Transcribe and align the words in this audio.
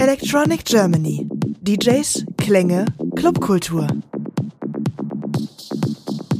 Electronic 0.00 0.64
Germany. 0.64 1.28
DJs, 1.60 2.24
Klänge, 2.38 2.86
Clubkultur. 3.16 3.86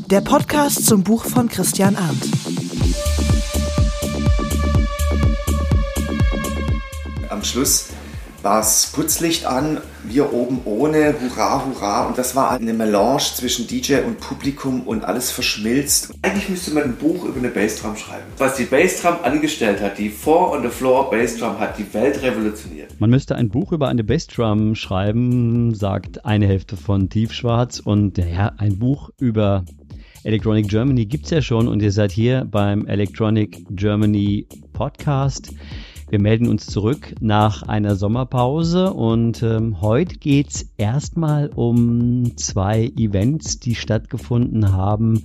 Der 0.06 0.22
Podcast 0.22 0.87
zum 0.87 1.04
Buch 1.04 1.27
von 1.27 1.47
Christian 1.47 1.95
Arndt. 1.95 2.25
Am 7.28 7.45
Schluss 7.45 7.88
war 8.41 8.60
es 8.60 8.92
Putzlicht 8.95 9.45
an, 9.45 9.83
wir 10.04 10.33
oben 10.33 10.63
ohne, 10.65 11.15
hurra, 11.21 11.67
hurra. 11.67 12.06
Und 12.06 12.17
das 12.17 12.35
war 12.35 12.53
eine 12.53 12.72
Melange 12.72 13.35
zwischen 13.35 13.67
DJ 13.67 13.97
und 14.06 14.21
Publikum 14.21 14.85
und 14.87 15.04
alles 15.04 15.31
verschmilzt. 15.31 16.15
Eigentlich 16.23 16.48
müsste 16.48 16.70
man 16.70 16.84
ein 16.84 16.97
Buch 16.97 17.24
über 17.24 17.38
eine 17.38 17.51
Bassdrum 17.51 17.95
schreiben. 17.95 18.24
Was 18.38 18.56
die 18.56 18.65
Bassdrum 18.65 19.16
angestellt 19.23 19.83
hat, 19.83 19.98
die 19.98 20.09
Four 20.09 20.52
on 20.52 20.62
the 20.62 20.70
Floor 20.70 21.11
Bassdrum 21.11 21.58
hat 21.58 21.77
die 21.77 21.92
Welt 21.92 22.22
revolutioniert. 22.22 22.80
Man 23.00 23.09
müsste 23.09 23.34
ein 23.34 23.48
Buch 23.48 23.72
über 23.72 23.88
eine 23.88 24.04
Bassdrum 24.04 24.74
schreiben, 24.74 25.74
sagt 25.74 26.27
eine 26.27 26.46
Hälfte 26.46 26.77
von 26.77 27.08
Tiefschwarz. 27.08 27.80
Und 27.80 28.18
ja, 28.18 28.52
ein 28.58 28.78
Buch 28.78 29.08
über 29.18 29.64
Electronic 30.22 30.68
Germany 30.68 31.06
gibt 31.06 31.24
es 31.24 31.30
ja 31.30 31.41
schon 31.41 31.66
und 31.66 31.80
ihr 31.80 31.92
seid 31.92 32.12
hier 32.12 32.44
beim 32.44 32.84
Electronic 32.84 33.64
Germany 33.70 34.46
Podcast. 34.74 35.55
Wir 36.10 36.20
melden 36.20 36.46
uns 36.46 36.66
zurück 36.66 37.14
nach 37.20 37.62
einer 37.62 37.96
Sommerpause 37.96 38.92
und 38.92 39.42
ähm, 39.42 39.80
heute 39.80 40.19
geht's 40.19 40.70
erstmal 40.77 41.48
um 41.55 42.36
zwei 42.36 42.92
Events, 42.98 43.60
die 43.60 43.77
stattgefunden 43.77 44.72
haben 44.72 45.24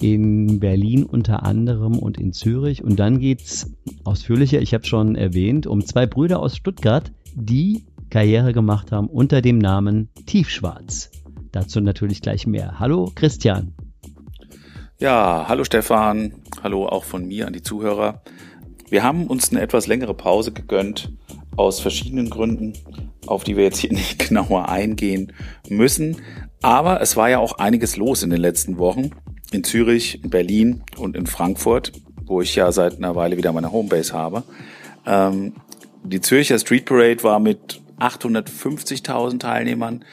in 0.00 0.60
Berlin 0.60 1.04
unter 1.04 1.44
anderem 1.44 1.98
und 1.98 2.18
in 2.18 2.32
Zürich. 2.32 2.82
Und 2.82 2.98
dann 2.98 3.18
geht's 3.18 3.70
ausführlicher, 4.04 4.60
ich 4.60 4.74
habe 4.74 4.84
schon 4.84 5.16
erwähnt, 5.16 5.66
um 5.66 5.84
zwei 5.84 6.06
Brüder 6.06 6.40
aus 6.40 6.56
Stuttgart, 6.56 7.12
die 7.34 7.84
Karriere 8.10 8.52
gemacht 8.52 8.92
haben 8.92 9.08
unter 9.08 9.42
dem 9.42 9.58
Namen 9.58 10.08
Tiefschwarz. 10.26 11.10
Dazu 11.52 11.80
natürlich 11.80 12.22
gleich 12.22 12.46
mehr. 12.46 12.78
Hallo 12.78 13.10
Christian. 13.14 13.74
Ja, 14.98 15.44
hallo 15.46 15.64
Stefan, 15.64 16.34
hallo 16.62 16.86
auch 16.86 17.04
von 17.04 17.26
mir 17.26 17.46
an 17.46 17.52
die 17.52 17.62
Zuhörer. 17.62 18.22
Wir 18.90 19.02
haben 19.02 19.26
uns 19.26 19.50
eine 19.50 19.60
etwas 19.60 19.86
längere 19.86 20.14
Pause 20.14 20.52
gegönnt, 20.52 21.12
aus 21.56 21.80
verschiedenen 21.80 22.30
Gründen, 22.30 22.72
auf 23.26 23.44
die 23.44 23.56
wir 23.56 23.64
jetzt 23.64 23.78
hier 23.78 23.92
nicht 23.92 24.28
genauer 24.28 24.68
eingehen 24.68 25.32
müssen. 25.68 26.16
Aber 26.62 27.00
es 27.00 27.16
war 27.16 27.28
ja 27.28 27.38
auch 27.38 27.58
einiges 27.58 27.96
los 27.96 28.22
in 28.22 28.30
den 28.30 28.40
letzten 28.40 28.78
Wochen. 28.78 29.10
In 29.50 29.64
Zürich, 29.64 30.22
in 30.22 30.30
Berlin 30.30 30.82
und 30.96 31.16
in 31.16 31.26
Frankfurt, 31.26 31.92
wo 32.24 32.42
ich 32.42 32.54
ja 32.54 32.70
seit 32.72 32.98
einer 32.98 33.16
Weile 33.16 33.36
wieder 33.36 33.52
meine 33.52 33.72
Homebase 33.72 34.12
habe. 34.12 34.42
Ähm, 35.06 35.54
die 36.04 36.20
Zürcher 36.20 36.58
Street 36.58 36.84
Parade 36.84 37.22
war 37.22 37.40
mit 37.40 37.80
850.000 37.98 39.40
Teilnehmern 39.40 40.04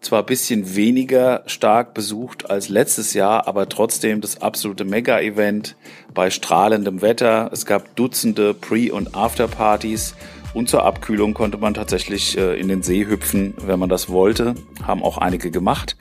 zwar 0.00 0.24
bisschen 0.24 0.76
weniger 0.76 1.42
stark 1.46 1.94
besucht 1.94 2.50
als 2.50 2.68
letztes 2.68 3.14
Jahr, 3.14 3.48
aber 3.48 3.68
trotzdem 3.68 4.20
das 4.20 4.40
absolute 4.40 4.84
Mega-Event 4.84 5.76
bei 6.14 6.30
strahlendem 6.30 7.02
Wetter. 7.02 7.50
Es 7.52 7.66
gab 7.66 7.96
Dutzende 7.96 8.54
Pre- 8.54 8.92
und 8.92 9.14
After-Partys 9.14 10.14
und 10.54 10.68
zur 10.68 10.84
Abkühlung 10.84 11.34
konnte 11.34 11.58
man 11.58 11.74
tatsächlich 11.74 12.38
äh, 12.38 12.58
in 12.58 12.68
den 12.68 12.82
See 12.82 13.06
hüpfen, 13.06 13.54
wenn 13.58 13.78
man 13.78 13.88
das 13.88 14.08
wollte. 14.08 14.54
Haben 14.82 15.02
auch 15.02 15.18
einige 15.18 15.50
gemacht. 15.50 15.96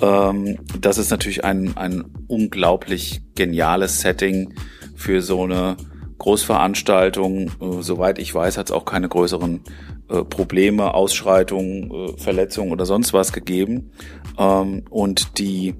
Ähm, 0.00 0.58
das 0.80 0.98
ist 0.98 1.10
natürlich 1.10 1.44
ein, 1.44 1.76
ein 1.76 2.04
unglaublich 2.28 3.22
geniales 3.34 4.00
Setting 4.00 4.54
für 4.94 5.22
so 5.22 5.44
eine 5.44 5.76
Großveranstaltung. 6.18 7.48
Äh, 7.60 7.82
soweit 7.82 8.18
ich 8.18 8.34
weiß, 8.34 8.58
hat 8.58 8.66
es 8.66 8.72
auch 8.72 8.84
keine 8.84 9.08
größeren 9.08 9.60
äh, 10.08 10.22
Probleme, 10.22 10.94
Ausschreitungen, 10.94 11.90
äh, 11.90 12.16
Verletzungen 12.16 12.72
oder 12.72 12.86
sonst 12.86 13.12
was 13.12 13.32
gegeben. 13.32 13.90
Ähm, 14.38 14.84
und 14.90 15.38
die, 15.38 15.74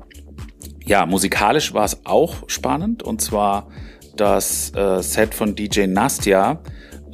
ja, 0.85 1.07
musikalisch 1.07 1.75
war 1.75 1.85
es 1.85 2.01
auch 2.05 2.49
spannend 2.49 3.03
und 3.03 3.21
zwar 3.21 3.69
das 4.17 4.73
äh, 4.75 5.03
Set 5.03 5.35
von 5.35 5.55
DJ 5.55 5.87
Nastya, 5.87 6.61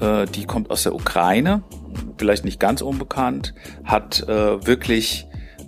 äh, 0.03 0.27
die 0.27 0.45
kommt 0.45 0.71
aus 0.71 0.83
der 0.83 0.95
Ukraine, 0.95 1.63
vielleicht 2.19 2.45
nicht 2.45 2.61
ganz 2.61 2.83
unbekannt, 2.83 3.55
hat 3.85 4.27
äh, 4.29 4.67
wirklich 4.67 5.27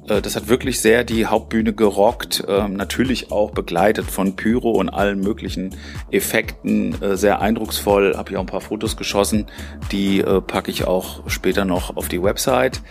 äh, 0.09 0.21
das 0.21 0.37
hat 0.37 0.49
wirklich 0.49 0.81
sehr 0.81 1.05
die 1.05 1.27
Hauptbühne 1.27 1.73
gerockt, 1.73 2.45
ähm, 2.49 2.75
natürlich 2.75 3.31
auch 3.33 3.51
begleitet 3.51 4.11
von 4.11 4.37
Pyro 4.37 4.73
und 4.73 4.89
allen 4.89 5.21
möglichen 5.21 5.75
Effekten, 6.11 7.01
äh, 7.03 7.17
sehr 7.17 7.41
eindrucksvoll. 7.41 8.17
Habe 8.17 8.31
ich 8.31 8.37
auch 8.37 8.43
ein 8.43 8.47
paar 8.47 8.61
Fotos 8.61 8.97
geschossen, 8.97 9.47
die 9.93 10.21
äh, 10.21 10.41
packe 10.41 10.71
ich 10.71 10.87
auch 10.87 11.29
später 11.29 11.65
noch 11.65 11.97
auf 11.97 12.09
die 12.09 12.23
Website. 12.23 12.83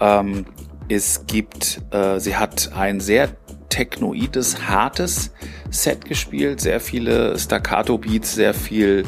Ähm, 0.00 0.46
es 0.90 1.26
gibt, 1.26 1.82
sie 2.16 2.36
hat 2.36 2.70
ein 2.74 3.00
sehr 3.00 3.28
technoides, 3.68 4.68
hartes 4.70 5.32
Set 5.68 6.06
gespielt, 6.06 6.62
sehr 6.62 6.80
viele 6.80 7.38
Staccato-Beats, 7.38 8.34
sehr 8.34 8.54
viel 8.54 9.04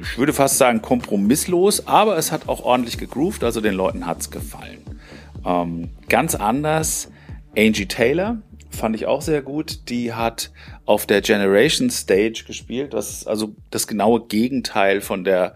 ich 0.00 0.18
würde 0.18 0.32
fast 0.32 0.58
sagen 0.58 0.82
kompromisslos, 0.82 1.86
aber 1.86 2.16
es 2.16 2.32
hat 2.32 2.48
auch 2.48 2.64
ordentlich 2.64 2.98
gegroovt, 2.98 3.44
also 3.44 3.60
den 3.60 3.74
Leuten 3.74 4.06
hat's 4.06 4.30
gefallen. 4.30 4.82
Ähm, 5.44 5.90
ganz 6.08 6.34
anders, 6.34 7.10
Angie 7.56 7.86
Taylor 7.86 8.42
fand 8.70 8.94
ich 8.94 9.06
auch 9.06 9.22
sehr 9.22 9.42
gut. 9.42 9.88
Die 9.88 10.12
hat 10.12 10.50
auf 10.86 11.06
der 11.06 11.20
Generation 11.20 11.90
Stage 11.90 12.44
gespielt, 12.46 12.92
was 12.92 13.26
also 13.26 13.54
das 13.70 13.86
genaue 13.86 14.26
Gegenteil 14.26 15.00
von 15.00 15.24
der 15.24 15.54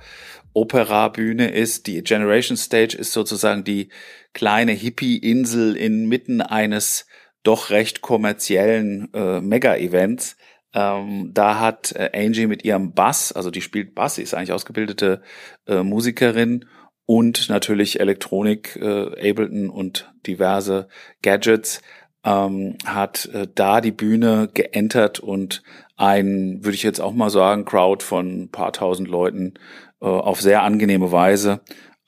Opera-Bühne 0.53 1.51
ist. 1.51 1.87
Die 1.87 2.03
Generation 2.03 2.57
Stage 2.57 2.97
ist 2.97 3.13
sozusagen 3.13 3.65
die 3.65 3.89
kleine 4.33 4.73
Hippie-Insel 4.73 5.77
inmitten 5.77 6.41
eines 6.41 7.07
doch 7.43 7.71
recht 7.71 8.01
kommerziellen 8.01 9.13
äh, 9.13 9.41
Mega-Events. 9.41 10.37
Ähm, 10.75 11.31
da 11.33 11.61
hat 11.61 11.93
äh, 11.93 12.11
Angie 12.13 12.47
mit 12.47 12.65
ihrem 12.65 12.93
Bass, 12.93 13.33
also 13.33 13.51
die 13.51 13.63
spielt 13.63 13.95
Bass, 13.95 14.17
sie 14.17 14.23
ist 14.23 14.35
eigentlich 14.35 14.53
ausgebildete 14.53 15.23
äh, 15.67 15.83
Musikerin 15.83 16.67
und 17.07 17.49
natürlich 17.49 18.01
Elektronik, 18.01 18.77
äh, 18.77 19.31
Ableton 19.31 19.71
und 19.71 20.13
diverse 20.27 20.89
Gadgets, 21.23 21.81
ähm, 22.25 22.77
hat 22.85 23.27
äh, 23.27 23.47
da 23.55 23.81
die 23.81 23.93
Bühne 23.93 24.49
geentert 24.53 25.21
und 25.21 25.63
ein, 25.97 26.65
würde 26.65 26.75
ich 26.75 26.83
jetzt 26.83 27.01
auch 27.01 27.13
mal 27.13 27.31
sagen, 27.31 27.65
Crowd 27.65 28.05
von 28.05 28.49
paar 28.51 28.73
tausend 28.73 29.09
Leuten 29.09 29.55
äh, 30.01 30.07
auf 30.07 30.41
sehr 30.41 30.63
angenehme 30.63 31.13
Weise 31.13 31.61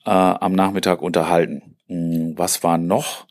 äh, 0.05 0.09
am 0.09 0.53
Nachmittag 0.53 1.01
unterhalten. 1.01 1.77
Hm, 1.87 2.33
was 2.35 2.63
war 2.63 2.77
noch? 2.77 3.26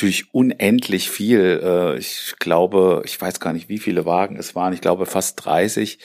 Natürlich 0.00 0.32
unendlich 0.34 1.10
viel. 1.10 1.60
Äh, 1.62 1.98
ich 1.98 2.32
glaube, 2.38 3.02
ich 3.04 3.20
weiß 3.20 3.38
gar 3.38 3.52
nicht, 3.52 3.68
wie 3.68 3.76
viele 3.76 4.06
Wagen 4.06 4.36
es 4.36 4.54
waren. 4.54 4.72
Ich 4.72 4.80
glaube 4.80 5.04
fast 5.04 5.44
30. 5.44 5.98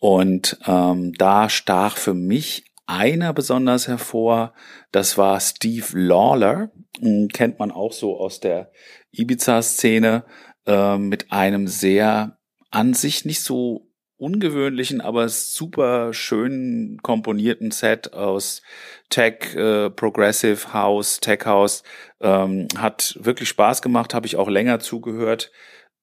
Und 0.00 0.58
ähm, 0.66 1.12
da 1.12 1.48
stach 1.48 1.98
für 1.98 2.14
mich 2.14 2.64
einer 2.86 3.32
besonders 3.32 3.86
hervor. 3.86 4.54
Das 4.90 5.18
war 5.18 5.38
Steve 5.38 5.86
Lawler, 5.92 6.72
hm, 6.98 7.28
kennt 7.28 7.60
man 7.60 7.70
auch 7.70 7.92
so 7.92 8.18
aus 8.18 8.40
der 8.40 8.72
Ibiza-Szene, 9.12 10.24
äh, 10.66 10.98
mit 10.98 11.30
einem 11.30 11.68
sehr 11.68 12.38
an 12.72 12.92
sich 12.92 13.24
nicht 13.24 13.42
so 13.42 13.87
ungewöhnlichen, 14.18 15.00
aber 15.00 15.28
super 15.28 16.12
schön 16.12 16.98
komponierten 17.02 17.70
Set 17.70 18.12
aus 18.12 18.62
Tech, 19.08 19.54
äh, 19.54 19.90
Progressive 19.90 20.72
House, 20.72 21.20
Tech 21.20 21.46
House. 21.46 21.82
Ähm, 22.20 22.68
hat 22.76 23.18
wirklich 23.20 23.48
Spaß 23.48 23.80
gemacht, 23.80 24.12
habe 24.12 24.26
ich 24.26 24.36
auch 24.36 24.48
länger 24.48 24.80
zugehört 24.80 25.50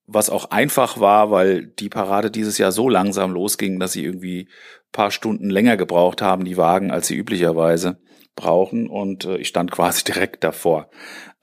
was 0.07 0.29
auch 0.29 0.51
einfach 0.51 0.99
war, 0.99 1.31
weil 1.31 1.65
die 1.65 1.89
Parade 1.89 2.29
dieses 2.29 2.57
Jahr 2.57 2.71
so 2.71 2.89
langsam 2.89 3.31
losging, 3.31 3.79
dass 3.79 3.93
sie 3.93 4.03
irgendwie 4.03 4.47
paar 4.91 5.11
Stunden 5.11 5.49
länger 5.49 5.77
gebraucht 5.77 6.21
haben, 6.21 6.45
die 6.45 6.57
Wagen, 6.57 6.91
als 6.91 7.07
sie 7.07 7.15
üblicherweise 7.15 7.99
brauchen. 8.35 8.87
Und 8.87 9.25
äh, 9.25 9.37
ich 9.37 9.47
stand 9.47 9.71
quasi 9.71 10.03
direkt 10.03 10.43
davor. 10.43 10.89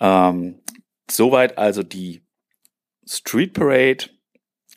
Ähm, 0.00 0.62
soweit 1.10 1.58
also 1.58 1.82
die 1.82 2.24
Street 3.06 3.52
Parade. 3.52 4.06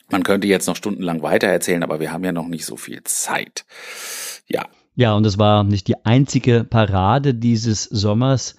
Man 0.08 0.22
könnte 0.22 0.46
jetzt 0.46 0.66
noch 0.66 0.76
stundenlang 0.76 1.22
weiter 1.22 1.48
erzählen, 1.48 1.82
aber 1.82 2.00
wir 2.00 2.12
haben 2.12 2.24
ja 2.24 2.32
noch 2.32 2.46
nicht 2.48 2.64
so 2.64 2.76
viel 2.76 3.02
Zeit. 3.04 3.64
Ja. 4.46 4.66
Ja, 4.94 5.14
und 5.14 5.26
es 5.26 5.38
war 5.38 5.64
nicht 5.64 5.88
die 5.88 6.04
einzige 6.06 6.64
Parade 6.64 7.34
dieses 7.34 7.84
Sommers. 7.84 8.56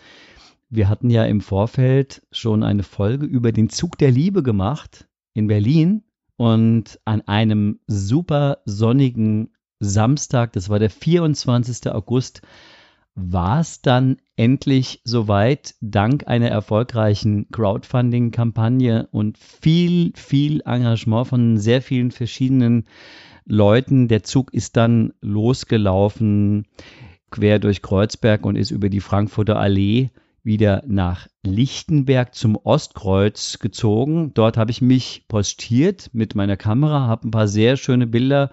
Wir 0.69 0.89
hatten 0.89 1.09
ja 1.09 1.25
im 1.25 1.41
Vorfeld 1.41 2.21
schon 2.31 2.63
eine 2.63 2.83
Folge 2.83 3.25
über 3.25 3.51
den 3.51 3.69
Zug 3.69 3.97
der 3.97 4.11
Liebe 4.11 4.43
gemacht 4.43 5.07
in 5.33 5.47
Berlin 5.47 6.03
und 6.35 6.99
an 7.05 7.21
einem 7.21 7.79
super 7.87 8.59
sonnigen 8.65 9.51
Samstag, 9.79 10.53
das 10.53 10.69
war 10.69 10.79
der 10.79 10.89
24. 10.89 11.91
August, 11.91 12.41
war 13.19 13.61
es 13.61 13.81
dann 13.81 14.17
endlich 14.35 15.01
soweit, 15.03 15.73
dank 15.81 16.27
einer 16.27 16.49
erfolgreichen 16.49 17.49
Crowdfunding-Kampagne 17.51 19.07
und 19.11 19.39
viel, 19.39 20.13
viel 20.15 20.61
Engagement 20.63 21.27
von 21.27 21.57
sehr 21.57 21.81
vielen 21.81 22.11
verschiedenen 22.11 22.85
Leuten. 23.43 24.07
Der 24.07 24.21
Zug 24.21 24.53
ist 24.53 24.77
dann 24.77 25.13
losgelaufen. 25.19 26.67
quer 27.31 27.57
durch 27.57 27.81
Kreuzberg 27.81 28.45
und 28.45 28.55
ist 28.55 28.69
über 28.69 28.87
die 28.87 29.01
Frankfurter 29.01 29.59
Allee 29.59 30.11
wieder 30.43 30.83
nach 30.85 31.27
Lichtenberg 31.43 32.35
zum 32.35 32.55
Ostkreuz 32.55 33.57
gezogen. 33.57 34.31
Dort 34.35 34.57
habe 34.57 34.69
ich 34.69 34.81
mich 34.81 35.25
postiert 35.27 36.11
mit 36.13 36.35
meiner 36.35 36.55
Kamera, 36.55 37.07
habe 37.07 37.27
ein 37.27 37.31
paar 37.31 37.47
sehr 37.47 37.77
schöne 37.77 38.05
Bilder 38.05 38.51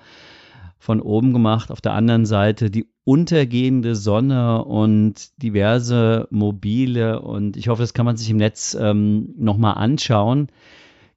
von 0.85 1.01
oben 1.01 1.33
gemacht. 1.33 1.71
Auf 1.71 1.81
der 1.81 1.95
anderen 1.95 2.27
Seite 2.27 2.71
die 2.71 2.87
untergehende 3.05 3.97
Sonne 3.97 4.63
und 4.63 5.43
diverse 5.43 6.29
mobile 6.31 7.23
und 7.23 7.57
ich 7.57 7.69
hoffe, 7.69 7.83
das 7.83 7.95
kann 7.95 8.05
man 8.05 8.19
sich 8.19 8.29
im 8.29 8.37
Netz 8.37 8.77
ähm, 8.79 9.33
nochmal 9.39 9.79
anschauen. 9.79 10.49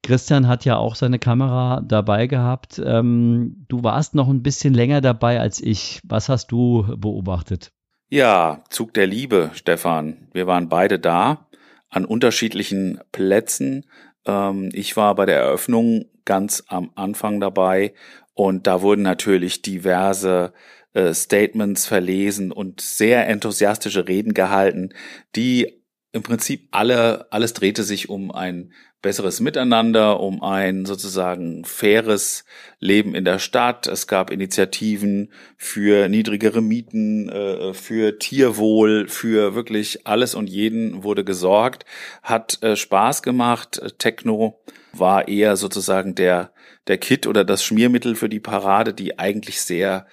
Christian 0.04 0.48
hat 0.48 0.64
ja 0.64 0.78
auch 0.78 0.96
seine 0.96 1.19
Kamera 1.19 1.81
dabei 1.81 2.28
gehabt. 2.28 2.81
Ähm, 2.84 3.66
du 3.68 3.84
warst 3.84 4.16
noch 4.16 4.30
ein 4.30 4.42
bisschen 4.42 4.74
länger 4.74 5.02
dabei 5.02 5.42
als 5.42 5.60
ich. 5.60 6.00
Was 6.06 6.30
hast 6.30 6.48
du 6.54 6.86
beobachtet? 6.98 7.74
Ja, 8.10 8.64
Zug 8.69 8.94
der 8.94 9.08
Liebe, 9.08 9.52
Stefan. 9.54 10.30
Wir 10.31 10.48
waren 10.48 10.69
beide 10.69 10.98
da 10.98 11.48
an 11.90 12.06
unterschiedlichen 12.06 13.02
Plätzen. 13.12 13.86
Ähm, 14.28 14.70
ich 14.74 14.96
war 14.98 15.16
bei 15.16 15.26
der 15.26 15.38
Eröffnung 15.38 16.06
ganz 16.26 16.64
am 16.68 16.92
Anfang 16.96 17.40
dabei 17.40 17.94
und 18.34 18.68
da 18.68 18.82
wurden 18.82 19.02
natürlich 19.02 19.62
diverse 19.62 20.54
äh, 20.94 21.14
Statements 21.14 21.88
verlesen 21.88 22.52
und 22.52 22.82
sehr 22.82 23.28
enthusiastische 23.28 24.08
Reden 24.08 24.34
gehalten, 24.34 24.90
die 25.36 25.82
im 26.12 26.24
Prinzip 26.24 26.68
alle, 26.71 27.31
alles 27.31 27.54
drehte 27.54 27.83
sich 27.83 28.09
um 28.09 28.31
ein 28.31 28.71
besseres 29.01 29.39
Miteinander, 29.39 30.19
um 30.19 30.42
ein 30.42 30.86
sozusagen 30.86 31.63
faires 31.65 32.45
Leben 32.80 33.13
in 33.13 33.25
der 33.25 33.39
Stadt. 33.39 33.88
Es 33.88 34.07
gab 34.07 34.31
Initiativen 34.31 35.31
für 35.56 36.09
niedrigere 36.09 36.62
Mieten, 36.62 37.30
äh, 37.30 37.74
für 37.74 38.18
Tierwohl, 38.18 39.07
für 39.07 39.54
wirklich 39.54 40.07
alles 40.07 40.33
und 40.33 40.50
jeden 40.50 41.04
wurde 41.04 41.24
gesorgt. 41.24 41.86
Hat 42.24 42.62
äh, 42.63 42.75
Spaß 42.75 43.21
gemacht. 43.21 43.81
Techno 44.00 44.59
war 44.94 45.27
eher 45.27 45.56
sozusagen 45.57 46.15
der, 46.15 46.51
der 46.88 46.98
Kit 46.98 47.27
oder 47.27 47.44
das 47.44 47.63
Schmiermittel 47.63 48.15
für 48.15 48.30
die 48.30 48.39
Parade, 48.39 48.94
die 48.94 49.19
eigentlich 49.19 49.62
sehr 49.62 50.07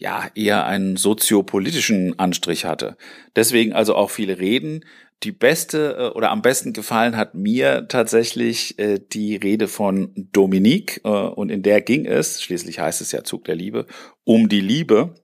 ja, 0.00 0.30
eher 0.36 0.64
einen 0.64 0.96
soziopolitischen 0.96 2.16
Anstrich 2.20 2.64
hatte. 2.64 2.96
Deswegen 3.34 3.72
also 3.72 3.96
auch 3.96 4.10
viele 4.10 4.38
Reden 4.38 4.84
die 5.22 5.32
beste 5.32 5.96
äh, 5.98 6.16
oder 6.16 6.30
am 6.30 6.42
besten 6.42 6.72
gefallen 6.72 7.16
hat 7.16 7.34
mir 7.34 7.88
tatsächlich 7.88 8.78
äh, 8.78 8.98
die 8.98 9.36
Rede 9.36 9.68
von 9.68 10.12
Dominique 10.32 11.00
äh, 11.04 11.08
und 11.08 11.50
in 11.50 11.62
der 11.62 11.80
ging 11.80 12.06
es, 12.06 12.42
schließlich 12.42 12.78
heißt 12.78 13.00
es 13.00 13.12
ja 13.12 13.24
Zug 13.24 13.44
der 13.44 13.56
Liebe, 13.56 13.86
um 14.24 14.48
die 14.48 14.60
Liebe. 14.60 15.14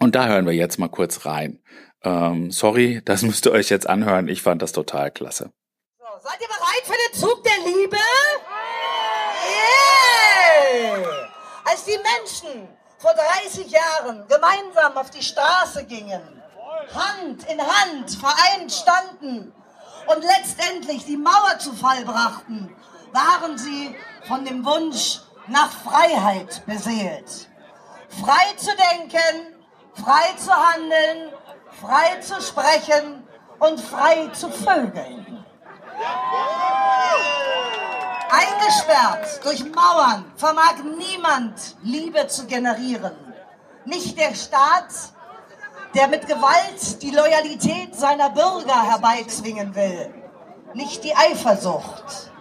Und 0.00 0.14
da 0.14 0.26
hören 0.26 0.46
wir 0.46 0.52
jetzt 0.52 0.78
mal 0.78 0.88
kurz 0.88 1.24
rein. 1.24 1.60
Ähm, 2.02 2.50
sorry, 2.50 3.02
das 3.04 3.22
müsst 3.26 3.46
ihr 3.46 3.52
euch 3.52 3.70
jetzt 3.70 3.88
anhören. 3.88 4.28
Ich 4.28 4.42
fand 4.42 4.62
das 4.62 4.72
total 4.72 5.10
klasse. 5.10 5.52
So, 5.98 6.04
seid 6.22 6.40
ihr 6.40 6.48
bereit 6.48 6.84
für 6.84 6.92
den 6.92 7.20
Zug 7.20 7.42
der 7.42 7.72
Liebe? 7.72 7.96
Yeah! 10.86 11.28
Als 11.64 11.84
die 11.84 11.92
Menschen 11.92 12.68
vor 12.98 13.12
30 13.44 13.70
Jahren 13.70 14.26
gemeinsam 14.28 14.96
auf 14.96 15.10
die 15.10 15.22
Straße 15.22 15.84
gingen, 15.86 16.22
Hand 16.92 17.44
in 17.44 17.60
Hand 17.60 18.10
vereint 18.10 18.72
standen 18.72 19.52
und 20.06 20.22
letztendlich 20.22 21.04
die 21.04 21.16
Mauer 21.16 21.58
zu 21.58 21.72
Fall 21.72 22.04
brachten, 22.04 22.74
waren 23.12 23.56
sie 23.56 23.96
von 24.26 24.44
dem 24.44 24.64
Wunsch 24.64 25.20
nach 25.46 25.70
Freiheit 25.70 26.64
beseelt. 26.66 27.48
Frei 28.08 28.54
zu 28.56 28.70
denken, 28.70 29.54
frei 29.94 30.34
zu 30.36 30.52
handeln, 30.52 31.32
frei 31.80 32.20
zu 32.20 32.40
sprechen 32.40 33.26
und 33.58 33.80
frei 33.80 34.28
zu 34.32 34.50
vögeln. 34.50 35.44
Eingesperrt 38.30 39.44
durch 39.44 39.64
Mauern 39.64 40.32
vermag 40.36 40.74
niemand 40.82 41.76
Liebe 41.82 42.26
zu 42.26 42.46
generieren. 42.46 43.16
Nicht 43.84 44.18
der 44.18 44.34
Staat, 44.34 45.13
der 45.94 46.08
mit 46.08 46.26
Gewalt 46.26 47.02
die 47.02 47.10
Loyalität 47.10 47.94
seiner 47.94 48.30
Bürger 48.30 48.82
herbeizwingen 48.82 49.74
will, 49.74 50.12
nicht 50.74 51.04
die 51.04 51.14
Eifersucht, 51.14 52.32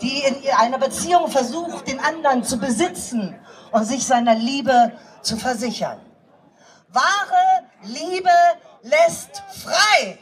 die 0.00 0.22
in 0.22 0.36
einer 0.56 0.78
Beziehung 0.78 1.28
versucht, 1.28 1.88
den 1.88 2.00
anderen 2.00 2.42
zu 2.42 2.58
besitzen 2.58 3.38
und 3.72 3.84
sich 3.84 4.06
seiner 4.06 4.34
Liebe 4.34 4.92
zu 5.22 5.36
versichern. 5.36 6.00
Wahre 6.88 7.66
Liebe 7.82 8.30
lässt 8.82 9.42
frei. 9.62 10.18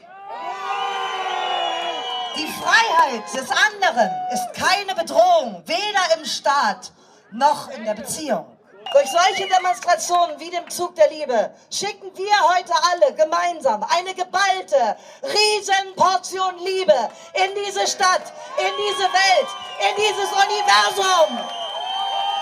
Die 2.37 2.49
Freiheit 2.49 3.33
des 3.33 3.49
anderen 3.51 4.11
ist 4.33 4.53
keine 4.55 4.95
Bedrohung, 5.01 5.63
weder 5.67 6.19
im 6.19 6.25
Staat 6.25 6.93
noch 7.31 7.71
in 7.71 7.85
der 7.85 7.95
Beziehung. 7.95 8.54
Durch 8.95 9.11
solche 9.11 9.49
Demonstrationen 9.49 10.39
wie 10.39 10.51
dem 10.51 10.71
Zug 10.71 10.95
der 10.95 11.11
Liebe 11.11 11.53
schicken 11.69 12.17
wir 12.17 12.55
heute 12.55 12.73
alle 12.93 13.13
gemeinsam 13.15 13.83
eine 13.83 14.15
geballte 14.15 14.97
Riesenportion 15.21 16.59
Liebe 16.59 17.11
in 17.35 17.51
diese 17.57 17.89
Stadt, 17.89 18.33
in 18.57 18.73
diese 18.79 19.09
Welt, 19.11 19.49
in 19.81 19.97
dieses 19.97 20.31
Universum. 20.31 21.41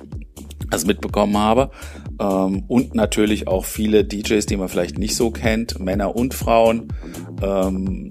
das 0.70 0.86
mitbekommen 0.86 1.38
habe. 1.38 1.72
Ähm, 2.20 2.63
und 2.68 2.96
natürlich 2.96 3.48
auch 3.48 3.65
viele 3.65 4.06
DJs, 4.06 4.46
die 4.46 4.58
man 4.58 4.70
vielleicht 4.70 4.98
nicht 4.98 5.15
so 5.15 5.32
kennt, 5.32 5.80
Männer 5.80 6.15
und 6.15 6.34
Frauen. 6.34 6.94
Ähm, 7.41 8.10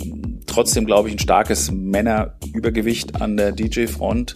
trotzdem, 0.56 0.86
glaube 0.86 1.08
ich, 1.08 1.14
ein 1.14 1.18
starkes 1.18 1.70
Männerübergewicht 1.70 3.20
an 3.20 3.36
der 3.36 3.52
DJ-Front, 3.52 4.32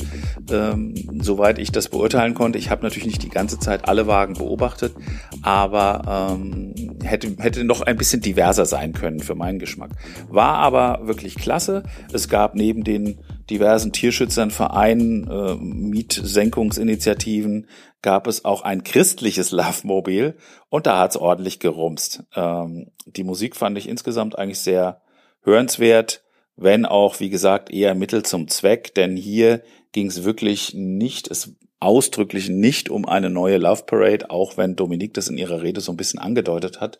ähm, 0.50 0.94
soweit 1.22 1.58
ich 1.58 1.72
das 1.72 1.88
beurteilen 1.88 2.34
konnte. 2.34 2.58
Ich 2.58 2.68
habe 2.68 2.82
natürlich 2.82 3.06
nicht 3.06 3.22
die 3.22 3.30
ganze 3.30 3.58
Zeit 3.58 3.88
alle 3.88 4.06
Wagen 4.06 4.34
beobachtet, 4.34 4.92
aber 5.40 6.36
ähm, 6.38 6.74
hätte, 7.02 7.34
hätte 7.38 7.64
noch 7.64 7.80
ein 7.80 7.96
bisschen 7.96 8.20
diverser 8.20 8.66
sein 8.66 8.92
können 8.92 9.20
für 9.20 9.34
meinen 9.34 9.58
Geschmack. 9.58 9.92
War 10.28 10.56
aber 10.56 11.06
wirklich 11.06 11.36
klasse. 11.36 11.84
Es 12.12 12.28
gab 12.28 12.54
neben 12.54 12.84
den 12.84 13.20
diversen 13.48 13.90
Tierschützern, 13.90 14.50
Vereinen, 14.50 15.26
äh, 15.26 15.54
Mietsenkungsinitiativen, 15.54 17.66
gab 18.02 18.26
es 18.26 18.44
auch 18.44 18.60
ein 18.60 18.84
christliches 18.84 19.52
Love-Mobil 19.52 20.36
und 20.68 20.86
da 20.86 20.98
hat's 20.98 21.16
ordentlich 21.16 21.60
gerumst. 21.60 22.24
Ähm, 22.36 22.90
die 23.06 23.24
Musik 23.24 23.56
fand 23.56 23.78
ich 23.78 23.88
insgesamt 23.88 24.38
eigentlich 24.38 24.60
sehr 24.60 25.00
hörenswert, 25.42 26.23
wenn 26.56 26.85
auch, 26.85 27.20
wie 27.20 27.30
gesagt, 27.30 27.70
eher 27.70 27.94
Mittel 27.94 28.23
zum 28.23 28.49
Zweck, 28.49 28.94
denn 28.94 29.16
hier 29.16 29.62
ging 29.92 30.06
es 30.06 30.25
wirklich 30.25 30.75
nicht, 30.75 31.30
es 31.30 31.54
ausdrücklich 31.80 32.50
nicht 32.50 32.90
um 32.90 33.06
eine 33.09 33.30
neue 33.30 33.56
Love 33.56 33.85
Parade, 33.85 34.30
auch 34.30 34.59
wenn 34.59 34.76
Dominique 34.76 35.14
das 35.14 35.28
in 35.28 35.38
ihrer 35.38 35.62
Rede 35.62 35.80
so 35.80 35.92
ein 35.92 35.97
bisschen 35.97 36.20
angedeutet 36.20 36.80
hat, 36.80 36.99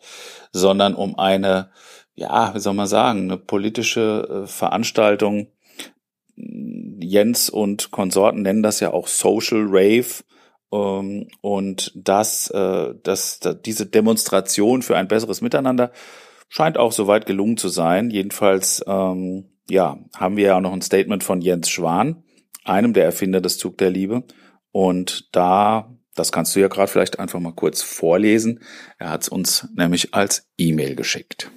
sondern 0.51 0.95
um 0.95 1.17
eine, 1.17 1.69
ja, 2.15 2.53
wie 2.55 2.59
soll 2.59 2.73
man 2.73 2.87
sagen, 2.87 3.21
eine 3.21 3.37
politische 3.37 4.43
äh, 4.43 4.47
Veranstaltung. 4.47 5.47
Jens 6.35 7.49
und 7.49 7.91
Konsorten 7.91 8.41
nennen 8.41 8.63
das 8.63 8.79
ja 8.79 8.91
auch 8.91 9.07
Social 9.07 9.65
Rave. 9.67 10.23
Ähm, 10.71 11.27
und 11.41 11.91
das, 11.93 12.49
äh, 12.49 12.95
das, 13.03 13.39
diese 13.63 13.85
Demonstration 13.85 14.81
für 14.81 14.97
ein 14.97 15.07
besseres 15.07 15.41
Miteinander 15.41 15.91
scheint 16.51 16.77
auch 16.77 16.91
soweit 16.91 17.25
gelungen 17.25 17.55
zu 17.55 17.69
sein. 17.69 18.11
Jedenfalls, 18.11 18.83
ähm, 18.85 19.45
ja, 19.69 19.97
haben 20.13 20.35
wir 20.35 20.47
ja 20.47 20.61
noch 20.61 20.73
ein 20.73 20.81
Statement 20.81 21.23
von 21.23 21.39
Jens 21.41 21.69
Schwan, 21.69 22.23
einem 22.65 22.91
der 22.91 23.05
Erfinder 23.05 23.39
des 23.39 23.57
Zug 23.57 23.77
der 23.77 23.89
Liebe. 23.89 24.25
Und 24.73 25.29
da, 25.31 25.97
das 26.13 26.33
kannst 26.33 26.53
du 26.53 26.59
ja 26.59 26.67
gerade 26.67 26.91
vielleicht 26.91 27.19
einfach 27.19 27.39
mal 27.39 27.53
kurz 27.53 27.81
vorlesen. 27.81 28.59
Er 28.99 29.11
hat 29.11 29.23
es 29.23 29.29
uns 29.29 29.69
nämlich 29.75 30.13
als 30.13 30.51
E-Mail 30.57 30.95
geschickt. 30.95 31.49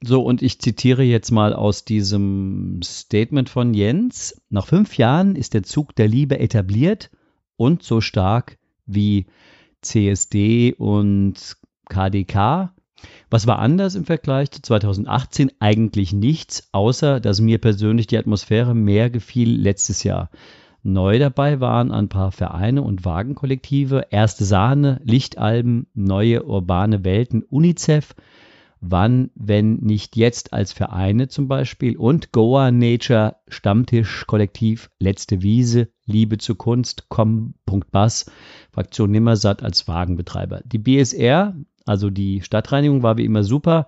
So, 0.00 0.22
und 0.22 0.40
ich 0.40 0.60
zitiere 0.60 1.02
jetzt 1.02 1.32
mal 1.32 1.52
aus 1.52 1.84
diesem 1.84 2.80
Statement 2.84 3.48
von 3.48 3.74
Jens. 3.74 4.40
Nach 4.50 4.68
fünf 4.68 4.98
Jahren 4.98 5.34
ist 5.34 5.52
der 5.52 5.64
Zug 5.64 5.96
der 5.96 6.06
Liebe 6.06 6.38
etabliert 6.38 7.10
und 7.56 7.82
so 7.82 8.00
stark 8.00 8.56
wie 8.84 9.26
CSD 9.82 10.74
und 10.74 11.56
KDK. 11.88 12.75
Was 13.28 13.46
war 13.46 13.58
anders 13.58 13.94
im 13.94 14.04
Vergleich 14.04 14.50
zu 14.50 14.62
2018? 14.62 15.52
Eigentlich 15.58 16.12
nichts, 16.12 16.68
außer 16.72 17.20
dass 17.20 17.40
mir 17.40 17.58
persönlich 17.58 18.06
die 18.06 18.18
Atmosphäre 18.18 18.74
mehr 18.74 19.10
gefiel 19.10 19.60
letztes 19.60 20.02
Jahr. 20.04 20.30
Neu 20.82 21.18
dabei 21.18 21.58
waren 21.58 21.90
ein 21.90 22.08
paar 22.08 22.30
Vereine 22.30 22.82
und 22.82 23.04
Wagenkollektive, 23.04 24.06
erste 24.10 24.44
Sahne, 24.44 25.00
Lichtalben, 25.04 25.88
neue 25.94 26.44
urbane 26.44 27.04
Welten, 27.04 27.42
UNICEF, 27.42 28.14
wann, 28.80 29.30
wenn 29.34 29.78
nicht 29.78 30.14
jetzt 30.14 30.52
als 30.52 30.72
Vereine 30.72 31.26
zum 31.26 31.48
Beispiel 31.48 31.96
und 31.96 32.30
Goa 32.30 32.70
Nature, 32.70 33.34
Stammtisch, 33.48 34.24
Kollektiv, 34.28 34.90
Letzte 35.00 35.42
Wiese, 35.42 35.88
Liebe 36.04 36.38
zur 36.38 36.56
Kunst, 36.56 37.08
Com.Bass, 37.08 38.30
Fraktion 38.70 39.10
Nimmersatt 39.10 39.64
als 39.64 39.88
Wagenbetreiber. 39.88 40.60
Die 40.64 40.78
BSR, 40.78 41.56
also 41.86 42.10
die 42.10 42.42
Stadtreinigung, 42.42 43.02
war 43.02 43.16
wie 43.16 43.24
immer 43.24 43.44
super. 43.44 43.86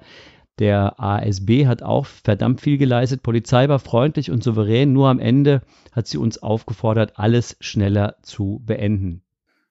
Der 0.59 0.99
ASB 0.99 1.67
hat 1.67 1.83
auch 1.83 2.07
verdammt 2.07 2.61
viel 2.61 2.79
geleistet. 2.79 3.23
Polizei 3.23 3.69
war 3.69 3.79
freundlich 3.79 4.31
und 4.31 4.43
souverän. 4.43 4.93
Nur 4.93 5.09
am 5.09 5.21
Ende 5.21 5.63
hat 5.93 6.09
sie 6.09 6.19
uns 6.19 6.43
aufgefordert, 6.43 7.13
alles 7.17 7.57
schneller 7.61 8.17
zu 8.23 8.61
beenden. 8.65 9.23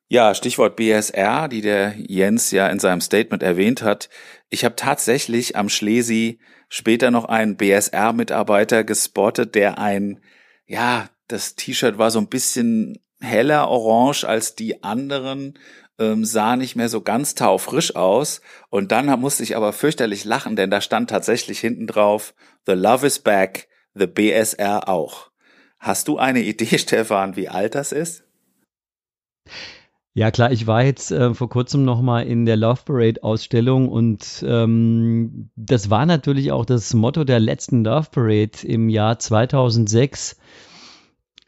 Ja, 0.10 0.34
Stichwort 0.34 0.78
BSR, 0.78 1.50
die 1.50 1.60
der 1.60 1.94
Jens 1.98 2.52
ja 2.52 2.68
in 2.70 2.80
seinem 2.80 3.02
Statement 3.02 3.44
erwähnt 3.44 3.82
hat. 3.82 4.10
Ich 4.50 4.64
habe 4.64 4.78
tatsächlich 4.78 5.58
am 5.58 5.68
Schlesi 5.68 6.40
später 6.70 7.12
noch 7.12 7.26
einen 7.26 7.58
BSR-Mitarbeiter 7.58 8.86
gespottet, 8.86 9.56
der 9.56 9.80
ein, 9.80 10.22
ja, 10.66 11.10
das 11.28 11.56
T-Shirt 11.56 11.98
war 11.98 12.12
so 12.12 12.20
ein 12.20 12.28
bisschen 12.28 13.00
heller 13.20 13.70
orange 13.70 14.24
als 14.24 14.56
die 14.56 14.82
anderen 14.84 15.60
ähm, 16.00 16.26
sah 16.26 16.56
nicht 16.56 16.76
mehr 16.76 16.90
so 16.90 17.02
ganz 17.02 17.36
taufrisch 17.36 17.96
aus. 17.96 18.42
Und 18.70 18.92
dann 18.92 19.08
musste 19.20 19.44
ich 19.44 19.56
aber 19.56 19.74
fürchterlich 19.74 20.26
lachen, 20.26 20.56
denn 20.56 20.72
da 20.72 20.82
stand 20.82 21.10
tatsächlich 21.10 21.60
hinten 21.60 21.88
drauf, 21.88 22.34
The 22.66 22.74
Love 22.74 23.08
is 23.08 23.20
Back, 23.20 23.68
The 23.94 24.08
BSR 24.08 24.88
auch. 24.88 25.32
Hast 25.80 26.08
du 26.08 26.18
eine 26.18 26.42
Idee, 26.42 26.78
Stefan, 26.78 27.36
wie 27.36 27.50
alt 27.50 27.76
das 27.76 27.92
ist? 27.92 28.24
Ja 30.14 30.32
klar, 30.32 30.52
ich 30.52 30.66
war 30.66 30.84
jetzt 30.84 31.12
äh, 31.12 31.36
vor 31.36 31.48
kurzem 31.48 31.86
noch 31.86 32.02
mal 32.02 32.22
in 32.22 32.48
der 32.48 32.58
Love 32.58 32.82
Parade 32.86 33.22
Ausstellung 33.22 33.88
und 33.88 34.44
ähm, 34.48 35.52
das 35.56 35.92
war 35.92 36.08
natürlich 36.08 36.52
auch 36.52 36.66
das 36.66 36.96
Motto 36.96 37.24
der 37.24 37.40
letzten 37.40 37.84
Love 37.84 38.08
Parade 38.12 38.58
im 38.64 38.90
Jahr 38.90 39.20
2006 39.20 40.38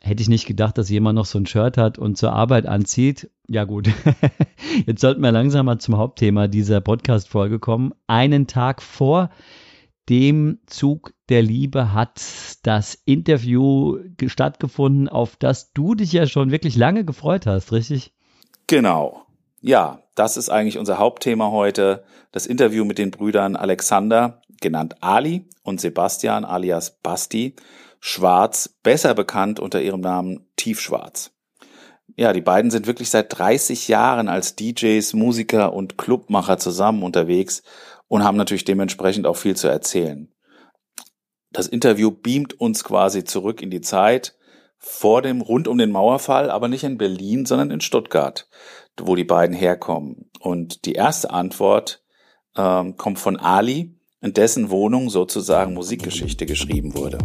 hätte 0.01 0.21
ich 0.21 0.29
nicht 0.29 0.45
gedacht, 0.45 0.77
dass 0.77 0.89
jemand 0.89 1.15
noch 1.15 1.25
so 1.25 1.37
ein 1.39 1.45
Shirt 1.45 1.77
hat 1.77 1.97
und 1.97 2.17
zur 2.17 2.33
Arbeit 2.33 2.65
anzieht. 2.65 3.29
Ja 3.47 3.65
gut, 3.65 3.89
jetzt 4.85 5.01
sollten 5.01 5.21
wir 5.21 5.31
langsam 5.31 5.65
mal 5.65 5.79
zum 5.79 5.97
Hauptthema 5.97 6.47
dieser 6.47 6.81
Podcast-Folge 6.81 7.59
kommen. 7.59 7.93
Einen 8.07 8.47
Tag 8.47 8.81
vor 8.81 9.29
dem 10.09 10.59
Zug 10.65 11.13
der 11.29 11.43
Liebe 11.43 11.93
hat 11.93 12.21
das 12.63 12.95
Interview 13.05 13.99
stattgefunden, 14.25 15.07
auf 15.07 15.35
das 15.35 15.71
du 15.73 15.93
dich 15.93 16.11
ja 16.11 16.25
schon 16.25 16.51
wirklich 16.51 16.75
lange 16.75 17.05
gefreut 17.05 17.45
hast, 17.45 17.71
richtig? 17.71 18.13
Genau. 18.67 19.25
Ja, 19.61 19.99
das 20.15 20.37
ist 20.37 20.49
eigentlich 20.49 20.77
unser 20.77 20.97
Hauptthema 20.97 21.51
heute. 21.51 22.03
Das 22.31 22.47
Interview 22.47 22.85
mit 22.85 22.97
den 22.97 23.11
Brüdern 23.11 23.55
Alexander, 23.55 24.41
genannt 24.61 24.95
Ali, 25.01 25.45
und 25.63 25.79
Sebastian 25.79 26.45
alias 26.45 26.99
Basti 27.01 27.55
Schwarz, 27.99 28.77
besser 28.83 29.13
bekannt 29.13 29.59
unter 29.59 29.81
ihrem 29.81 30.01
Namen 30.01 30.49
Tiefschwarz. 30.55 31.31
Ja, 32.15 32.33
die 32.33 32.41
beiden 32.41 32.71
sind 32.71 32.87
wirklich 32.87 33.09
seit 33.09 33.37
30 33.37 33.87
Jahren 33.87 34.27
als 34.27 34.55
DJs, 34.55 35.13
Musiker 35.13 35.73
und 35.73 35.97
Clubmacher 35.97 36.57
zusammen 36.57 37.03
unterwegs 37.03 37.63
und 38.07 38.23
haben 38.23 38.37
natürlich 38.37 38.65
dementsprechend 38.65 39.27
auch 39.27 39.37
viel 39.37 39.55
zu 39.55 39.67
erzählen. 39.67 40.33
Das 41.51 41.67
Interview 41.67 42.11
beamt 42.11 42.59
uns 42.59 42.83
quasi 42.83 43.23
zurück 43.23 43.61
in 43.61 43.71
die 43.71 43.81
Zeit 43.81 44.35
vor 44.77 45.21
dem, 45.21 45.41
rund 45.41 45.67
um 45.67 45.77
den 45.77 45.91
Mauerfall, 45.91 46.49
aber 46.49 46.67
nicht 46.67 46.83
in 46.83 46.97
Berlin, 46.97 47.45
sondern 47.45 47.71
in 47.71 47.81
Stuttgart, 47.81 48.47
wo 48.99 49.15
die 49.15 49.25
beiden 49.25 49.55
herkommen. 49.55 50.29
Und 50.39 50.85
die 50.85 50.93
erste 50.93 51.31
Antwort 51.31 52.03
ähm, 52.55 52.95
kommt 52.95 53.19
von 53.19 53.37
Ali, 53.37 53.98
in 54.21 54.33
dessen 54.33 54.69
Wohnung 54.69 55.09
sozusagen 55.09 55.73
Musikgeschichte 55.73 56.45
geschrieben 56.45 56.93
wurde. 56.95 57.19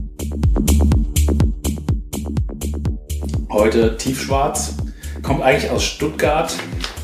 Heute 3.50 3.96
tiefschwarz, 3.96 4.74
kommt 5.22 5.42
eigentlich 5.42 5.70
aus 5.70 5.82
Stuttgart. 5.82 6.54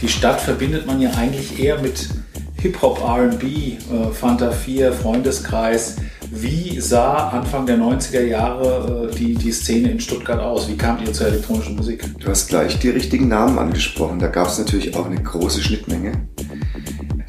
Die 0.00 0.09
Stadt 0.09 0.40
verbindet 0.40 0.87
man 0.87 1.00
ja 1.00 1.11
eigentlich 1.12 1.59
eher 1.62 1.80
mit 1.80 2.09
Hip-Hop, 2.61 3.02
RB, 3.02 3.42
äh, 3.42 3.78
Fanta 4.12 4.50
4, 4.50 4.92
Freundeskreis. 4.92 5.97
Wie 6.30 6.78
sah 6.78 7.28
Anfang 7.30 7.66
der 7.66 7.78
90er 7.78 8.23
Jahre 8.23 9.11
äh, 9.11 9.14
die, 9.16 9.35
die 9.35 9.50
Szene 9.50 9.90
in 9.90 10.00
Stuttgart 10.00 10.38
aus? 10.38 10.68
Wie 10.68 10.76
kamt 10.76 11.06
ihr 11.06 11.12
zur 11.12 11.28
elektronischen 11.28 11.76
Musik? 11.76 12.04
Du 12.20 12.28
hast 12.28 12.49
gleich 12.49 12.78
die 12.78 12.90
richtigen 12.90 13.28
Namen 13.28 13.59
angesprochen. 13.59 14.18
Da 14.18 14.28
gab 14.28 14.49
es 14.49 14.59
natürlich 14.59 14.94
auch 14.94 15.06
eine 15.06 15.20
große 15.20 15.62
Schnittmenge. 15.62 16.28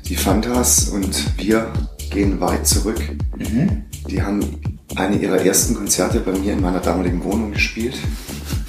Die 0.06 0.16
Fantas 0.16 0.90
und 0.90 1.26
wir 1.38 1.72
gehen 2.12 2.40
weit 2.40 2.68
zurück. 2.68 3.00
Mhm. 3.38 3.86
Die 4.08 4.22
haben 4.22 4.62
eine 4.96 5.18
ihrer 5.18 5.42
ersten 5.44 5.74
Konzerte 5.74 6.20
bei 6.20 6.34
mir 6.34 6.54
in 6.54 6.62
meiner 6.62 6.80
damaligen 6.80 7.24
Wohnung 7.24 7.52
gespielt. 7.52 7.98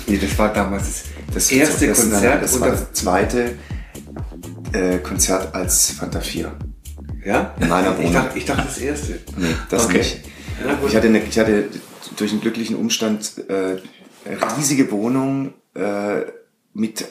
Nee, 0.07 0.19
das 0.19 0.39
war 0.39 0.53
damals 0.53 1.05
das, 1.27 1.35
das 1.35 1.53
erste 1.53 1.87
das, 1.89 2.01
Konzert. 2.01 2.43
Das 2.43 2.61
war 2.61 2.71
das 2.71 2.93
zweite 2.93 3.55
äh, 4.73 4.99
Konzert 4.99 5.55
als 5.55 5.91
Fanta 5.91 6.21
4. 6.21 6.53
Ja? 7.25 7.55
In 7.61 7.69
meiner 7.69 7.97
Wohnung. 7.97 8.07
Ich 8.07 8.13
dachte, 8.13 8.39
ich 8.39 8.45
dachte 8.45 8.63
das 8.65 8.79
erste. 8.79 9.21
Nee, 9.37 9.47
das 9.69 9.85
okay. 9.85 9.99
nicht. 9.99 10.21
Ich 10.87 10.97
hatte, 10.97 11.09
eine, 11.09 11.19
ich 11.23 11.39
hatte 11.39 11.65
durch 12.17 12.31
einen 12.31 12.41
glücklichen 12.41 12.77
Umstand 12.77 13.35
äh, 13.49 13.79
riesige 14.57 14.91
Wohnung 14.91 15.55
äh, 15.75 16.23
mit 16.73 17.05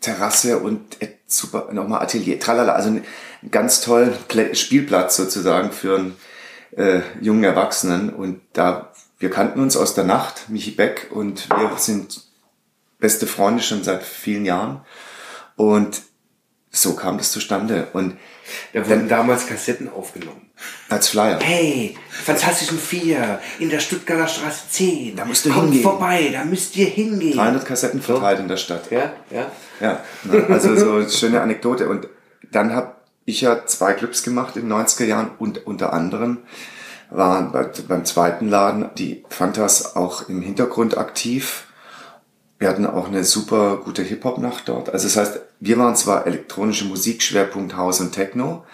Terrasse 0.00 0.58
und 0.58 0.96
super 1.26 1.68
nochmal 1.72 2.02
Atelier, 2.02 2.38
tralala, 2.38 2.72
also 2.72 2.88
einen 2.88 3.04
ganz 3.50 3.80
tollen 3.80 4.14
Spielplatz 4.52 5.16
sozusagen 5.16 5.72
für 5.72 5.96
einen 5.96 6.16
äh, 6.76 7.00
jungen 7.20 7.44
Erwachsenen. 7.44 8.10
Und 8.10 8.40
da 8.52 8.92
wir 9.18 9.30
kannten 9.30 9.60
uns 9.60 9.76
aus 9.76 9.94
der 9.94 10.04
Nacht, 10.04 10.50
Michi 10.50 10.72
Beck 10.72 11.08
und 11.10 11.48
wir 11.48 11.70
sind 11.78 12.24
beste 12.98 13.26
Freunde 13.26 13.62
schon 13.62 13.82
seit 13.84 14.02
vielen 14.02 14.44
Jahren. 14.44 14.84
Und 15.56 16.02
so 16.70 16.94
kam 16.94 17.16
das 17.16 17.32
zustande. 17.32 17.88
Und 17.92 18.18
da 18.72 18.86
wurden 18.88 19.08
damals 19.08 19.46
Kassetten 19.46 19.88
aufgenommen. 19.88 20.43
Als 20.88 21.08
Flyer. 21.08 21.38
Hey, 21.40 21.96
Fantastischen 22.08 22.78
Vier 22.78 23.40
in 23.58 23.70
der 23.70 23.80
Stuttgarter 23.80 24.28
Straße 24.28 24.68
10. 24.70 25.16
Da 25.16 25.24
müsst 25.24 25.44
ihr 25.46 25.52
Kommt 25.52 25.66
hingehen. 25.66 25.82
vorbei, 25.82 26.30
da 26.32 26.44
müsst 26.44 26.76
ihr 26.76 26.86
hingehen. 26.86 27.36
300 27.36 27.66
Kassetten 27.66 28.00
verteilt 28.00 28.38
in 28.40 28.48
der 28.48 28.56
Stadt. 28.56 28.90
Ja, 28.90 29.12
ja. 29.30 29.50
Ja, 29.80 30.00
na, 30.24 30.54
also 30.54 30.76
so 30.76 31.08
schöne 31.08 31.40
Anekdote. 31.40 31.88
Und 31.88 32.08
dann 32.52 32.72
habe 32.74 32.94
ich 33.24 33.40
ja 33.40 33.66
zwei 33.66 33.94
Clubs 33.94 34.22
gemacht 34.22 34.56
in 34.56 34.68
den 34.68 34.72
90er 34.72 35.04
Jahren 35.04 35.30
und 35.38 35.66
unter 35.66 35.92
anderem 35.92 36.38
waren 37.10 37.52
beim 37.88 38.04
zweiten 38.04 38.48
Laden 38.48 38.90
die 38.96 39.24
Fantas 39.28 39.96
auch 39.96 40.28
im 40.28 40.40
Hintergrund 40.42 40.96
aktiv. 40.96 41.66
Wir 42.58 42.68
hatten 42.68 42.86
auch 42.86 43.08
eine 43.08 43.24
super 43.24 43.78
gute 43.78 44.02
Hip-Hop-Nacht 44.02 44.68
dort. 44.68 44.90
Also 44.90 45.06
das 45.08 45.16
heißt, 45.16 45.40
wir 45.60 45.78
waren 45.78 45.96
zwar 45.96 46.26
elektronische 46.26 46.84
Musik, 46.84 47.22
Schwerpunkt 47.22 47.76
House 47.76 48.00
und 48.00 48.12
Techno, 48.12 48.64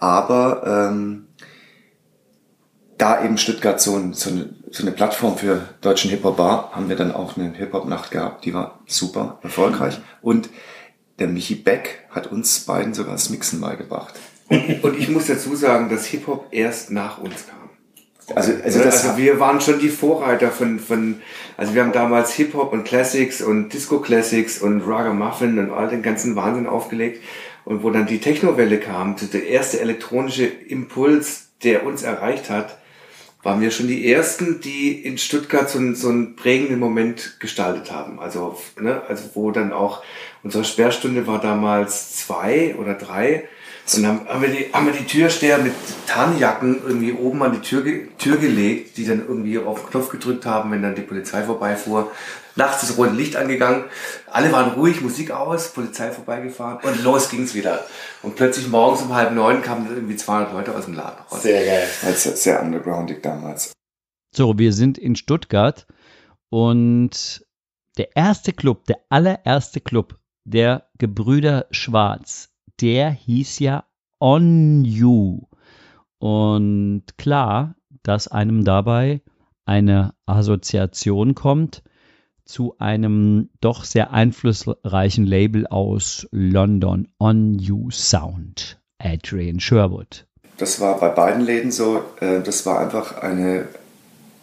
aber 0.00 0.88
ähm, 0.90 1.27
da 2.98 3.24
eben 3.24 3.38
Stuttgart 3.38 3.80
so, 3.80 4.12
so, 4.12 4.30
eine, 4.30 4.50
so 4.70 4.82
eine 4.82 4.92
Plattform 4.92 5.38
für 5.38 5.68
deutschen 5.80 6.10
Hip-Hop 6.10 6.36
war, 6.36 6.72
haben 6.72 6.88
wir 6.88 6.96
dann 6.96 7.12
auch 7.12 7.36
eine 7.36 7.52
Hip-Hop-Nacht 7.52 8.10
gehabt. 8.10 8.44
Die 8.44 8.52
war 8.52 8.80
super 8.86 9.38
erfolgreich. 9.42 9.98
Und 10.20 10.50
der 11.18 11.28
Michi 11.28 11.54
Beck 11.54 12.06
hat 12.10 12.30
uns 12.30 12.60
beiden 12.60 12.94
sogar 12.94 13.12
das 13.12 13.30
Mixen 13.30 13.60
beigebracht. 13.60 14.14
Und, 14.48 14.82
und 14.82 14.98
ich 14.98 15.08
muss 15.08 15.26
dazu 15.26 15.54
sagen, 15.54 15.88
dass 15.88 16.06
Hip-Hop 16.06 16.48
erst 16.50 16.90
nach 16.90 17.18
uns 17.18 17.46
kam. 17.46 17.58
Also, 18.34 18.52
also, 18.62 18.82
das 18.82 19.06
also 19.06 19.16
wir 19.16 19.40
waren 19.40 19.60
schon 19.60 19.78
die 19.78 19.88
Vorreiter 19.88 20.50
von, 20.50 20.78
von 20.78 21.22
also 21.56 21.74
wir 21.74 21.82
haben 21.82 21.92
damals 21.92 22.32
Hip-Hop 22.32 22.72
und 22.72 22.84
Classics 22.84 23.40
und 23.40 23.72
Disco 23.72 24.00
Classics 24.00 24.60
und 24.60 24.86
Muffin 24.86 25.58
und 25.58 25.70
all 25.70 25.88
den 25.88 26.02
ganzen 26.02 26.36
Wahnsinn 26.36 26.66
aufgelegt. 26.66 27.22
Und 27.64 27.82
wo 27.82 27.90
dann 27.90 28.06
die 28.06 28.20
Technowelle 28.20 28.78
kam, 28.78 29.16
der 29.32 29.46
erste 29.46 29.80
elektronische 29.80 30.46
Impuls, 30.46 31.48
der 31.62 31.86
uns 31.86 32.02
erreicht 32.02 32.50
hat, 32.50 32.77
waren 33.48 33.62
wir 33.62 33.70
schon 33.70 33.88
die 33.88 34.12
ersten, 34.12 34.60
die 34.60 34.92
in 34.92 35.16
Stuttgart 35.16 35.70
so, 35.70 35.78
einen, 35.78 35.94
so 35.94 36.10
einen 36.10 36.36
prägenden 36.36 36.78
Moment 36.78 37.40
gestaltet 37.40 37.90
haben. 37.90 38.20
Also, 38.20 38.58
ne, 38.78 39.00
also 39.08 39.24
wo 39.32 39.50
dann 39.50 39.72
auch 39.72 40.02
unsere 40.42 40.64
Sperrstunde 40.64 41.26
war 41.26 41.40
damals 41.40 42.14
zwei 42.14 42.76
oder 42.78 42.92
drei 42.92 43.48
Und 43.94 44.02
dann 44.02 44.28
haben 44.28 44.42
wir 44.42 44.50
die, 44.50 44.66
haben 44.70 44.84
wir 44.84 44.92
die 44.92 45.06
Türsteher 45.06 45.56
mit 45.56 45.72
Tarnjacken 46.06 46.82
irgendwie 46.86 47.14
oben 47.14 47.42
an 47.42 47.52
die 47.52 47.66
Tür, 47.66 47.82
Tür 48.18 48.36
gelegt, 48.36 48.98
die 48.98 49.06
dann 49.06 49.24
irgendwie 49.26 49.58
auf 49.58 49.80
den 49.80 49.90
Knopf 49.92 50.10
gedrückt 50.10 50.44
haben, 50.44 50.70
wenn 50.70 50.82
dann 50.82 50.94
die 50.94 51.00
Polizei 51.00 51.42
vorbeifuhr. 51.42 52.12
Nachts 52.58 52.80
das 52.80 52.98
rote 52.98 53.12
Licht 53.12 53.36
angegangen. 53.36 53.84
Alle 54.26 54.50
waren 54.50 54.72
ruhig, 54.72 55.00
Musik 55.00 55.30
aus, 55.30 55.72
Polizei 55.72 56.10
vorbeigefahren 56.10 56.80
und 56.82 57.04
los 57.04 57.30
ging's 57.30 57.54
wieder. 57.54 57.84
Und 58.22 58.34
plötzlich 58.34 58.66
morgens 58.66 59.00
um 59.00 59.14
halb 59.14 59.32
neun 59.32 59.62
kamen 59.62 59.88
irgendwie 59.88 60.16
200 60.16 60.52
Leute 60.52 60.74
aus 60.74 60.86
dem 60.86 60.94
Laden 60.94 61.24
raus. 61.30 61.42
Sehr 61.42 61.64
geil. 61.64 61.86
als 62.04 62.24
sehr 62.42 62.60
undergroundig 62.60 63.22
damals. 63.22 63.72
So, 64.34 64.58
wir 64.58 64.72
sind 64.72 64.98
in 64.98 65.14
Stuttgart 65.14 65.86
und 66.50 67.46
der 67.96 68.16
erste 68.16 68.52
Club, 68.52 68.86
der 68.86 68.98
allererste 69.08 69.80
Club 69.80 70.18
der 70.44 70.88
Gebrüder 70.98 71.66
Schwarz, 71.70 72.48
der 72.80 73.10
hieß 73.10 73.60
ja 73.60 73.84
On 74.18 74.84
You. 74.84 75.42
Und 76.18 77.04
klar, 77.18 77.76
dass 78.02 78.26
einem 78.26 78.64
dabei 78.64 79.22
eine 79.64 80.14
Assoziation 80.26 81.36
kommt 81.36 81.84
zu 82.48 82.74
einem 82.78 83.50
doch 83.60 83.84
sehr 83.84 84.12
einflussreichen 84.12 85.26
Label 85.26 85.66
aus 85.66 86.26
London, 86.32 87.06
On 87.20 87.58
You 87.58 87.90
Sound, 87.90 88.80
Adrian 88.98 89.60
Sherwood. 89.60 90.26
Das 90.56 90.80
war 90.80 90.98
bei 90.98 91.10
beiden 91.10 91.42
Läden 91.42 91.70
so. 91.70 92.02
äh, 92.20 92.40
Das 92.40 92.66
war 92.66 92.80
einfach 92.80 93.18
eine 93.22 93.68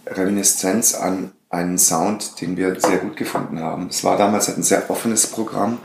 Reminiszenz 0.07 0.93
an 0.93 1.31
einen 1.49 1.77
Sound, 1.77 2.39
den 2.41 2.57
wir 2.57 2.79
sehr 2.79 2.97
gut 2.97 3.17
gefunden 3.17 3.59
haben. 3.59 3.87
Es 3.89 4.03
war 4.03 4.17
damals 4.17 4.47
halt 4.47 4.59
ein 4.59 4.63
sehr 4.63 4.89
offenes 4.89 5.27
Programm, 5.27 5.79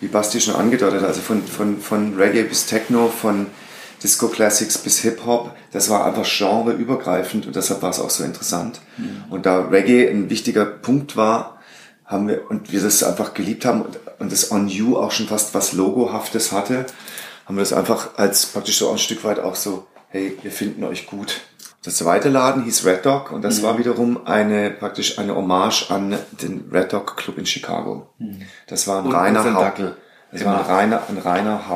wie 0.00 0.08
Basti 0.08 0.40
schon 0.40 0.54
angedeutet 0.56 1.00
hat, 1.00 1.08
also 1.08 1.20
von, 1.20 1.42
von, 1.42 1.78
von 1.78 2.14
Reggae 2.16 2.42
bis 2.44 2.66
Techno, 2.66 3.08
von 3.08 3.46
Disco 4.02 4.28
Classics 4.28 4.78
bis 4.78 4.98
Hip-Hop. 5.00 5.54
Das 5.72 5.90
war 5.90 6.06
einfach 6.06 6.26
genreübergreifend 6.26 7.46
und 7.46 7.56
deshalb 7.56 7.82
war 7.82 7.90
es 7.90 8.00
auch 8.00 8.10
so 8.10 8.24
interessant. 8.24 8.80
Und 9.28 9.46
da 9.46 9.60
Reggae 9.60 10.08
ein 10.08 10.30
wichtiger 10.30 10.64
Punkt 10.64 11.16
war, 11.16 11.58
haben 12.04 12.28
wir, 12.28 12.50
und 12.50 12.72
wir 12.72 12.82
das 12.82 13.02
einfach 13.04 13.34
geliebt 13.34 13.64
haben 13.64 13.82
und, 13.82 14.00
und 14.18 14.32
das 14.32 14.50
On 14.50 14.66
You 14.68 14.96
auch 14.96 15.12
schon 15.12 15.28
fast 15.28 15.54
was 15.54 15.72
Logohaftes 15.72 16.50
hatte, 16.50 16.86
haben 17.46 17.56
wir 17.56 17.62
das 17.62 17.72
einfach 17.72 18.16
als 18.16 18.46
praktisch 18.46 18.78
so 18.78 18.90
ein 18.90 18.98
Stück 18.98 19.22
weit 19.24 19.38
auch 19.38 19.54
so, 19.54 19.86
hey, 20.08 20.36
wir 20.42 20.50
finden 20.50 20.82
euch 20.84 21.06
gut. 21.06 21.40
Der 21.84 21.92
zweite 21.92 22.28
Laden 22.28 22.64
hieß 22.64 22.84
Red 22.84 23.06
Dog 23.06 23.32
und 23.32 23.42
das 23.42 23.62
war 23.62 23.78
wiederum 23.78 24.26
eine, 24.26 24.70
praktisch 24.70 25.18
eine 25.18 25.34
Hommage 25.34 25.90
an 25.90 26.18
den 26.42 26.68
Red 26.70 26.92
Dog 26.92 27.16
Club 27.16 27.38
in 27.38 27.46
Chicago. 27.46 28.10
Das 28.66 28.86
war 28.86 28.98
ein 28.98 29.06
Und 29.06 29.14
reiner, 29.14 29.42
Dackel. 29.42 29.96
das 30.30 30.44
war 30.44 30.58
ein 30.58 30.66
reiner, 30.66 31.02
ein 31.08 31.16
reiner 31.16 31.68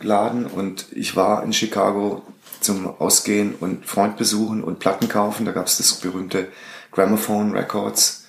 Hausladen 0.00 0.46
und 0.46 0.86
ich 0.92 1.16
war 1.16 1.42
in 1.42 1.52
Chicago 1.52 2.22
zum 2.60 2.86
Ausgehen 3.00 3.54
und 3.54 3.86
Freund 3.86 4.16
besuchen 4.16 4.62
und 4.62 4.78
Platten 4.78 5.08
kaufen. 5.08 5.44
Da 5.46 5.52
gab 5.52 5.66
es 5.66 5.76
das 5.78 5.94
berühmte 5.94 6.48
Gramophone 6.92 7.52
Records. 7.52 8.26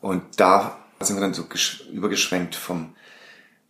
Und 0.00 0.22
da 0.36 0.78
sind 1.00 1.16
wir 1.16 1.20
dann 1.20 1.34
so 1.34 1.42
gesch- 1.44 1.88
übergeschwenkt 1.90 2.54
vom 2.54 2.94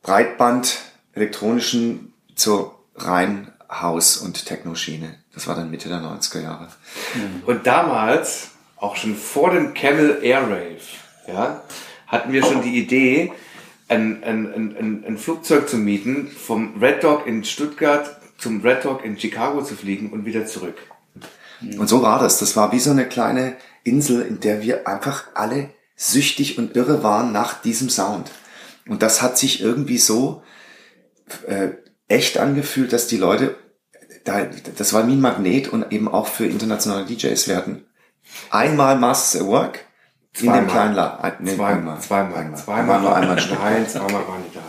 Breitband 0.02 0.78
elektronischen 1.14 2.12
zur 2.34 2.78
rein 2.96 3.52
Haus- 3.70 4.16
und 4.18 4.44
Techno-Schiene. 4.44 5.16
Das 5.32 5.46
war 5.48 5.56
dann 5.56 5.70
Mitte 5.70 5.88
der 5.88 5.98
90er 6.00 6.40
Jahre. 6.40 6.68
Und 7.46 7.66
damals, 7.66 8.50
auch 8.76 8.96
schon 8.96 9.16
vor 9.16 9.50
dem 9.50 9.74
Camel 9.74 10.18
Air 10.22 10.42
Rave, 10.42 10.80
ja, 11.26 11.62
hatten 12.06 12.32
wir 12.32 12.44
schon 12.44 12.62
die 12.62 12.78
Idee, 12.78 13.32
ein, 13.88 14.22
ein, 14.24 14.54
ein, 14.54 15.04
ein, 15.06 15.18
Flugzeug 15.18 15.68
zu 15.68 15.76
mieten, 15.76 16.28
vom 16.28 16.80
Red 16.80 17.04
Dog 17.04 17.26
in 17.26 17.44
Stuttgart 17.44 18.20
zum 18.38 18.62
Red 18.62 18.84
Dog 18.84 19.04
in 19.04 19.18
Chicago 19.18 19.62
zu 19.62 19.74
fliegen 19.74 20.10
und 20.10 20.24
wieder 20.24 20.46
zurück. 20.46 20.76
Und 21.78 21.88
so 21.88 22.02
war 22.02 22.18
das. 22.18 22.38
Das 22.38 22.56
war 22.56 22.72
wie 22.72 22.80
so 22.80 22.90
eine 22.90 23.06
kleine 23.06 23.56
Insel, 23.84 24.22
in 24.22 24.40
der 24.40 24.62
wir 24.62 24.88
einfach 24.88 25.24
alle 25.34 25.70
süchtig 25.96 26.58
und 26.58 26.76
irre 26.76 27.02
waren 27.02 27.32
nach 27.32 27.60
diesem 27.62 27.88
Sound. 27.88 28.30
Und 28.88 29.02
das 29.02 29.22
hat 29.22 29.38
sich 29.38 29.62
irgendwie 29.62 29.98
so 29.98 30.42
äh, 31.46 31.70
echt 32.08 32.38
angefühlt, 32.38 32.92
dass 32.92 33.06
die 33.06 33.16
Leute, 33.16 33.56
da, 34.24 34.46
das 34.76 34.92
war 34.92 35.06
wie 35.06 35.12
ein 35.12 35.20
Magnet 35.20 35.68
und 35.68 35.92
eben 35.92 36.08
auch 36.08 36.26
für 36.26 36.46
internationale 36.46 37.06
DJs. 37.06 37.48
Hatten 37.48 37.84
einmal 38.50 38.98
Masters 38.98 39.42
at 39.42 39.46
Work 39.46 39.80
in 40.40 40.52
dem 40.52 40.66
kleinen 40.66 40.94
Laden. 40.94 41.34
Nee, 41.40 41.54
zweimal, 41.54 42.00
zweimal, 42.00 42.38
einmal. 42.40 42.58
zweimal, 42.58 42.88
War 42.88 43.00
nur 43.00 43.16
einmal. 43.16 43.36
Nein, 43.62 43.88
zweimal 43.88 44.22
war 44.26 44.38
nicht 44.38 44.54
da. 44.56 44.60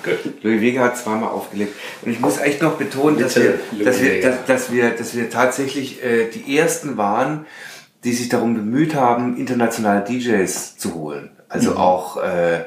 Louis 0.44 0.62
Vega 0.62 0.84
hat 0.84 0.98
zweimal 0.98 1.30
aufgelegt. 1.30 1.74
Und 2.04 2.12
ich 2.12 2.20
muss 2.20 2.38
echt 2.40 2.62
noch 2.62 2.74
betonen, 2.78 3.18
dass 3.20 3.36
wir, 3.36 3.60
dass 3.84 4.02
wir, 4.02 4.22
dass, 4.22 4.46
dass 4.46 4.72
wir, 4.72 4.92
dass 4.92 5.16
wir 5.16 5.30
tatsächlich 5.30 6.04
äh, 6.04 6.30
die 6.30 6.58
ersten 6.58 6.98
waren, 6.98 7.46
die 8.04 8.14
sich 8.14 8.30
darum 8.30 8.54
bemüht 8.54 8.94
haben, 8.94 9.38
internationale 9.38 10.04
DJs 10.04 10.78
zu 10.78 10.94
holen. 10.94 11.32
Also 11.50 11.72
Mhm. 11.72 11.78
auch, 11.78 12.18
äh, 12.18 12.66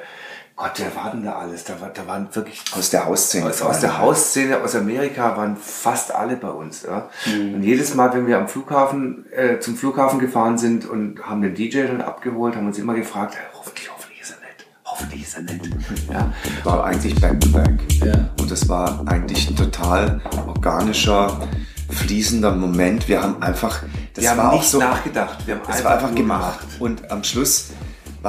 Gott, 0.58 0.72
wer 0.78 0.96
war 0.96 1.12
denn 1.12 1.22
da 1.24 1.36
alles? 1.36 1.62
Da, 1.62 1.80
war, 1.80 1.90
da 1.90 2.04
waren 2.08 2.28
wirklich 2.34 2.64
Aus 2.76 2.90
der 2.90 3.06
Hausszene. 3.06 3.46
aus, 3.46 3.62
aus 3.62 3.78
der 3.78 3.98
Hausszene 3.98 4.60
aus 4.60 4.74
Amerika 4.74 5.36
waren 5.36 5.56
fast 5.56 6.12
alle 6.12 6.34
bei 6.36 6.50
uns. 6.50 6.82
Ja? 6.82 7.08
Und 7.26 7.62
jedes 7.62 7.94
Mal, 7.94 8.12
wenn 8.12 8.26
wir 8.26 8.38
am 8.38 8.48
Flughafen 8.48 9.24
äh, 9.32 9.60
zum 9.60 9.76
Flughafen 9.76 10.18
gefahren 10.18 10.58
sind 10.58 10.84
und 10.84 11.22
haben 11.22 11.42
den 11.42 11.54
DJ 11.54 11.86
dann 11.86 12.00
abgeholt, 12.00 12.56
haben 12.56 12.66
uns 12.66 12.76
immer 12.76 12.94
gefragt, 12.94 13.36
hey, 13.36 13.44
hoffentlich, 13.56 13.88
hoffentlich 13.88 14.20
ist 14.20 14.30
er 14.32 14.40
nett. 14.40 14.66
Hoffentlich 14.84 15.22
ist 15.22 15.36
er 15.36 15.42
nett. 15.42 15.70
Ja? 16.12 16.32
war 16.64 16.84
eigentlich 16.84 17.14
Back-to-Back. 17.20 17.78
Ja. 18.04 18.28
Und 18.40 18.50
es 18.50 18.68
war 18.68 19.04
eigentlich 19.06 19.48
ein 19.48 19.54
total 19.54 20.20
organischer, 20.44 21.40
fließender 21.88 22.50
Moment. 22.56 23.08
Wir 23.08 23.22
haben 23.22 23.40
einfach, 23.40 23.84
das 24.12 24.24
Wir 24.24 24.30
war 24.30 24.38
haben 24.38 24.48
auch 24.48 24.52
nicht 24.54 24.70
so, 24.70 24.80
nachgedacht. 24.80 25.38
Wir 25.46 25.54
haben 25.54 25.62
das 25.68 25.84
war 25.84 25.92
einfach 25.92 26.08
nur 26.08 26.16
gemacht. 26.16 26.66
Und 26.80 27.10
am 27.12 27.22
Schluss 27.22 27.70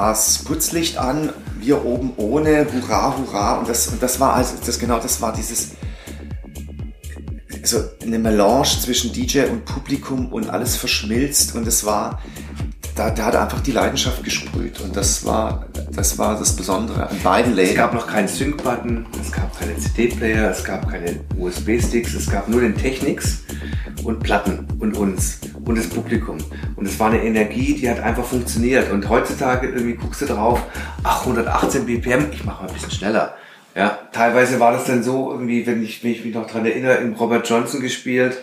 war 0.00 0.12
es 0.12 0.38
Putzlicht 0.38 0.96
an, 0.96 1.30
wir 1.58 1.84
oben 1.84 2.14
ohne, 2.16 2.66
hurra, 2.72 3.18
hurra. 3.18 3.58
Und 3.58 3.68
das, 3.68 3.88
und 3.88 4.02
das 4.02 4.18
war 4.18 4.32
also, 4.32 4.54
das 4.64 4.78
genau, 4.78 4.98
das 4.98 5.20
war 5.20 5.34
dieses, 5.34 5.72
so 7.62 7.82
eine 8.02 8.18
Melange 8.18 8.64
zwischen 8.80 9.12
DJ 9.12 9.40
und 9.50 9.66
Publikum 9.66 10.32
und 10.32 10.48
alles 10.48 10.76
verschmilzt 10.76 11.54
und 11.54 11.66
es 11.66 11.84
war, 11.84 12.22
da, 12.96 13.10
da 13.10 13.26
hat 13.26 13.36
einfach 13.36 13.60
die 13.60 13.72
Leidenschaft 13.72 14.24
gesprüht 14.24 14.80
und 14.80 14.96
das 14.96 15.26
war, 15.26 15.66
das 15.92 16.16
war 16.16 16.38
das 16.38 16.56
Besondere 16.56 17.10
an 17.10 17.20
beiden 17.22 17.54
Läden. 17.54 17.72
Es 17.72 17.76
gab 17.76 17.92
noch 17.92 18.06
keinen 18.06 18.28
Sync-Button, 18.28 19.06
es 19.20 19.30
gab 19.30 19.58
keine 19.58 19.76
CD-Player, 19.76 20.50
es 20.50 20.64
gab 20.64 20.90
keine 20.90 21.20
USB-Sticks, 21.36 22.14
es 22.14 22.30
gab 22.30 22.48
nur 22.48 22.62
den 22.62 22.74
Technics 22.74 23.42
und 24.02 24.20
Platten 24.20 24.66
und 24.78 24.96
uns 24.96 25.40
und 25.64 25.78
das 25.78 25.88
Publikum. 25.88 26.38
Und 26.76 26.86
es 26.86 26.98
war 26.98 27.10
eine 27.10 27.22
Energie, 27.22 27.74
die 27.74 27.88
hat 27.88 28.00
einfach 28.00 28.24
funktioniert. 28.24 28.90
Und 28.90 29.08
heutzutage 29.08 29.68
irgendwie 29.68 29.94
guckst 29.94 30.22
du 30.22 30.26
drauf, 30.26 30.62
ach, 31.02 31.20
118 31.20 31.86
BPM, 31.86 32.26
ich 32.32 32.44
mache 32.44 32.62
mal 32.62 32.68
ein 32.68 32.74
bisschen 32.74 32.90
schneller. 32.90 33.34
Ja, 33.74 33.98
teilweise 34.12 34.58
war 34.58 34.72
das 34.72 34.84
dann 34.84 35.02
so, 35.02 35.30
irgendwie, 35.30 35.66
wenn 35.66 35.82
ich, 35.82 36.02
wenn 36.02 36.10
ich 36.10 36.24
mich 36.24 36.34
noch 36.34 36.46
dran 36.46 36.66
erinnere, 36.66 36.96
in 36.96 37.12
Robert 37.12 37.48
Johnson 37.48 37.80
gespielt. 37.80 38.38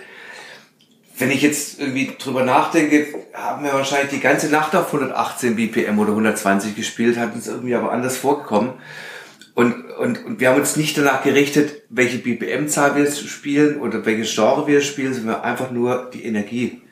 Wenn 1.20 1.32
ich 1.32 1.42
jetzt 1.42 1.80
irgendwie 1.80 2.12
drüber 2.18 2.44
nachdenke, 2.44 3.08
haben 3.34 3.64
wir 3.64 3.74
wahrscheinlich 3.74 4.12
die 4.12 4.20
ganze 4.20 4.50
Nacht 4.50 4.76
auf 4.76 4.94
118 4.94 5.56
BPM 5.56 5.98
oder 5.98 6.12
120 6.12 6.76
gespielt, 6.76 7.18
hat 7.18 7.34
uns 7.34 7.48
irgendwie 7.48 7.74
aber 7.76 7.92
anders 7.92 8.18
vorgekommen. 8.18 8.74
Und, 9.56 9.90
und, 9.98 10.24
und 10.24 10.40
wir 10.40 10.50
haben 10.50 10.60
uns 10.60 10.76
nicht 10.76 10.96
danach 10.96 11.24
gerichtet, 11.24 11.82
welche 11.90 12.20
BPM-Zahl 12.20 12.96
wir 12.96 13.12
spielen 13.12 13.80
oder 13.80 14.06
welches 14.06 14.36
Genre 14.36 14.68
wir 14.68 14.82
spielen, 14.82 15.16
sondern 15.16 15.42
einfach 15.42 15.72
nur 15.72 16.12
die 16.14 16.24
Energie 16.24 16.84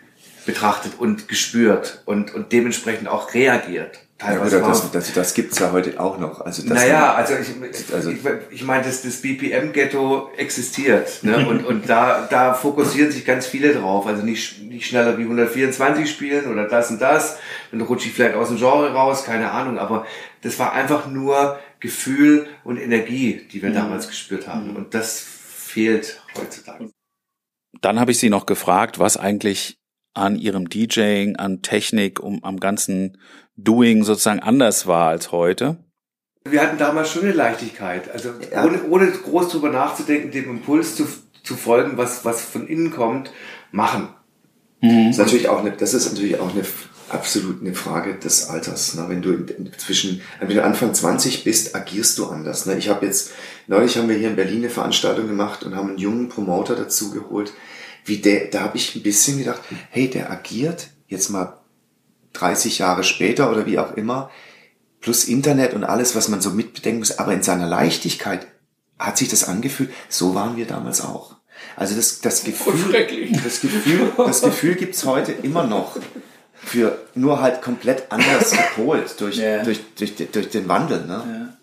betrachtet 0.46 0.94
und 1.00 1.28
gespürt 1.28 2.02
und, 2.06 2.34
und 2.34 2.52
dementsprechend 2.52 3.08
auch 3.08 3.34
reagiert. 3.34 4.00
Ja, 4.22 4.28
gut, 4.28 4.38
Teilweise 4.50 4.60
das, 4.62 4.84
war- 4.84 4.90
das, 4.94 5.14
das 5.14 5.34
gibt's 5.34 5.60
ja 5.60 5.72
heute 5.74 6.00
auch 6.00 6.18
noch. 6.18 6.40
Also 6.40 6.62
das 6.62 6.72
naja, 6.72 7.14
also 7.16 7.34
ich, 7.34 7.94
Also- 7.94 8.12
ich, 8.12 8.20
ich 8.50 8.64
meine, 8.64 8.84
das, 8.84 9.02
das 9.02 9.22
BPM-Ghetto 9.22 10.30
existiert. 10.38 11.22
Ne? 11.24 11.46
Und, 11.48 11.66
und 11.66 11.90
da, 11.90 12.26
da 12.30 12.54
fokussieren 12.54 13.12
sich 13.12 13.26
ganz 13.26 13.46
viele 13.46 13.74
drauf. 13.74 14.06
Also 14.08 14.24
nicht, 14.24 14.62
nicht 14.64 14.88
schneller 14.88 15.18
wie 15.18 15.24
124 15.24 16.10
spielen 16.10 16.50
oder 16.50 16.66
das 16.68 16.92
und 16.92 17.02
das. 17.02 17.38
Dann 17.72 17.82
rutsche 17.82 18.08
ich 18.08 18.14
vielleicht 18.14 18.36
aus 18.36 18.48
dem 18.48 18.58
Genre 18.58 18.94
raus, 18.94 19.26
keine 19.26 19.52
Ahnung. 19.52 19.78
Aber 19.80 20.06
das 20.44 20.58
war 20.60 20.72
einfach 20.72 21.08
nur 21.08 21.60
Gefühl 21.82 22.48
und 22.64 22.78
Energie, 22.78 23.42
die 23.52 23.62
wir 23.62 23.72
damals 23.72 24.08
gespürt 24.08 24.48
haben. 24.48 24.76
Und 24.78 24.94
das 24.94 25.20
fehlt 25.20 26.22
heutzutage. 26.38 26.90
Dann 27.82 28.00
habe 28.00 28.12
ich 28.12 28.20
sie 28.20 28.30
noch 28.30 28.46
gefragt, 28.46 28.98
was 28.98 29.18
eigentlich 29.18 29.78
an 30.16 30.38
ihrem 30.38 30.70
DJing, 30.70 31.36
an 31.36 31.62
Technik, 31.62 32.20
um 32.20 32.44
am 32.44 32.60
ganzen 32.60 33.18
Doing 33.58 34.04
sozusagen 34.04 34.40
anders 34.40 34.88
war 34.88 35.10
als 35.10 35.32
heute. 35.32 35.78
Wir 36.48 36.62
hatten 36.62 36.78
damals 36.78 37.12
schon 37.12 37.24
eine 37.24 37.32
Leichtigkeit. 37.34 38.12
Also 38.12 38.30
Ja. 38.52 38.66
ohne, 38.66 38.84
ohne 38.90 39.12
groß 39.12 39.50
drüber 39.50 39.70
nachzudenken, 39.70 40.32
dem 40.32 40.50
Impuls 40.50 40.96
zu, 40.96 41.06
zu 41.44 41.56
folgen, 41.56 41.98
was, 41.98 42.26
was 42.26 42.42
von 42.44 42.68
innen 42.68 42.92
kommt, 42.92 43.32
machen. 43.72 44.10
Das 44.82 44.92
ist 45.12 45.18
natürlich 45.18 45.50
auch 45.50 45.62
eine, 45.62 45.72
das 45.72 45.94
ist 45.96 46.12
natürlich 46.12 46.40
auch 46.40 46.54
eine 46.54 46.64
absolut 47.10 47.62
eine 47.62 47.74
Frage 47.74 48.16
des 48.16 48.50
Alters. 48.50 48.96
Ne? 48.96 49.06
Wenn 49.08 49.22
du 49.22 49.46
zwischen, 49.78 50.22
wenn 50.40 50.50
du 50.50 50.64
Anfang 50.64 50.94
20 50.94 51.44
bist, 51.44 51.76
agierst 51.76 52.18
du 52.18 52.28
anders. 52.28 52.66
Ne? 52.66 52.78
Ich 52.78 52.90
habe 52.90 53.06
jetzt, 53.06 53.32
neulich 53.68 53.98
haben 53.98 54.10
wir 54.10 54.16
hier 54.16 54.30
in 54.30 54.36
Berlin 54.36 54.60
eine 54.60 54.70
Veranstaltung 54.70 55.28
gemacht 55.28 55.64
und 55.64 55.76
haben 55.76 55.90
einen 55.90 55.98
jungen 55.98 56.30
Promoter 56.30 56.76
dazu 56.76 57.12
geholt. 57.12 57.54
Wie 58.06 58.18
der, 58.18 58.46
da 58.46 58.62
habe 58.62 58.78
ich 58.78 58.96
ein 58.96 59.04
bisschen 59.04 59.40
gedacht, 59.40 59.62
hey, 59.90 60.10
der 60.10 60.32
agiert 60.32 60.88
jetzt 61.08 61.30
mal 61.30 61.60
30 62.34 62.78
Jahre 62.78 63.04
später 63.04 63.52
oder 63.52 63.66
wie 63.66 63.80
auch 63.80 63.96
immer, 63.96 64.30
plus 65.02 65.26
Internet 65.26 65.74
und 65.74 65.84
alles, 65.84 66.16
was 66.16 66.30
man 66.30 66.42
so 66.42 66.52
mitbedenken 66.52 67.00
muss, 67.00 67.18
aber 67.18 67.34
in 67.34 67.44
seiner 67.44 67.68
Leichtigkeit 67.68 68.48
hat 68.98 69.18
sich 69.18 69.30
das 69.30 69.48
angefühlt, 69.48 69.92
so 70.08 70.36
waren 70.36 70.56
wir 70.56 70.66
damals 70.66 71.02
auch. 71.02 71.36
Also 71.76 71.96
das, 71.96 72.22
das 72.22 72.44
Gefühl, 72.44 72.92
das 73.44 73.62
Gefühl, 73.62 74.12
das 74.18 74.42
Gefühl 74.42 74.76
gibt's 74.76 75.06
heute 75.06 75.32
immer 75.32 75.64
noch 75.64 75.98
für 76.54 76.98
nur 77.14 77.42
halt 77.42 77.62
komplett 77.62 78.12
anders 78.12 78.52
gepolt 78.52 79.20
durch, 79.20 79.38
yeah. 79.38 79.64
durch, 79.64 79.82
durch, 79.96 80.16
durch 80.16 80.50
den 80.50 80.68
Wandel. 80.68 81.06
Ne? 81.06 81.24
Yeah. 81.28 81.58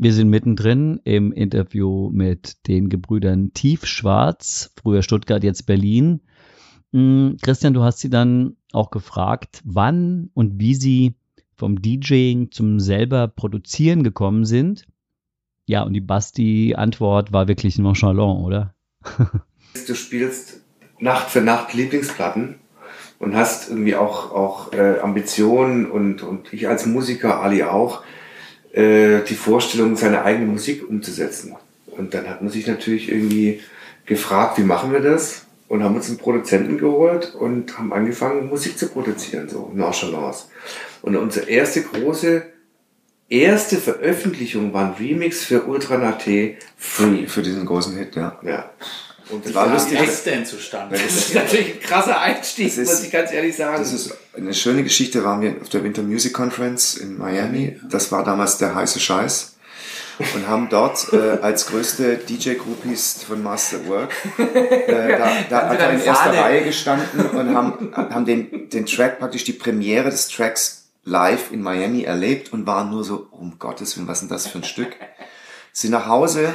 Wir 0.00 0.12
sind 0.12 0.28
mittendrin 0.28 1.00
im 1.02 1.32
Interview 1.32 2.08
mit 2.10 2.68
den 2.68 2.88
Gebrüdern 2.88 3.52
Tiefschwarz, 3.52 4.72
früher 4.80 5.02
Stuttgart, 5.02 5.42
jetzt 5.42 5.66
Berlin. 5.66 6.20
Hm, 6.92 7.36
Christian, 7.42 7.74
du 7.74 7.82
hast 7.82 7.98
sie 7.98 8.08
dann 8.08 8.56
auch 8.72 8.92
gefragt, 8.92 9.60
wann 9.64 10.30
und 10.34 10.60
wie 10.60 10.76
sie 10.76 11.16
vom 11.56 11.82
DJing 11.82 12.52
zum 12.52 12.78
selber 12.78 13.26
produzieren 13.26 14.04
gekommen 14.04 14.44
sind. 14.44 14.86
Ja, 15.66 15.82
und 15.82 15.94
die 15.94 16.00
Basti-Antwort 16.00 17.32
war 17.32 17.48
wirklich 17.48 17.76
nonchalant, 17.78 18.40
oder? 18.44 18.74
du 19.88 19.94
spielst 19.96 20.60
Nacht 21.00 21.28
für 21.28 21.40
Nacht 21.40 21.74
Lieblingsplatten 21.74 22.60
und 23.18 23.34
hast 23.34 23.68
irgendwie 23.68 23.96
auch, 23.96 24.30
auch 24.30 24.72
äh, 24.72 25.00
Ambitionen 25.00 25.90
und, 25.90 26.22
und 26.22 26.52
ich 26.52 26.68
als 26.68 26.86
Musiker, 26.86 27.42
Ali 27.42 27.64
auch, 27.64 28.04
äh, 28.72 29.20
die 29.22 29.34
Vorstellung, 29.34 29.96
seine 29.96 30.24
eigene 30.24 30.46
Musik 30.46 30.88
umzusetzen. 30.88 31.56
Und 31.86 32.14
dann 32.14 32.28
hat 32.28 32.42
man 32.42 32.50
sich 32.50 32.66
natürlich 32.66 33.10
irgendwie 33.10 33.60
gefragt, 34.06 34.58
wie 34.58 34.62
machen 34.62 34.92
wir 34.92 35.00
das? 35.00 35.46
Und 35.68 35.82
haben 35.82 35.96
uns 35.96 36.08
einen 36.08 36.18
Produzenten 36.18 36.78
geholt 36.78 37.34
und 37.34 37.76
haben 37.76 37.92
angefangen, 37.92 38.48
Musik 38.48 38.78
zu 38.78 38.88
produzieren, 38.88 39.48
so 39.48 39.70
nonchalance. 39.74 40.46
Und 41.02 41.16
unsere 41.16 41.48
erste 41.48 41.82
große, 41.82 42.42
erste 43.28 43.76
Veröffentlichung 43.76 44.72
war 44.72 44.86
ein 44.86 44.94
Remix 44.94 45.44
für 45.44 45.64
Ultra 45.64 45.98
Nate 45.98 46.54
Free. 46.76 47.26
Für 47.26 47.42
diesen 47.42 47.66
großen 47.66 47.96
Hit, 47.96 48.16
ja. 48.16 48.38
Ja. 48.42 48.70
Und 49.30 49.44
das 49.44 49.54
war 49.54 49.68
lustig. 49.68 50.00
Wie 50.00 50.04
ist 50.04 50.26
denn 50.26 50.44
zustande? 50.44 50.96
Das 50.96 51.14
ist 51.14 51.34
natürlich 51.34 51.74
ein 51.74 51.80
krasser 51.80 52.20
Einstieg, 52.20 52.66
ist, 52.66 52.78
muss 52.78 53.02
ich 53.02 53.10
ganz 53.10 53.32
ehrlich 53.32 53.56
sagen. 53.56 53.78
Das 53.78 53.92
ist 53.92 54.16
eine 54.36 54.54
schöne 54.54 54.82
Geschichte. 54.82 55.24
Waren 55.24 55.40
wir 55.40 55.56
auf 55.60 55.68
der 55.68 55.84
Winter 55.84 56.02
Music 56.02 56.32
Conference 56.32 56.96
in 56.96 57.18
Miami. 57.18 57.78
Das 57.90 58.10
war 58.10 58.24
damals 58.24 58.58
der 58.58 58.74
heiße 58.74 59.00
Scheiß. 59.00 59.54
Und 60.34 60.48
haben 60.48 60.68
dort 60.68 61.12
äh, 61.12 61.38
als 61.42 61.66
größte 61.66 62.16
DJ-Groupies 62.16 63.22
von 63.22 63.40
Master 63.40 63.86
Work 63.86 64.12
äh, 64.36 65.16
da, 65.16 65.30
da 65.48 65.68
hat 65.68 65.78
er 65.78 65.92
in 65.92 66.00
erster 66.00 66.36
Reihe 66.36 66.64
gestanden 66.64 67.20
und 67.30 67.54
haben, 67.54 67.92
haben 67.94 68.24
den, 68.24 68.68
den 68.68 68.84
Track, 68.84 69.20
praktisch 69.20 69.44
die 69.44 69.52
Premiere 69.52 70.10
des 70.10 70.26
Tracks 70.26 70.88
live 71.04 71.52
in 71.52 71.62
Miami 71.62 72.02
erlebt 72.02 72.52
und 72.52 72.66
waren 72.66 72.90
nur 72.90 73.04
so, 73.04 73.28
um 73.30 73.60
Gottes 73.60 73.96
Willen, 73.96 74.08
was 74.08 74.18
ist 74.18 74.22
denn 74.22 74.28
das 74.28 74.48
für 74.48 74.58
ein 74.58 74.64
Stück? 74.64 74.96
Sie 75.72 75.88
nach 75.88 76.06
Hause, 76.06 76.52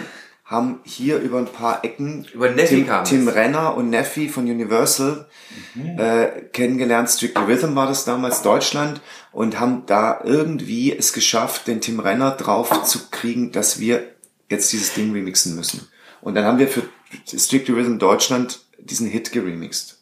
haben 0.53 0.79
hier 0.83 1.17
über 1.17 1.39
ein 1.39 1.47
paar 1.47 1.83
Ecken 1.83 2.25
über 2.33 2.55
Tim, 2.55 2.87
Tim 3.03 3.27
Renner 3.27 3.75
und 3.75 3.89
Neffi 3.89 4.29
von 4.29 4.45
Universal 4.45 5.25
mhm. 5.73 5.99
äh, 5.99 6.27
kennengelernt. 6.53 7.09
Strictly 7.09 7.43
Rhythm 7.43 7.75
war 7.75 7.87
das 7.87 8.05
damals 8.05 8.43
Deutschland 8.43 9.01
und 9.31 9.59
haben 9.59 9.83
da 9.87 10.21
irgendwie 10.23 10.95
es 10.95 11.11
geschafft, 11.11 11.67
den 11.67 11.81
Tim 11.81 11.99
Renner 11.99 12.31
drauf 12.31 12.83
zu 12.83 13.09
kriegen, 13.09 13.51
dass 13.51 13.79
wir 13.79 14.07
jetzt 14.49 14.71
dieses 14.71 14.93
Ding 14.93 15.11
remixen 15.11 15.55
müssen. 15.55 15.87
Und 16.21 16.35
dann 16.35 16.45
haben 16.45 16.59
wir 16.59 16.67
für 16.67 16.83
Strictly 17.25 17.73
Rhythm 17.73 17.97
Deutschland 17.97 18.61
diesen 18.77 19.07
Hit 19.07 19.31
geremixed. 19.31 19.97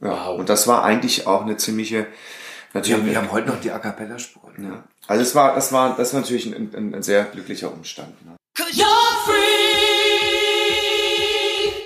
Ja, 0.00 0.10
wow. 0.10 0.38
Und 0.38 0.48
das 0.48 0.66
war 0.66 0.84
eigentlich 0.84 1.26
auch 1.26 1.42
eine 1.42 1.56
ziemliche 1.56 2.06
Natürlich, 2.74 3.06
wir, 3.06 3.16
haben 3.16 3.32
heute 3.32 3.48
noch 3.48 3.60
die 3.60 3.70
A 3.70 3.78
cappella 3.78 4.18
Spuren. 4.18 4.54
Ja. 4.62 4.84
Also 5.06 5.22
es 5.22 5.34
war, 5.34 5.54
das 5.54 5.72
war, 5.72 5.96
das 5.96 6.12
war 6.12 6.20
natürlich 6.20 6.46
ein, 6.46 6.74
ein, 6.74 6.94
ein 6.94 7.02
sehr 7.02 7.24
glücklicher 7.24 7.72
Umstand. 7.72 8.24
Ne? 8.26 8.37
Cause 8.58 8.76
you're 8.76 9.14
free 9.24 9.38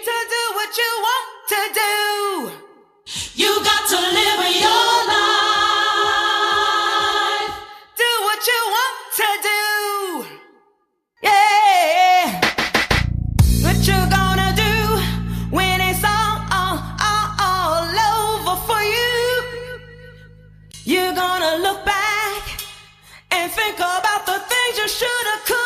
to 0.07 0.17
do 0.35 0.43
what 0.57 0.73
you 0.81 0.91
want 1.07 1.29
to 1.53 1.61
do. 1.75 1.95
You 3.35 3.53
got 3.63 3.87
to 3.91 3.97
live 4.01 4.41
your 4.57 4.95
life. 5.13 5.53
Do 7.95 8.11
what 8.27 8.41
you 8.51 8.61
want 8.77 8.97
to 9.21 9.29
do. 9.51 9.61
Yeah. 11.23 12.41
What 13.65 13.79
you 13.87 13.99
gonna 14.09 14.51
do 14.57 14.75
when 15.55 15.79
it's 15.83 16.03
all, 16.03 16.41
all, 16.51 16.79
all, 17.05 17.29
all 17.39 17.85
over 18.17 18.57
for 18.67 18.83
you? 18.83 19.13
You 20.85 21.15
gonna 21.15 21.59
look 21.59 21.85
back 21.85 22.43
and 23.31 23.53
think 23.53 23.77
about 23.77 24.25
the 24.25 24.39
things 24.49 24.79
you 24.79 24.89
should 24.89 25.27
have 25.35 25.45
could. 25.45 25.62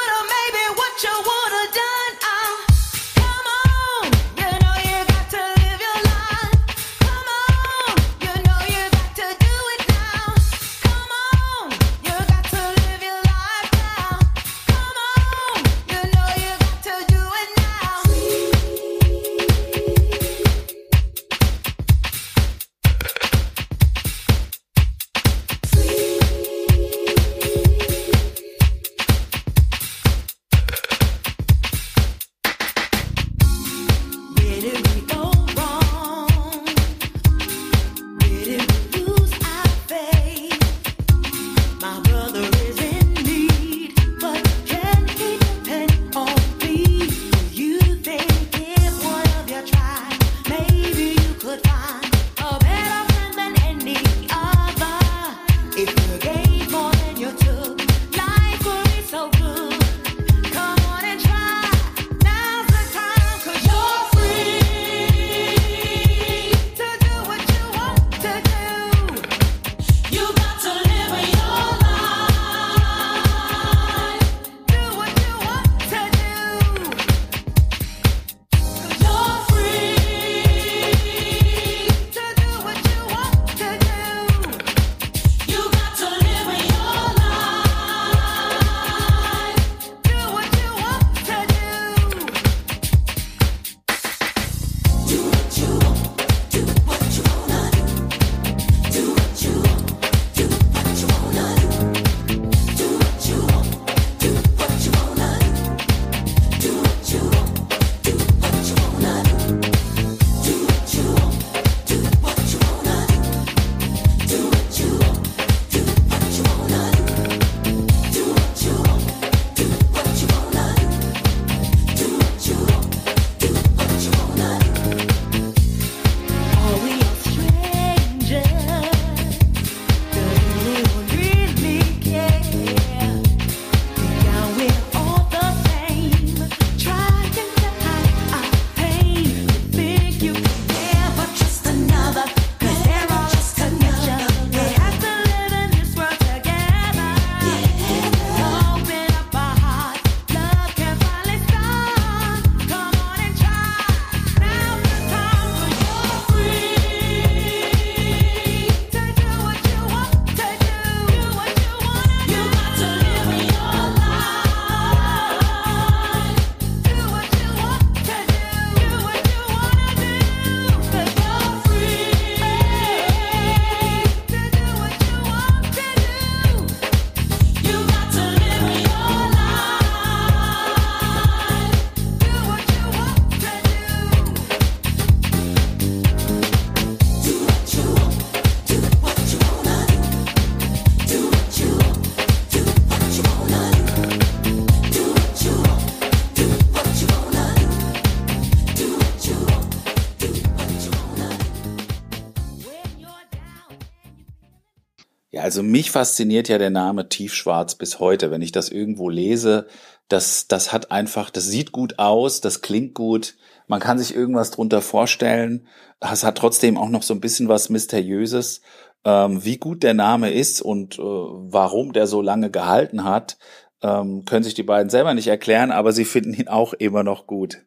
Also 205.57 205.67
mich 205.67 205.91
fasziniert 205.91 206.51
ja 206.51 206.59
der 206.59 206.69
Name 206.69 207.09
Tiefschwarz 207.09 207.77
bis 207.77 207.99
heute. 207.99 208.31
Wenn 208.31 208.43
ich 208.43 208.53
das 208.53 208.69
irgendwo 208.69 209.09
lese, 209.09 209.67
das, 210.07 210.49
das 210.49 210.71
hat 210.71 210.91
einfach, 210.91 211.31
das 211.31 211.47
sieht 211.47 211.73
gut 211.73 211.99
aus, 211.99 212.43
das 212.43 212.61
klingt 212.61 212.93
gut. 212.93 213.37
Man 213.67 213.81
kann 213.81 213.99
sich 213.99 214.15
irgendwas 214.15 214.51
drunter 214.51 214.83
vorstellen. 214.83 215.67
Es 215.99 216.25
hat 216.25 216.37
trotzdem 216.37 216.77
auch 216.77 216.91
noch 216.91 217.03
so 217.03 217.15
ein 217.15 217.23
bisschen 217.23 217.49
was 217.49 217.71
Mysteriöses. 217.71 218.61
Ähm, 219.07 219.47
wie 219.47 219.57
gut 219.57 219.83
der 219.83 219.95
Name 219.95 220.31
ist 220.31 220.61
und 220.61 220.99
äh, 220.99 221.03
warum 221.03 221.95
der 221.95 222.07
so 222.07 222.21
lange 222.21 222.51
gehalten 222.51 223.05
hat, 223.05 223.39
ähm, 223.81 224.27
können 224.27 224.45
sich 224.45 224.53
die 224.53 224.63
beiden 224.63 224.91
selber 224.91 225.15
nicht 225.15 225.29
erklären, 225.29 225.71
aber 225.71 225.93
sie 225.93 226.05
finden 226.05 226.35
ihn 226.35 226.49
auch 226.49 226.75
immer 226.75 227.03
noch 227.03 227.27
gut, 227.27 227.65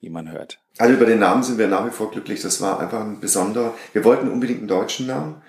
wie 0.00 0.08
man 0.08 0.32
hört. 0.32 0.62
Also 0.78 0.94
über 0.94 1.04
den 1.04 1.18
Namen 1.18 1.42
sind 1.42 1.58
wir 1.58 1.68
nach 1.68 1.84
wie 1.84 1.90
vor 1.90 2.10
glücklich. 2.10 2.40
Das 2.40 2.62
war 2.62 2.80
einfach 2.80 3.02
ein 3.02 3.20
besonderer. 3.20 3.74
Wir 3.92 4.02
wollten 4.02 4.30
unbedingt 4.30 4.60
einen 4.60 4.68
deutschen 4.68 5.08
Namen 5.08 5.42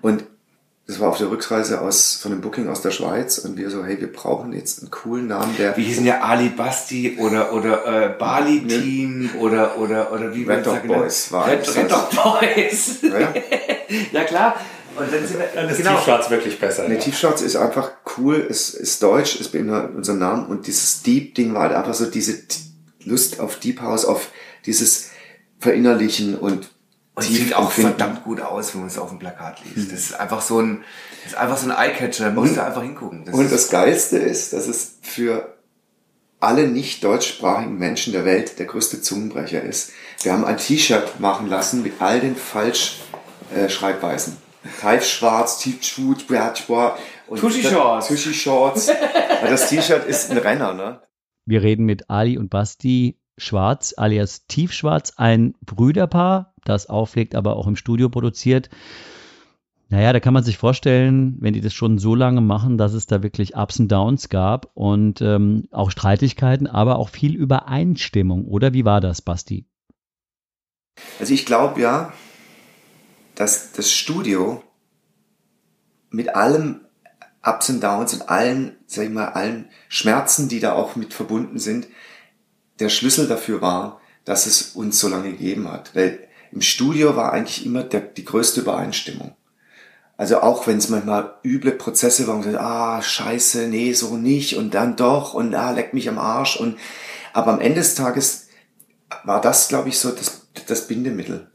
und 0.00 0.22
das 0.88 1.00
war 1.00 1.10
auf 1.10 1.18
der 1.18 1.30
Rückreise 1.30 1.82
aus, 1.82 2.16
von 2.16 2.30
dem 2.30 2.40
Booking 2.40 2.66
aus 2.66 2.80
der 2.80 2.90
Schweiz 2.90 3.36
und 3.36 3.58
wir 3.58 3.68
so, 3.68 3.84
hey, 3.84 4.00
wir 4.00 4.10
brauchen 4.10 4.54
jetzt 4.54 4.80
einen 4.80 4.90
coolen 4.90 5.26
Namen, 5.26 5.54
der. 5.58 5.76
Wir 5.76 5.84
hießen 5.84 6.04
ja 6.06 6.22
Ali 6.22 6.48
Basti 6.48 7.18
oder, 7.20 7.52
oder, 7.52 8.06
äh, 8.06 8.08
Bali 8.18 8.66
Team 8.66 9.28
ja. 9.34 9.40
oder, 9.40 9.78
oder, 9.78 10.10
oder 10.10 10.34
wie 10.34 10.44
Red 10.44 10.64
Dog 10.64 10.86
Boys 10.86 11.30
war 11.30 11.46
Red, 11.46 11.76
Red 11.76 11.92
Dog 11.92 12.08
Boys. 12.10 13.02
Ja. 13.02 13.34
ja, 14.12 14.24
klar. 14.24 14.56
Und 14.96 15.12
dann, 15.12 15.26
sind 15.26 15.38
wir, 15.38 15.48
dann 15.54 15.68
ist 15.68 15.76
genau. 15.76 15.96
Tiefschwarz 15.96 16.30
wirklich 16.30 16.58
besser. 16.58 16.88
Nee, 16.88 16.94
ja. 16.94 17.00
Tiefschwarz 17.00 17.42
ist 17.42 17.56
einfach 17.56 17.90
cool, 18.16 18.36
ist, 18.36 18.70
ist 18.70 19.02
deutsch, 19.02 19.38
ist 19.38 19.52
beinhaltet 19.52 19.94
unseren 19.94 20.18
Namen 20.18 20.46
und 20.46 20.66
dieses 20.66 21.02
Deep-Ding 21.02 21.52
war 21.52 21.64
halt 21.64 21.74
einfach 21.74 21.94
so 21.94 22.06
diese 22.06 22.34
Lust 23.04 23.40
auf 23.40 23.56
Deep 23.56 23.82
House, 23.82 24.06
auf 24.06 24.30
dieses 24.64 25.10
Verinnerlichen 25.58 26.34
und 26.34 26.70
und 27.18 27.24
sieht 27.24 27.54
auch 27.54 27.70
verdammt 27.70 28.24
gut 28.24 28.40
aus, 28.40 28.74
wenn 28.74 28.82
man 28.82 28.88
es 28.88 28.98
auf 28.98 29.10
dem 29.10 29.18
Plakat 29.18 29.60
liest. 29.64 29.76
Hm. 29.76 29.90
Das 29.90 30.00
ist 30.00 30.14
einfach 30.14 30.40
so 30.40 30.60
ein, 30.60 30.84
das 31.24 31.32
ist 31.32 31.38
einfach 31.38 31.56
so 31.56 31.70
ein 31.70 31.76
Eyecatcher, 31.76 32.24
da 32.26 32.30
musst 32.30 32.56
du 32.56 32.64
einfach 32.64 32.82
hingucken. 32.82 33.24
Das 33.24 33.34
und 33.34 33.50
das 33.50 33.70
Geilste 33.70 34.18
ist, 34.18 34.52
dass 34.52 34.68
es 34.68 34.98
für 35.02 35.58
alle 36.40 36.68
nicht 36.68 37.02
deutschsprachigen 37.02 37.78
Menschen 37.78 38.12
der 38.12 38.24
Welt 38.24 38.58
der 38.58 38.66
größte 38.66 39.00
Zungenbrecher 39.00 39.62
ist. 39.62 39.92
Wir 40.22 40.32
haben 40.32 40.44
ein 40.44 40.56
T-Shirt 40.56 41.20
machen 41.20 41.48
lassen 41.48 41.82
mit 41.82 41.94
all 42.00 42.20
den 42.20 42.36
Falschschreibweisen. 42.36 44.34
Äh, 44.34 44.98
Tiefschwarz, 44.98 45.58
Tiefschwut, 45.58 46.26
Tushy 46.28 47.62
Shorts. 47.62 48.08
Tushy 48.08 48.34
Shorts. 48.34 48.86
das 49.42 49.68
T-Shirt 49.68 50.04
ist 50.06 50.30
ein 50.30 50.38
Renner, 50.38 50.74
ne? 50.74 51.00
Wir 51.44 51.62
reden 51.62 51.86
mit 51.86 52.10
Ali 52.10 52.36
und 52.38 52.50
Basti 52.50 53.18
Schwarz 53.38 53.94
alias 53.96 54.46
Tiefschwarz, 54.46 55.12
ein 55.16 55.54
Brüderpaar, 55.64 56.54
das 56.68 56.88
auflegt, 56.88 57.34
aber 57.34 57.56
auch 57.56 57.66
im 57.66 57.76
Studio 57.76 58.08
produziert. 58.08 58.70
Naja, 59.90 60.12
da 60.12 60.20
kann 60.20 60.34
man 60.34 60.44
sich 60.44 60.58
vorstellen, 60.58 61.38
wenn 61.40 61.54
die 61.54 61.62
das 61.62 61.72
schon 61.72 61.98
so 61.98 62.14
lange 62.14 62.42
machen, 62.42 62.76
dass 62.76 62.92
es 62.92 63.06
da 63.06 63.22
wirklich 63.22 63.56
Ups 63.56 63.80
und 63.80 63.90
Downs 63.90 64.28
gab 64.28 64.70
und 64.74 65.22
ähm, 65.22 65.66
auch 65.70 65.90
Streitigkeiten, 65.90 66.66
aber 66.66 66.98
auch 66.98 67.08
viel 67.08 67.34
Übereinstimmung. 67.34 68.44
Oder 68.44 68.74
wie 68.74 68.84
war 68.84 69.00
das, 69.00 69.22
Basti? 69.22 69.66
Also 71.18 71.32
ich 71.32 71.46
glaube 71.46 71.80
ja, 71.80 72.12
dass 73.34 73.72
das 73.72 73.90
Studio 73.90 74.62
mit 76.10 76.34
allem 76.34 76.80
Ups 77.42 77.70
und 77.70 77.82
Downs 77.82 78.12
und 78.12 78.28
allen, 78.28 78.76
sag 78.86 79.04
ich 79.04 79.10
mal, 79.10 79.28
allen 79.28 79.70
Schmerzen, 79.88 80.48
die 80.48 80.60
da 80.60 80.72
auch 80.72 80.96
mit 80.96 81.14
verbunden 81.14 81.58
sind, 81.58 81.86
der 82.78 82.90
Schlüssel 82.90 83.26
dafür 83.26 83.62
war, 83.62 84.00
dass 84.24 84.46
es 84.46 84.74
uns 84.74 85.00
so 85.00 85.08
lange 85.08 85.30
gegeben 85.30 85.70
hat. 85.70 85.94
Weil 85.94 86.27
im 86.52 86.62
Studio 86.62 87.16
war 87.16 87.32
eigentlich 87.32 87.64
immer 87.66 87.82
der, 87.82 88.00
die 88.00 88.24
größte 88.24 88.60
Übereinstimmung. 88.60 89.34
Also 90.16 90.40
auch 90.40 90.66
wenn 90.66 90.78
es 90.78 90.88
manchmal 90.88 91.34
üble 91.44 91.72
Prozesse 91.72 92.26
waren, 92.26 92.42
so, 92.42 92.50
ah, 92.58 93.00
scheiße, 93.00 93.68
nee, 93.68 93.92
so 93.92 94.16
nicht 94.16 94.56
und 94.56 94.74
dann 94.74 94.96
doch 94.96 95.32
und 95.34 95.54
ah, 95.54 95.70
leck 95.70 95.94
mich 95.94 96.08
am 96.08 96.18
Arsch 96.18 96.56
und 96.56 96.76
aber 97.32 97.52
am 97.52 97.60
Ende 97.60 97.80
des 97.80 97.94
Tages 97.94 98.48
war 99.22 99.40
das, 99.40 99.68
glaube 99.68 99.90
ich, 99.90 99.98
so 99.98 100.10
das, 100.10 100.48
das 100.66 100.88
Bindemittel. 100.88 101.48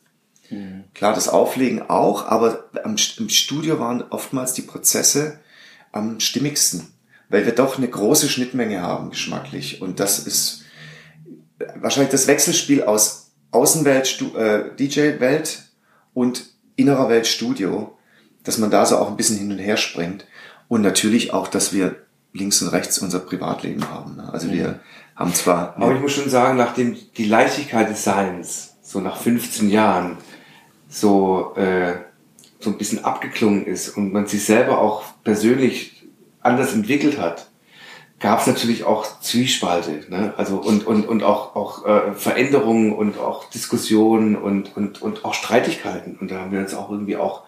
Mhm. 0.49 0.86
Klar, 0.93 1.13
das 1.13 1.27
Auflegen 1.27 1.82
auch, 1.89 2.25
aber 2.27 2.69
am, 2.84 2.95
im 3.17 3.29
Studio 3.29 3.79
waren 3.79 4.03
oftmals 4.10 4.53
die 4.53 4.62
Prozesse 4.62 5.39
am 5.91 6.21
stimmigsten, 6.21 6.88
weil 7.29 7.45
wir 7.45 7.53
doch 7.53 7.77
eine 7.77 7.89
große 7.89 8.29
Schnittmenge 8.29 8.82
haben, 8.82 9.10
geschmacklich. 9.10 9.82
Und 9.82 9.99
das 9.99 10.19
ist 10.19 10.63
wahrscheinlich 11.75 12.12
das 12.12 12.27
Wechselspiel 12.27 12.84
aus 12.84 13.22
Außenwelt, 13.54 14.22
äh, 14.36 14.76
DJ-Welt 14.78 15.63
und 16.13 16.46
innerer 16.76 17.10
Welt 17.10 17.28
Studio, 17.28 17.98
dass 18.44 18.58
man 18.58 18.72
da 18.72 18.86
so 18.86 18.98
auch 18.98 19.10
ein 19.10 19.18
bisschen 19.18 19.38
hin 19.38 19.52
und 19.52 19.60
her 19.60 19.78
springt. 19.78 20.26
Und 20.68 20.82
natürlich 20.82 21.34
auch, 21.34 21.48
dass 21.48 21.72
wir 21.72 21.96
links 22.34 22.62
und 22.62 22.70
rechts 22.70 22.98
unser 23.00 23.20
Privatleben 23.20 23.89
haben. 23.89 24.16
Ne? 24.16 24.30
Also 24.34 24.52
wir 24.52 24.80
haben 25.16 25.34
zwar... 25.34 25.76
Aber 25.78 25.94
ich 25.94 26.02
muss 26.02 26.13
schon 26.13 26.30
sagen, 26.30 26.58
nachdem 26.58 26.98
die 27.16 27.26
Leichtigkeit 27.26 27.89
des 27.89 28.04
Seins, 28.04 28.76
so 28.82 29.00
nach 29.00 29.18
15 29.18 29.70
Jahren, 29.70 30.18
so, 30.89 31.54
äh, 31.56 31.94
so 32.60 32.72
ein 32.72 32.78
bisschen 32.78 33.06
abgeklungen 33.06 33.66
ist 33.66 33.89
und 33.89 34.12
man 34.12 34.26
sich 34.26 34.46
selber 34.46 34.80
auch 34.80 35.04
persönlich 35.24 36.08
anders 36.42 36.74
entwickelt 36.74 37.20
hat, 37.20 37.50
gab 38.23 38.39
es 38.39 38.47
natürlich 38.47 38.86
auch 38.86 39.19
Zwiespalte, 39.19 40.05
ne? 40.07 40.33
also 40.38 40.55
und 40.55 40.88
und 40.88 41.05
und 41.09 41.23
auch 41.23 41.57
auch 41.57 41.86
äh, 41.86 42.13
Veränderungen 42.13 42.93
und 42.93 43.19
auch 43.19 43.49
Diskussionen 43.49 44.38
und 44.38 44.77
und 44.77 45.01
und 45.01 45.25
auch 45.25 45.33
Streitigkeiten 45.33 46.17
und 46.21 46.31
da 46.31 46.39
haben 46.39 46.53
wir 46.53 46.59
uns 46.59 46.73
auch 46.73 46.89
irgendwie 46.89 47.17
auch 47.17 47.41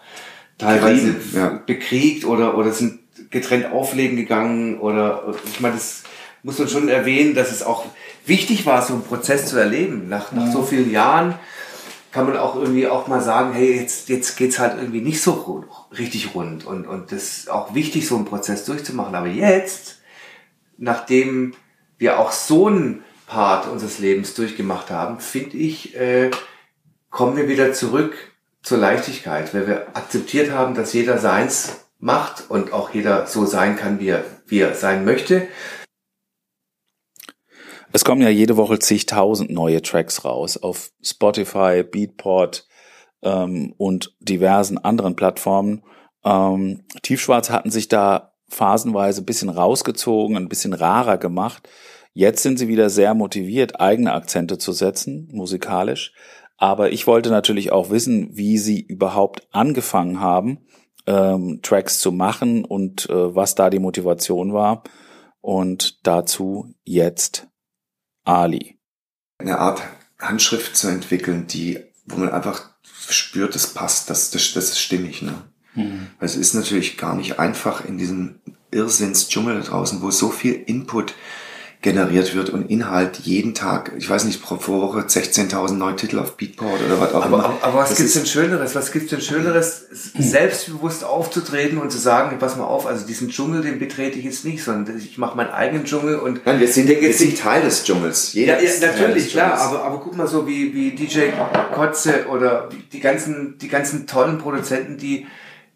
teilweise 0.58 1.16
ja. 1.34 1.60
bekriegt 1.64 2.26
oder 2.26 2.58
oder 2.58 2.72
sind 2.72 2.98
getrennt 3.30 3.72
auflegen 3.72 4.18
gegangen 4.18 4.78
oder 4.78 5.34
ich 5.46 5.60
meine 5.60 5.76
das 5.76 6.02
muss 6.42 6.58
man 6.58 6.68
schon 6.68 6.90
erwähnen, 6.90 7.34
dass 7.34 7.50
es 7.50 7.62
auch 7.62 7.86
wichtig 8.26 8.66
war, 8.66 8.82
so 8.82 8.92
einen 8.92 9.02
Prozess 9.02 9.46
zu 9.46 9.56
erleben 9.56 10.10
nach 10.10 10.32
nach 10.32 10.52
so 10.52 10.62
vielen 10.62 10.92
Jahren 10.92 11.36
kann 12.12 12.26
man 12.26 12.36
auch 12.36 12.54
irgendwie 12.54 12.86
auch 12.86 13.08
mal 13.08 13.20
sagen, 13.22 13.52
hey, 13.54 13.78
jetzt, 13.78 14.08
jetzt 14.10 14.36
geht's 14.36 14.58
halt 14.58 14.76
irgendwie 14.78 15.02
nicht 15.02 15.22
so 15.22 15.32
rund, 15.32 15.66
richtig 15.98 16.34
rund 16.34 16.66
und, 16.66 16.86
und 16.86 17.12
das 17.12 17.38
ist 17.38 17.50
auch 17.50 17.74
wichtig, 17.74 18.06
so 18.06 18.16
einen 18.16 18.24
Prozess 18.24 18.64
durchzumachen. 18.64 19.14
Aber 19.14 19.26
jetzt 19.26 19.95
nachdem 20.78 21.54
wir 21.98 22.18
auch 22.18 22.32
so 22.32 22.66
einen 22.66 23.04
Part 23.26 23.68
unseres 23.68 23.98
Lebens 23.98 24.34
durchgemacht 24.34 24.90
haben, 24.90 25.20
finde 25.20 25.56
ich, 25.56 25.96
äh, 25.96 26.30
kommen 27.10 27.36
wir 27.36 27.48
wieder 27.48 27.72
zurück 27.72 28.14
zur 28.62 28.78
Leichtigkeit, 28.78 29.52
weil 29.54 29.66
wir 29.66 29.96
akzeptiert 29.96 30.50
haben, 30.50 30.74
dass 30.74 30.92
jeder 30.92 31.18
seins 31.18 31.86
macht 31.98 32.50
und 32.50 32.72
auch 32.72 32.92
jeder 32.92 33.26
so 33.26 33.46
sein 33.46 33.76
kann, 33.76 34.00
wie 34.00 34.08
er, 34.08 34.24
wie 34.46 34.60
er 34.60 34.74
sein 34.74 35.04
möchte. 35.04 35.48
Es 37.92 38.04
kommen 38.04 38.20
ja 38.20 38.28
jede 38.28 38.56
Woche 38.56 38.78
zigtausend 38.78 39.50
neue 39.50 39.80
Tracks 39.80 40.24
raus 40.24 40.56
auf 40.56 40.90
Spotify, 41.02 41.82
Beatport 41.82 42.66
ähm, 43.22 43.74
und 43.78 44.14
diversen 44.20 44.78
anderen 44.78 45.16
Plattformen. 45.16 45.82
Ähm, 46.24 46.84
Tiefschwarz 47.02 47.50
hatten 47.50 47.70
sich 47.70 47.88
da 47.88 48.35
phasenweise 48.48 49.22
ein 49.22 49.26
bisschen 49.26 49.48
rausgezogen, 49.48 50.36
ein 50.36 50.48
bisschen 50.48 50.72
rarer 50.72 51.18
gemacht. 51.18 51.68
Jetzt 52.12 52.42
sind 52.42 52.58
sie 52.58 52.68
wieder 52.68 52.88
sehr 52.88 53.14
motiviert, 53.14 53.80
eigene 53.80 54.12
Akzente 54.12 54.58
zu 54.58 54.72
setzen, 54.72 55.28
musikalisch. 55.32 56.12
Aber 56.56 56.90
ich 56.90 57.06
wollte 57.06 57.30
natürlich 57.30 57.72
auch 57.72 57.90
wissen, 57.90 58.30
wie 58.36 58.56
sie 58.58 58.80
überhaupt 58.80 59.46
angefangen 59.52 60.20
haben, 60.20 60.66
ähm, 61.06 61.60
Tracks 61.62 61.98
zu 61.98 62.12
machen 62.12 62.64
und 62.64 63.10
äh, 63.10 63.34
was 63.34 63.54
da 63.54 63.68
die 63.68 63.78
Motivation 63.78 64.54
war. 64.54 64.82
Und 65.40 66.06
dazu 66.06 66.74
jetzt 66.84 67.46
Ali. 68.24 68.78
Eine 69.38 69.58
Art 69.58 69.82
Handschrift 70.18 70.76
zu 70.76 70.88
entwickeln, 70.88 71.46
die, 71.46 71.84
wo 72.06 72.16
man 72.16 72.30
einfach 72.30 72.70
spürt, 72.82 73.54
das 73.54 73.74
passt, 73.74 74.10
das, 74.10 74.30
das, 74.30 74.52
das 74.54 74.70
ist 74.70 74.80
stimmig. 74.80 75.22
Ne? 75.22 75.34
Mhm. 75.76 76.08
Es 76.20 76.36
ist 76.36 76.54
natürlich 76.54 76.96
gar 76.98 77.14
nicht 77.14 77.38
einfach 77.38 77.84
in 77.84 77.98
diesem 77.98 78.36
Irrsinnsdschungel 78.70 79.60
da 79.60 79.68
draußen, 79.68 80.02
wo 80.02 80.10
so 80.10 80.30
viel 80.30 80.54
Input 80.66 81.14
generiert 81.82 82.34
wird 82.34 82.50
und 82.50 82.68
Inhalt 82.68 83.20
jeden 83.20 83.54
Tag, 83.54 83.92
ich 83.96 84.10
weiß 84.10 84.24
nicht, 84.24 84.42
pro 84.42 84.56
Woche 84.56 84.98
16.000 85.00 85.74
neue 85.74 85.94
Titel 85.94 86.18
auf 86.18 86.36
Beatport 86.36 86.80
oder 86.84 87.00
was 87.00 87.14
auch 87.14 87.24
aber, 87.24 87.36
immer. 87.38 87.58
Aber, 87.60 87.78
was 87.78 87.90
das 87.90 87.98
gibt's 87.98 88.14
denn 88.14 88.26
Schöneres? 88.26 88.74
Was 88.74 88.90
gibt's 88.90 89.10
denn 89.10 89.20
Schöneres, 89.20 89.86
selbstbewusst 90.18 91.04
aufzutreten 91.04 91.78
und 91.78 91.92
zu 91.92 91.98
sagen, 91.98 92.38
pass 92.40 92.56
mal 92.56 92.64
auf, 92.64 92.86
also 92.86 93.06
diesen 93.06 93.28
Dschungel, 93.28 93.62
den 93.62 93.78
betrete 93.78 94.18
ich 94.18 94.24
jetzt 94.24 94.44
nicht, 94.44 94.64
sondern 94.64 94.98
ich 94.98 95.16
mache 95.16 95.36
meinen 95.36 95.50
eigenen 95.50 95.84
Dschungel 95.84 96.16
und... 96.16 96.44
Nein, 96.44 96.58
wir 96.58 96.66
sind, 96.66 96.88
wir 96.88 97.14
sind 97.14 97.38
Teil 97.38 97.62
des 97.62 97.84
Dschungels. 97.84 98.32
Jeder 98.32 98.60
ja, 98.60 98.68
ja 98.68 98.86
natürlich, 98.88 99.30
klar, 99.30 99.56
aber, 99.56 99.84
aber 99.84 100.00
guck 100.00 100.16
mal 100.16 100.26
so 100.26 100.48
wie, 100.48 100.74
wie 100.74 100.90
DJ 100.90 101.28
Kotze 101.72 102.26
oder 102.28 102.68
die 102.92 103.00
ganzen, 103.00 103.58
die 103.58 103.68
ganzen 103.68 104.08
tollen 104.08 104.38
Produzenten, 104.38 104.96
die 104.96 105.26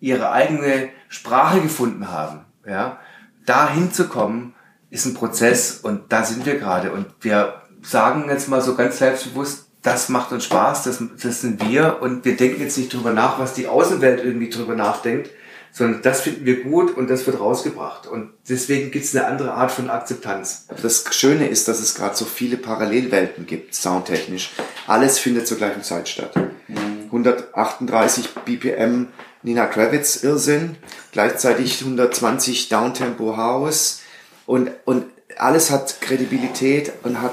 ihre 0.00 0.32
eigene 0.32 0.88
Sprache 1.08 1.60
gefunden 1.60 2.10
haben, 2.10 2.44
ja, 2.66 2.98
da 3.46 3.70
hinzukommen, 3.70 4.54
ist 4.90 5.06
ein 5.06 5.14
Prozess 5.14 5.78
und 5.82 6.12
da 6.12 6.24
sind 6.24 6.46
wir 6.46 6.58
gerade. 6.58 6.92
Und 6.92 7.06
wir 7.20 7.62
sagen 7.82 8.26
jetzt 8.28 8.48
mal 8.48 8.60
so 8.60 8.74
ganz 8.74 8.98
selbstbewusst, 8.98 9.66
das 9.82 10.08
macht 10.08 10.32
uns 10.32 10.44
Spaß, 10.44 10.84
das, 10.84 11.02
das 11.22 11.40
sind 11.40 11.66
wir 11.66 11.98
und 12.02 12.24
wir 12.24 12.36
denken 12.36 12.60
jetzt 12.60 12.76
nicht 12.76 12.92
drüber 12.92 13.12
nach, 13.12 13.38
was 13.38 13.54
die 13.54 13.66
Außenwelt 13.66 14.22
irgendwie 14.22 14.50
drüber 14.50 14.74
nachdenkt, 14.74 15.30
sondern 15.72 16.02
das 16.02 16.22
finden 16.22 16.44
wir 16.44 16.62
gut 16.62 16.96
und 16.96 17.08
das 17.08 17.26
wird 17.26 17.40
rausgebracht. 17.40 18.06
Und 18.06 18.32
deswegen 18.48 18.90
gibt 18.90 19.04
es 19.04 19.16
eine 19.16 19.26
andere 19.26 19.54
Art 19.54 19.70
von 19.70 19.88
Akzeptanz. 19.88 20.66
Das 20.82 21.04
Schöne 21.14 21.46
ist, 21.46 21.68
dass 21.68 21.80
es 21.80 21.94
gerade 21.94 22.16
so 22.16 22.24
viele 22.24 22.56
Parallelwelten 22.56 23.46
gibt, 23.46 23.74
soundtechnisch. 23.74 24.50
Alles 24.86 25.18
findet 25.18 25.46
zur 25.46 25.58
gleichen 25.58 25.82
Zeit 25.82 26.08
statt. 26.08 26.32
138 27.06 28.34
BPM 28.44 29.08
Nina 29.42 29.66
Kravitz 29.66 30.22
Irrsinn, 30.22 30.76
gleichzeitig 31.12 31.80
120 31.80 32.68
Downtempo 32.68 33.36
House 33.36 34.02
und, 34.46 34.70
und 34.84 35.06
alles 35.38 35.70
hat 35.70 36.00
Kredibilität 36.02 36.92
und 37.02 37.22
hat 37.22 37.32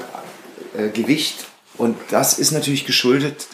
äh, 0.76 0.88
Gewicht. 0.88 1.46
Und 1.76 1.96
das 2.10 2.38
ist 2.38 2.52
natürlich 2.52 2.86
geschuldet 2.86 3.46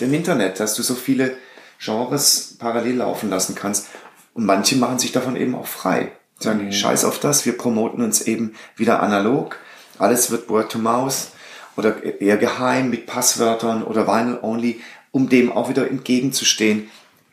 dem 0.00 0.12
Internet, 0.12 0.60
dass 0.60 0.74
du 0.74 0.82
so 0.82 0.94
viele 0.94 1.36
Genres 1.80 2.56
parallel 2.58 2.96
laufen 2.96 3.30
lassen 3.30 3.54
kannst. 3.54 3.86
Und 4.34 4.44
manche 4.44 4.76
machen 4.76 4.98
sich 4.98 5.12
davon 5.12 5.36
eben 5.36 5.54
auch 5.54 5.66
frei. 5.66 6.12
Sagen, 6.38 6.66
mhm. 6.66 6.72
scheiß 6.72 7.04
auf 7.04 7.18
das, 7.18 7.46
wir 7.46 7.56
promoten 7.56 8.02
uns 8.02 8.22
eben 8.22 8.54
wieder 8.76 9.02
analog, 9.02 9.56
alles 9.98 10.30
wird 10.30 10.48
Word 10.48 10.72
to 10.72 10.78
Mouse 10.78 11.28
oder 11.76 12.02
eher 12.20 12.36
geheim 12.36 12.90
mit 12.90 13.06
Passwörtern 13.06 13.82
oder 13.82 14.06
Vinyl 14.06 14.38
Only, 14.42 14.80
um 15.12 15.28
dem 15.28 15.52
auch 15.52 15.68
wieder 15.68 15.88
entgegenzustehen 15.88 16.90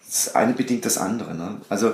das 0.10 0.36
eine 0.36 0.54
bedingt 0.54 0.86
das 0.86 0.98
andere. 0.98 1.36
Ne? 1.36 1.62
Also 1.69 1.93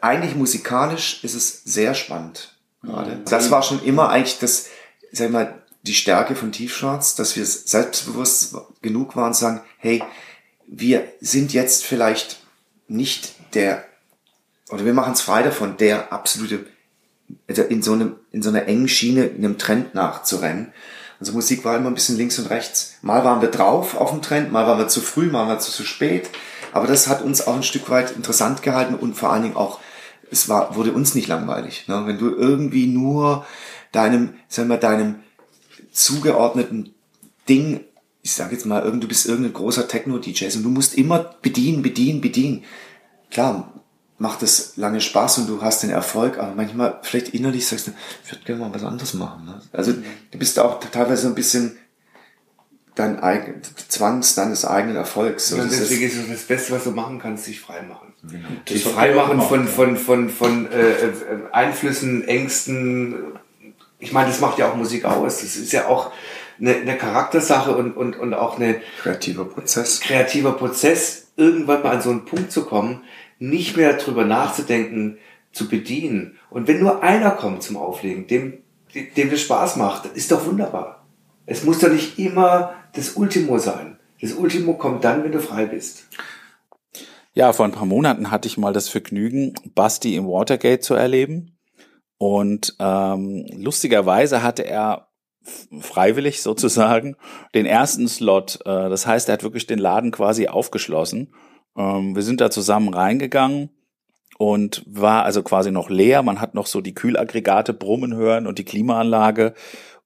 eigentlich 0.00 0.34
musikalisch 0.34 1.24
ist 1.24 1.34
es 1.34 1.64
sehr 1.64 1.94
spannend 1.94 2.54
gerade. 2.82 3.16
Mhm. 3.16 3.24
Das 3.24 3.50
war 3.50 3.62
schon 3.62 3.82
immer 3.82 4.10
eigentlich 4.10 4.38
das, 4.38 4.66
sag 5.12 5.26
ich 5.26 5.32
mal, 5.32 5.62
die 5.82 5.94
Stärke 5.94 6.34
von 6.34 6.52
Tiefschwarz, 6.52 7.14
dass 7.14 7.36
wir 7.36 7.46
selbstbewusst 7.46 8.56
genug 8.82 9.16
waren 9.16 9.32
zu 9.32 9.40
sagen, 9.40 9.62
hey, 9.78 10.02
wir 10.66 11.04
sind 11.20 11.52
jetzt 11.52 11.84
vielleicht 11.84 12.40
nicht 12.88 13.34
der, 13.54 13.84
oder 14.70 14.84
wir 14.84 14.92
machen 14.92 15.14
es 15.14 15.22
frei 15.22 15.42
davon, 15.42 15.76
der 15.78 16.12
absolute, 16.12 16.66
also 17.48 17.62
in 17.62 17.82
so 17.82 17.92
einem, 17.92 18.16
in 18.32 18.42
so 18.42 18.50
einer 18.50 18.66
engen 18.66 18.88
Schiene, 18.88 19.30
einem 19.30 19.56
Trend 19.56 19.94
nachzurennen. 19.94 20.72
Unsere 21.20 21.36
Musik 21.36 21.64
war 21.64 21.76
immer 21.76 21.90
ein 21.90 21.94
bisschen 21.94 22.16
links 22.16 22.38
und 22.38 22.46
rechts. 22.46 22.94
Mal 23.02 23.24
waren 23.24 23.40
wir 23.40 23.50
drauf 23.50 23.96
auf 23.96 24.10
dem 24.10 24.22
Trend, 24.22 24.52
mal 24.52 24.66
waren 24.66 24.78
wir 24.78 24.88
zu 24.88 25.00
früh, 25.00 25.26
mal 25.26 25.40
waren 25.40 25.56
wir 25.56 25.58
zu, 25.58 25.72
zu 25.72 25.84
spät. 25.84 26.28
Aber 26.72 26.86
das 26.86 27.08
hat 27.08 27.22
uns 27.22 27.46
auch 27.46 27.56
ein 27.56 27.62
Stück 27.62 27.90
weit 27.90 28.12
interessant 28.12 28.62
gehalten 28.62 28.94
und 28.94 29.14
vor 29.14 29.32
allen 29.32 29.42
Dingen 29.42 29.56
auch, 29.56 29.80
es 30.30 30.48
war, 30.48 30.76
wurde 30.76 30.92
uns 30.92 31.14
nicht 31.14 31.28
langweilig. 31.28 31.88
Ne? 31.88 32.02
Wenn 32.06 32.18
du 32.18 32.34
irgendwie 32.34 32.86
nur 32.86 33.46
deinem, 33.92 34.34
sagen 34.48 34.68
wir, 34.68 34.76
deinem 34.76 35.16
zugeordneten 35.92 36.94
Ding, 37.48 37.80
ich 38.22 38.34
sage 38.34 38.54
jetzt 38.54 38.66
mal, 38.66 38.80
du 38.82 39.08
bist 39.08 39.26
irgendein 39.26 39.54
großer 39.54 39.88
Techno-DJ 39.88 40.56
und 40.56 40.62
du 40.62 40.68
musst 40.68 40.94
immer 40.94 41.36
bedienen, 41.40 41.82
bedienen, 41.82 42.20
bedienen. 42.20 42.64
Klar, 43.30 43.72
macht 44.18 44.42
es 44.42 44.76
lange 44.76 45.00
Spaß 45.00 45.38
und 45.38 45.48
du 45.48 45.62
hast 45.62 45.82
den 45.82 45.90
Erfolg, 45.90 46.38
aber 46.38 46.54
manchmal 46.54 46.98
vielleicht 47.02 47.28
innerlich 47.28 47.66
sagst 47.66 47.86
du, 47.86 47.92
ich 48.24 48.32
würde 48.32 48.44
gerne 48.44 48.60
mal 48.60 48.74
was 48.74 48.82
anderes 48.82 49.14
machen. 49.14 49.46
Ne? 49.46 49.60
Also 49.72 49.92
du 49.92 50.38
bist 50.38 50.58
auch 50.58 50.80
teilweise 50.80 51.28
ein 51.28 51.34
bisschen 51.34 51.78
dein 52.98 53.20
eigen, 53.20 53.62
Zwangs 53.88 54.34
deines 54.34 54.64
eigenen 54.64 54.96
Erfolgs. 54.96 55.50
Ja, 55.50 55.64
deswegen 55.64 56.02
ist 56.02 56.16
es 56.16 56.28
das 56.28 56.42
Beste, 56.42 56.72
was 56.72 56.84
du 56.84 56.90
machen 56.90 57.18
kannst, 57.18 57.44
sich 57.44 57.60
frei 57.60 57.82
machen. 57.82 58.12
Genau. 58.22 58.48
Sich 58.68 58.84
frei 58.84 59.14
machen 59.14 59.40
von, 59.40 59.68
von, 59.68 59.96
von, 59.96 60.28
von 60.28 60.70
äh, 60.70 60.90
äh, 60.90 61.12
Einflüssen, 61.52 62.26
Ängsten. 62.26 63.14
Ich 63.98 64.12
meine, 64.12 64.28
das 64.28 64.40
macht 64.40 64.58
ja 64.58 64.70
auch 64.70 64.76
Musik 64.76 65.04
aus. 65.04 65.40
Das 65.40 65.56
ist 65.56 65.72
ja 65.72 65.86
auch 65.86 66.12
eine, 66.60 66.74
eine 66.74 66.96
Charaktersache 66.96 67.76
und, 67.76 67.96
und, 67.96 68.16
und 68.16 68.34
auch 68.34 68.56
eine 68.56 68.80
kreativer 69.02 69.44
Prozess. 69.44 70.00
Kreativer 70.00 70.52
Prozess, 70.52 71.28
irgendwann 71.36 71.82
mal 71.82 71.96
an 71.96 72.02
so 72.02 72.10
einen 72.10 72.24
Punkt 72.24 72.50
zu 72.50 72.64
kommen, 72.64 73.04
nicht 73.38 73.76
mehr 73.76 73.94
drüber 73.94 74.24
nachzudenken, 74.24 75.18
zu 75.52 75.68
bedienen. 75.68 76.38
Und 76.50 76.68
wenn 76.68 76.80
nur 76.80 77.02
einer 77.02 77.30
kommt 77.30 77.62
zum 77.62 77.76
Auflegen, 77.76 78.26
dem, 78.26 78.58
dem 79.16 79.30
das 79.30 79.40
Spaß 79.40 79.76
macht, 79.76 80.06
ist 80.16 80.32
doch 80.32 80.44
wunderbar. 80.46 81.04
Es 81.46 81.64
muss 81.64 81.78
doch 81.78 81.90
nicht 81.90 82.18
immer 82.18 82.74
das 82.94 83.10
Ultimo 83.10 83.58
sein. 83.58 83.98
Das 84.20 84.32
Ultimo 84.32 84.74
kommt 84.74 85.04
dann, 85.04 85.24
wenn 85.24 85.32
du 85.32 85.40
frei 85.40 85.66
bist. 85.66 86.08
Ja, 87.34 87.52
vor 87.52 87.66
ein 87.66 87.72
paar 87.72 87.86
Monaten 87.86 88.30
hatte 88.30 88.48
ich 88.48 88.58
mal 88.58 88.72
das 88.72 88.88
Vergnügen, 88.88 89.54
Basti 89.74 90.16
im 90.16 90.26
Watergate 90.26 90.80
zu 90.80 90.94
erleben. 90.94 91.56
Und 92.18 92.74
ähm, 92.80 93.46
lustigerweise 93.52 94.42
hatte 94.42 94.66
er 94.66 95.08
freiwillig 95.80 96.42
sozusagen 96.42 97.16
den 97.54 97.64
ersten 97.64 98.08
Slot. 98.08 98.58
Äh, 98.64 98.88
das 98.88 99.06
heißt, 99.06 99.28
er 99.28 99.34
hat 99.34 99.44
wirklich 99.44 99.66
den 99.66 99.78
Laden 99.78 100.10
quasi 100.10 100.48
aufgeschlossen. 100.48 101.32
Ähm, 101.76 102.16
wir 102.16 102.22
sind 102.22 102.40
da 102.40 102.50
zusammen 102.50 102.92
reingegangen 102.92 103.70
und 104.36 104.82
war 104.86 105.24
also 105.24 105.42
quasi 105.42 105.70
noch 105.70 105.90
leer. 105.90 106.22
Man 106.22 106.40
hat 106.40 106.54
noch 106.54 106.66
so 106.66 106.80
die 106.80 106.94
Kühlaggregate 106.94 107.72
brummen 107.72 108.14
hören 108.14 108.46
und 108.46 108.58
die 108.58 108.64
Klimaanlage. 108.64 109.54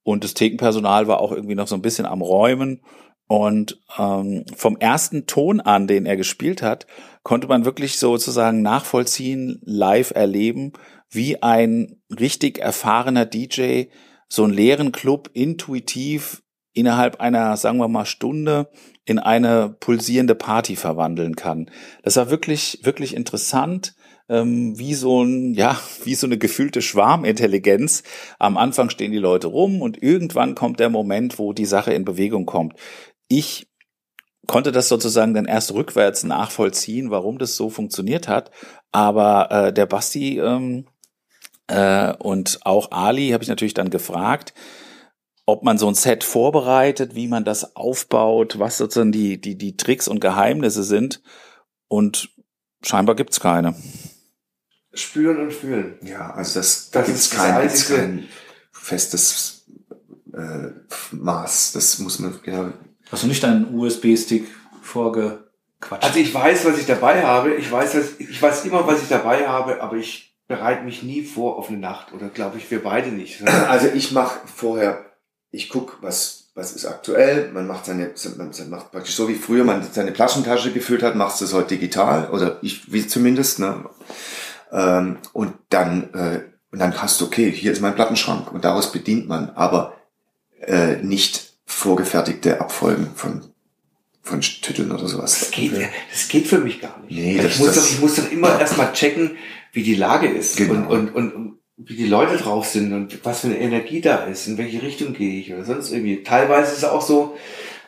Und 0.03 0.23
das 0.23 0.33
Thekenpersonal 0.33 1.07
war 1.07 1.19
auch 1.19 1.31
irgendwie 1.31 1.55
noch 1.55 1.67
so 1.67 1.75
ein 1.75 1.81
bisschen 1.81 2.05
am 2.05 2.21
Räumen. 2.21 2.81
Und 3.27 3.81
ähm, 3.97 4.45
vom 4.55 4.77
ersten 4.77 5.25
Ton 5.25 5.61
an, 5.61 5.87
den 5.87 6.05
er 6.05 6.17
gespielt 6.17 6.61
hat, 6.61 6.85
konnte 7.23 7.47
man 7.47 7.65
wirklich 7.65 7.97
sozusagen 7.97 8.61
nachvollziehen, 8.61 9.59
live 9.63 10.11
erleben, 10.11 10.73
wie 11.09 11.41
ein 11.41 12.01
richtig 12.09 12.59
erfahrener 12.59 13.25
DJ 13.25 13.85
so 14.27 14.43
einen 14.43 14.53
leeren 14.53 14.91
Club 14.91 15.29
intuitiv 15.33 16.42
innerhalb 16.73 17.19
einer, 17.19 17.55
sagen 17.57 17.77
wir 17.77 17.87
mal, 17.87 18.05
Stunde 18.05 18.69
in 19.05 19.19
eine 19.19 19.75
pulsierende 19.79 20.35
Party 20.35 20.75
verwandeln 20.75 21.35
kann. 21.35 21.69
Das 22.03 22.15
war 22.15 22.29
wirklich, 22.29 22.79
wirklich 22.83 23.15
interessant 23.15 23.95
ähm, 24.29 24.77
wie 24.77 24.93
so 24.93 25.23
ein, 25.23 25.53
ja, 25.53 25.79
wie 26.03 26.15
so 26.15 26.27
eine 26.27 26.37
gefühlte 26.37 26.81
Schwarmintelligenz. 26.81 28.03
Am 28.39 28.57
Anfang 28.57 28.89
stehen 28.89 29.11
die 29.11 29.17
Leute 29.17 29.47
rum 29.47 29.81
und 29.81 30.01
irgendwann 30.01 30.55
kommt 30.55 30.79
der 30.79 30.89
Moment, 30.89 31.39
wo 31.39 31.53
die 31.53 31.65
Sache 31.65 31.93
in 31.93 32.05
Bewegung 32.05 32.45
kommt. 32.45 32.73
Ich 33.27 33.67
konnte 34.47 34.71
das 34.71 34.89
sozusagen 34.89 35.33
dann 35.33 35.45
erst 35.45 35.73
rückwärts 35.73 36.23
nachvollziehen, 36.23 37.11
warum 37.11 37.37
das 37.37 37.55
so 37.55 37.69
funktioniert 37.69 38.27
hat. 38.27 38.51
Aber 38.91 39.51
äh, 39.51 39.73
der 39.73 39.85
Basti 39.85 40.39
ähm, 40.39 40.85
äh, 41.67 42.13
und 42.17 42.59
auch 42.63 42.91
Ali 42.91 43.29
habe 43.29 43.43
ich 43.43 43.49
natürlich 43.49 43.73
dann 43.73 43.89
gefragt, 43.89 44.53
ob 45.45 45.63
man 45.63 45.77
so 45.77 45.87
ein 45.87 45.95
Set 45.95 46.23
vorbereitet, 46.23 47.15
wie 47.15 47.27
man 47.27 47.43
das 47.43 47.75
aufbaut, 47.75 48.59
was 48.59 48.77
sozusagen 48.77 49.11
die, 49.11 49.39
die, 49.39 49.57
die 49.57 49.77
Tricks 49.77 50.07
und 50.07 50.21
Geheimnisse 50.21 50.83
sind. 50.83 51.21
Und 51.87 52.29
scheinbar 52.81 53.15
gibt's 53.15 53.39
keine 53.39 53.75
spüren 54.93 55.41
und 55.41 55.53
fühlen. 55.53 55.97
Ja, 56.01 56.31
also 56.31 56.59
das, 56.59 56.91
da 56.91 57.01
gibt 57.01 57.17
es 57.17 57.29
kein, 57.31 57.67
kein 57.67 58.29
festes 58.71 59.65
äh, 60.33 60.69
Maß. 61.11 61.73
Das 61.73 61.99
muss 61.99 62.19
man 62.19 62.39
genau. 62.43 62.71
Hast 63.11 63.23
du 63.23 63.27
nicht 63.27 63.43
deinen 63.43 63.73
USB-Stick 63.75 64.47
vorgequatscht? 64.81 66.03
Also 66.03 66.19
ich 66.19 66.33
weiß, 66.33 66.65
was 66.65 66.77
ich 66.77 66.85
dabei 66.85 67.23
habe. 67.23 67.55
Ich 67.55 67.71
weiß, 67.71 67.95
was, 67.95 68.19
ich 68.19 68.41
weiß 68.41 68.65
immer, 68.65 68.87
was 68.87 69.01
ich 69.01 69.09
dabei 69.09 69.47
habe, 69.47 69.81
aber 69.81 69.97
ich 69.97 70.35
bereite 70.47 70.83
mich 70.83 71.03
nie 71.03 71.23
vor 71.23 71.57
auf 71.57 71.69
eine 71.69 71.77
Nacht. 71.77 72.13
Oder 72.13 72.29
glaube 72.29 72.57
ich, 72.57 72.69
wir 72.69 72.83
beide 72.83 73.09
nicht. 73.09 73.45
Also 73.47 73.87
ich 73.87 74.11
mache 74.11 74.39
vorher, 74.47 75.05
ich 75.53 75.69
guck, 75.69 75.99
was 76.01 76.43
was 76.55 76.73
ist 76.73 76.85
aktuell. 76.85 77.51
Man 77.51 77.67
macht 77.67 77.85
seine, 77.85 78.11
man 78.37 78.51
macht 78.69 78.91
praktisch 78.91 79.15
so 79.15 79.27
wie 79.27 79.35
früher 79.35 79.63
man 79.63 79.83
seine 79.91 80.13
Flaschentasche 80.13 80.71
gefüllt 80.71 81.03
hat, 81.03 81.15
machst 81.15 81.41
du 81.41 81.45
es 81.45 81.53
heute 81.53 81.75
digital 81.75 82.29
oder 82.29 82.59
ich 82.61 82.91
wie 82.91 83.07
zumindest. 83.07 83.59
Ne? 83.59 83.85
Ähm, 84.71 85.17
und 85.31 85.53
dann 85.69 86.13
äh, 86.13 86.41
und 86.71 86.79
dann 86.79 86.99
hast 87.01 87.21
du, 87.21 87.25
okay, 87.25 87.51
hier 87.51 87.71
ist 87.71 87.81
mein 87.81 87.95
Plattenschrank 87.95 88.51
und 88.51 88.65
daraus 88.65 88.91
bedient 88.91 89.27
man, 89.27 89.51
aber 89.51 89.95
äh, 90.59 90.97
nicht 90.97 91.53
vorgefertigte 91.65 92.59
Abfolgen 92.59 93.11
von 93.15 93.41
von 94.21 94.39
Titeln 94.41 94.91
oder 94.91 95.07
sowas. 95.07 95.39
Das 95.39 95.51
geht, 95.51 95.73
das 96.09 96.27
geht 96.29 96.47
für 96.47 96.59
mich 96.59 96.79
gar 96.79 96.97
nicht. 97.01 97.11
Nee, 97.11 97.37
das, 97.37 97.53
ich, 97.53 97.59
muss 97.59 97.75
doch, 97.75 97.85
ich 97.85 97.99
muss 97.99 98.15
doch 98.15 98.31
immer 98.31 98.59
erstmal 98.59 98.93
checken, 98.93 99.37
wie 99.73 99.83
die 99.83 99.95
Lage 99.95 100.27
ist 100.27 100.55
genau. 100.55 100.89
und, 100.89 101.13
und, 101.13 101.35
und 101.35 101.59
wie 101.77 101.95
die 101.95 102.07
Leute 102.07 102.37
drauf 102.37 102.67
sind 102.67 102.93
und 102.93 103.25
was 103.25 103.41
für 103.41 103.47
eine 103.47 103.59
Energie 103.59 104.01
da 104.01 104.25
ist, 104.25 104.47
in 104.47 104.57
welche 104.57 104.81
Richtung 104.81 105.13
gehe 105.13 105.39
ich 105.39 105.53
oder 105.53 105.63
sonst 105.63 105.91
irgendwie. 105.91 106.23
Teilweise 106.23 106.71
ist 106.71 106.79
es 106.79 106.83
auch 106.83 107.01
so, 107.01 107.35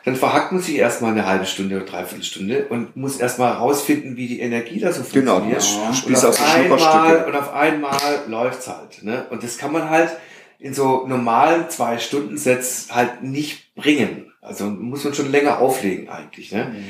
dann 0.04 0.16
verhackt 0.16 0.52
man 0.52 0.60
sich 0.60 0.76
erstmal 0.76 1.12
eine 1.12 1.26
halbe 1.26 1.46
Stunde 1.46 1.76
oder 1.76 1.84
dreiviertel 1.84 2.24
Stunde 2.24 2.66
und 2.68 2.96
muss 2.96 3.16
erstmal 3.16 3.52
rausfinden, 3.52 4.16
wie 4.16 4.28
die 4.28 4.40
Energie 4.40 4.78
da 4.78 4.92
so 4.92 5.02
genau, 5.12 5.40
funktioniert. 5.40 5.62
Genau, 5.62 5.88
du 5.88 5.94
spielst 5.94 6.24
und, 6.24 6.30
auf 6.30 6.54
einmal, 6.54 7.24
und 7.24 7.36
auf 7.36 7.52
einmal 7.52 8.24
läuft's 8.28 8.68
halt. 8.68 9.02
Ne? 9.02 9.26
Und 9.30 9.42
das 9.42 9.58
kann 9.58 9.72
man 9.72 9.90
halt 9.90 10.10
in 10.58 10.74
so 10.74 11.06
normalen 11.06 11.70
zwei 11.70 11.98
Stunden 11.98 12.38
Sets 12.38 12.88
halt 12.90 13.22
nicht 13.22 13.74
bringen. 13.74 14.32
Also 14.40 14.66
muss 14.66 15.04
man 15.04 15.14
schon 15.14 15.30
länger 15.30 15.58
auflegen 15.58 16.08
eigentlich. 16.08 16.52
Ne? 16.52 16.66
Mhm. 16.66 16.84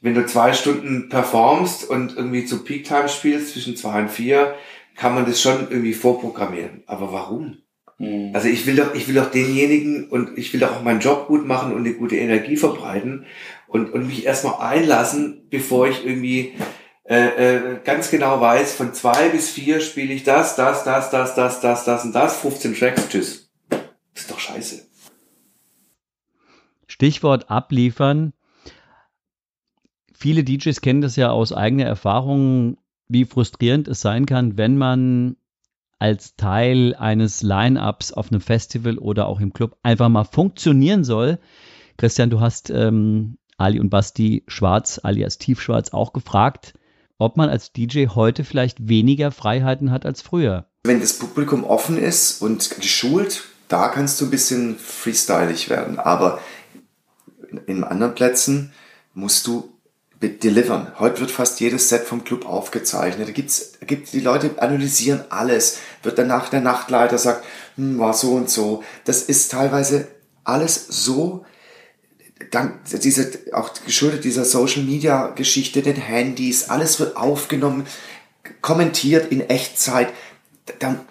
Wenn 0.00 0.14
du 0.14 0.24
zwei 0.26 0.52
Stunden 0.52 1.08
performst 1.08 1.88
und 1.88 2.16
irgendwie 2.16 2.44
zu 2.44 2.64
Peak 2.64 2.84
Time 2.84 3.08
spielst 3.08 3.52
zwischen 3.52 3.76
zwei 3.76 4.00
und 4.02 4.10
vier, 4.10 4.54
kann 4.96 5.14
man 5.14 5.26
das 5.26 5.40
schon 5.40 5.68
irgendwie 5.70 5.94
vorprogrammieren. 5.94 6.82
Aber 6.86 7.12
warum? 7.12 7.58
Mhm. 7.98 8.30
Also 8.34 8.48
ich 8.48 8.66
will 8.66 8.76
doch, 8.76 8.94
ich 8.94 9.06
will 9.08 9.14
doch 9.14 9.30
denjenigen 9.30 10.08
und 10.08 10.36
ich 10.36 10.52
will 10.52 10.60
doch 10.60 10.76
auch 10.76 10.82
meinen 10.82 11.00
Job 11.00 11.26
gut 11.26 11.46
machen 11.46 11.72
und 11.72 11.80
eine 11.80 11.94
gute 11.94 12.16
Energie 12.16 12.56
verbreiten 12.56 13.26
und, 13.68 13.92
und 13.92 14.06
mich 14.06 14.24
erstmal 14.24 14.60
einlassen, 14.60 15.46
bevor 15.50 15.88
ich 15.88 16.04
irgendwie 16.04 16.54
äh, 17.04 17.56
äh, 17.56 17.80
ganz 17.84 18.10
genau 18.10 18.40
weiß, 18.40 18.74
von 18.74 18.94
zwei 18.94 19.28
bis 19.28 19.50
vier 19.50 19.80
spiele 19.80 20.14
ich 20.14 20.22
das, 20.22 20.56
das, 20.56 20.84
das, 20.84 21.10
das, 21.10 21.34
das, 21.34 21.60
das, 21.60 21.84
das 21.84 22.04
und 22.04 22.12
das, 22.12 22.38
15 22.38 22.74
Tracks, 22.74 23.08
tschüss. 23.08 23.50
Das 23.68 24.22
ist 24.22 24.30
doch 24.30 24.38
scheiße. 24.38 24.86
Stichwort 26.86 27.50
abliefern. 27.50 28.32
Viele 30.12 30.44
DJs 30.44 30.80
kennen 30.82 31.00
das 31.00 31.16
ja 31.16 31.30
aus 31.30 31.52
eigener 31.52 31.86
Erfahrung, 31.86 32.76
wie 33.10 33.24
frustrierend 33.24 33.88
es 33.88 34.00
sein 34.00 34.24
kann, 34.24 34.56
wenn 34.56 34.78
man 34.78 35.36
als 35.98 36.36
Teil 36.36 36.94
eines 36.94 37.42
Line-ups 37.42 38.12
auf 38.12 38.30
einem 38.30 38.40
Festival 38.40 38.98
oder 38.98 39.26
auch 39.26 39.40
im 39.40 39.52
Club 39.52 39.76
einfach 39.82 40.08
mal 40.08 40.24
funktionieren 40.24 41.04
soll. 41.04 41.38
Christian, 41.98 42.30
du 42.30 42.40
hast 42.40 42.70
ähm, 42.70 43.36
Ali 43.58 43.78
und 43.78 43.90
Basti 43.90 44.44
Schwarz, 44.46 45.00
alias 45.02 45.36
Tiefschwarz, 45.36 45.90
auch 45.90 46.14
gefragt, 46.14 46.72
ob 47.18 47.36
man 47.36 47.50
als 47.50 47.72
DJ 47.72 48.06
heute 48.06 48.44
vielleicht 48.44 48.88
weniger 48.88 49.30
Freiheiten 49.30 49.90
hat 49.90 50.06
als 50.06 50.22
früher. 50.22 50.66
Wenn 50.84 51.00
das 51.00 51.18
Publikum 51.18 51.64
offen 51.64 51.98
ist 51.98 52.40
und 52.40 52.70
geschult, 52.70 53.44
da 53.68 53.88
kannst 53.88 54.20
du 54.20 54.24
ein 54.24 54.30
bisschen 54.30 54.78
freestylig 54.78 55.68
werden. 55.68 55.98
Aber 55.98 56.40
in 57.66 57.84
anderen 57.84 58.14
Plätzen 58.14 58.72
musst 59.12 59.46
du 59.46 59.70
delivern. 60.20 60.92
Heute 60.98 61.20
wird 61.20 61.30
fast 61.30 61.60
jedes 61.60 61.88
Set 61.88 62.02
vom 62.02 62.24
Club 62.24 62.46
aufgezeichnet. 62.46 63.28
Da 63.28 63.32
gibt's, 63.32 63.72
gibt 63.86 64.12
die 64.12 64.20
Leute 64.20 64.50
analysieren 64.58 65.24
alles. 65.30 65.78
Wird 66.02 66.18
danach 66.18 66.50
der 66.50 66.60
Nachtleiter 66.60 67.18
sagt, 67.18 67.44
hm, 67.76 67.98
war 67.98 68.12
so 68.12 68.32
und 68.32 68.50
so. 68.50 68.84
Das 69.04 69.22
ist 69.22 69.50
teilweise 69.50 70.08
alles 70.44 70.86
so 70.88 71.44
dank 72.50 72.80
diese 73.02 73.38
auch 73.52 73.70
geschuldet 73.84 74.24
dieser 74.24 74.44
Social 74.44 74.82
Media 74.82 75.28
Geschichte, 75.28 75.82
den 75.82 75.96
Handys, 75.96 76.68
alles 76.68 76.98
wird 77.00 77.16
aufgenommen, 77.16 77.86
kommentiert 78.60 79.30
in 79.30 79.48
Echtzeit. 79.48 80.08
Da, 80.78 81.04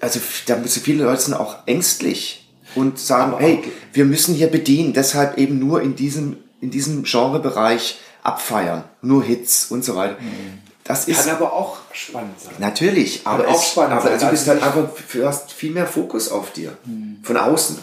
also 0.00 0.20
da 0.46 0.56
müssen 0.56 0.82
viele 0.82 1.04
Leute 1.04 1.22
sind 1.22 1.34
auch 1.34 1.66
ängstlich 1.66 2.50
und 2.74 2.98
sagen, 2.98 3.34
hey, 3.38 3.62
wir 3.92 4.04
müssen 4.04 4.34
hier 4.34 4.48
bedienen, 4.48 4.92
deshalb 4.92 5.38
eben 5.38 5.58
nur 5.58 5.82
in 5.82 5.96
diesem 5.96 6.38
in 6.60 6.70
diesem 6.70 7.02
Genrebereich 7.02 7.98
abfeiern, 8.22 8.84
nur 9.00 9.22
Hits 9.22 9.70
und 9.70 9.84
so 9.84 9.96
weiter. 9.96 10.16
Mhm. 10.20 10.62
Das 10.84 11.06
ist, 11.06 11.26
Kann 11.26 11.36
aber 11.36 11.52
auch 11.52 11.78
spannend 11.92 12.40
sein. 12.40 12.54
Natürlich, 12.58 13.22
aber, 13.24 13.46
auch 13.48 13.62
spannend 13.62 13.92
aber 13.92 14.18
sein. 14.18 14.18
du 14.18 14.30
bist 14.30 14.48
halt 14.48 14.62
einfach, 14.62 14.88
du 15.12 15.26
hast 15.26 15.52
viel 15.52 15.70
mehr 15.70 15.86
Fokus 15.86 16.28
auf 16.30 16.52
dir, 16.52 16.76
mhm. 16.84 17.18
von 17.22 17.36
außen. 17.36 17.78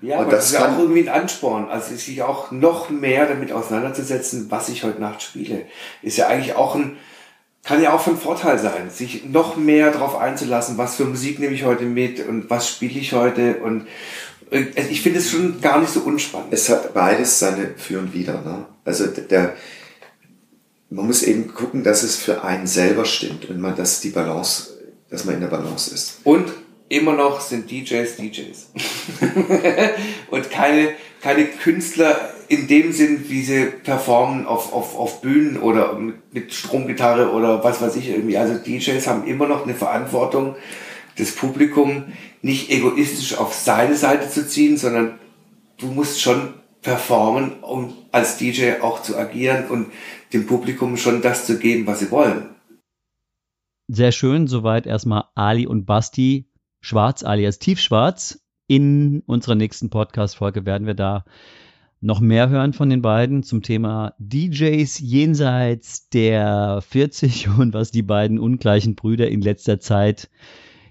Ja, 0.00 0.16
und 0.18 0.26
aber 0.26 0.30
das, 0.32 0.52
das 0.52 0.52
ist 0.52 0.60
ja 0.60 0.72
auch 0.72 0.78
irgendwie 0.78 1.00
ein 1.00 1.08
Ansporn, 1.08 1.68
also 1.68 1.94
sich 1.94 2.22
auch 2.22 2.50
noch 2.50 2.90
mehr 2.90 3.26
damit 3.26 3.50
auseinanderzusetzen, 3.50 4.50
was 4.50 4.68
ich 4.68 4.84
heute 4.84 5.00
Nacht 5.00 5.22
spiele. 5.22 5.62
Ist 6.02 6.18
ja 6.18 6.28
eigentlich 6.28 6.54
auch 6.54 6.74
ein, 6.74 6.98
kann 7.64 7.82
ja 7.82 7.92
auch 7.92 8.00
von 8.00 8.16
Vorteil 8.16 8.58
sein, 8.58 8.90
sich 8.90 9.24
noch 9.24 9.56
mehr 9.56 9.90
darauf 9.90 10.16
einzulassen, 10.16 10.78
was 10.78 10.96
für 10.96 11.04
Musik 11.04 11.40
nehme 11.40 11.54
ich 11.54 11.64
heute 11.64 11.84
mit 11.84 12.26
und 12.26 12.48
was 12.48 12.68
spiele 12.68 13.00
ich 13.00 13.12
heute 13.12 13.56
und 13.56 13.88
ich 14.50 15.02
finde 15.02 15.18
es 15.18 15.30
schon 15.30 15.60
gar 15.60 15.80
nicht 15.80 15.92
so 15.92 16.00
unspannend. 16.00 16.52
Es 16.52 16.68
hat 16.68 16.94
beides 16.94 17.38
seine 17.38 17.74
Für 17.76 17.98
und 17.98 18.14
Wider. 18.14 18.40
Ne? 18.42 18.66
Also 18.84 19.06
der, 19.06 19.54
man 20.90 21.06
muss 21.06 21.22
eben 21.22 21.52
gucken, 21.52 21.84
dass 21.84 22.02
es 22.02 22.16
für 22.16 22.44
einen 22.44 22.66
selber 22.66 23.04
stimmt 23.04 23.48
und 23.48 23.60
man, 23.60 23.76
dass 23.76 24.00
die 24.00 24.10
Balance, 24.10 24.78
dass 25.10 25.24
man 25.24 25.34
in 25.34 25.40
der 25.42 25.48
Balance 25.48 25.94
ist. 25.94 26.20
Und 26.24 26.50
immer 26.88 27.12
noch 27.12 27.40
sind 27.40 27.70
DJs 27.70 28.16
DJs. 28.16 28.70
und 30.30 30.50
keine, 30.50 30.90
keine 31.20 31.44
Künstler 31.46 32.32
in 32.48 32.66
dem 32.66 32.92
Sinn, 32.92 33.26
wie 33.28 33.42
sie 33.42 33.66
performen 33.66 34.46
auf, 34.46 34.72
auf, 34.72 34.96
auf 34.98 35.20
Bühnen 35.20 35.58
oder 35.58 35.92
mit, 35.98 36.32
mit 36.32 36.54
Stromgitarre 36.54 37.32
oder 37.32 37.62
was 37.62 37.82
weiß 37.82 37.96
ich 37.96 38.08
irgendwie. 38.08 38.38
Also 38.38 38.54
DJs 38.54 39.06
haben 39.06 39.26
immer 39.26 39.46
noch 39.46 39.64
eine 39.64 39.74
Verantwortung, 39.74 40.56
das 41.18 41.34
Publikum 41.34 42.04
nicht 42.42 42.70
egoistisch 42.70 43.36
auf 43.36 43.52
seine 43.52 43.96
Seite 43.96 44.30
zu 44.30 44.46
ziehen, 44.46 44.76
sondern 44.76 45.18
du 45.78 45.88
musst 45.88 46.20
schon 46.20 46.54
performen, 46.82 47.60
um 47.60 47.92
als 48.12 48.38
DJ 48.38 48.80
auch 48.80 49.02
zu 49.02 49.16
agieren 49.16 49.66
und 49.68 49.88
dem 50.32 50.46
Publikum 50.46 50.96
schon 50.96 51.22
das 51.22 51.46
zu 51.46 51.58
geben, 51.58 51.86
was 51.86 52.00
sie 52.00 52.10
wollen. 52.10 52.50
Sehr 53.88 54.12
schön, 54.12 54.46
soweit 54.46 54.86
erstmal 54.86 55.24
Ali 55.34 55.66
und 55.66 55.86
Basti 55.86 56.48
Schwarz 56.80 57.24
alias 57.24 57.58
Tiefschwarz. 57.58 58.40
In 58.66 59.22
unserer 59.26 59.54
nächsten 59.54 59.90
Podcast-Folge 59.90 60.66
werden 60.66 60.86
wir 60.86 60.94
da 60.94 61.24
noch 62.00 62.20
mehr 62.20 62.48
hören 62.48 62.74
von 62.74 62.90
den 62.90 63.02
beiden 63.02 63.42
zum 63.42 63.62
Thema 63.62 64.14
DJs 64.18 64.98
jenseits 65.00 66.08
der 66.10 66.82
40 66.86 67.48
und 67.58 67.74
was 67.74 67.90
die 67.90 68.02
beiden 68.02 68.38
ungleichen 68.38 68.94
Brüder 68.94 69.28
in 69.28 69.40
letzter 69.40 69.80
Zeit 69.80 70.28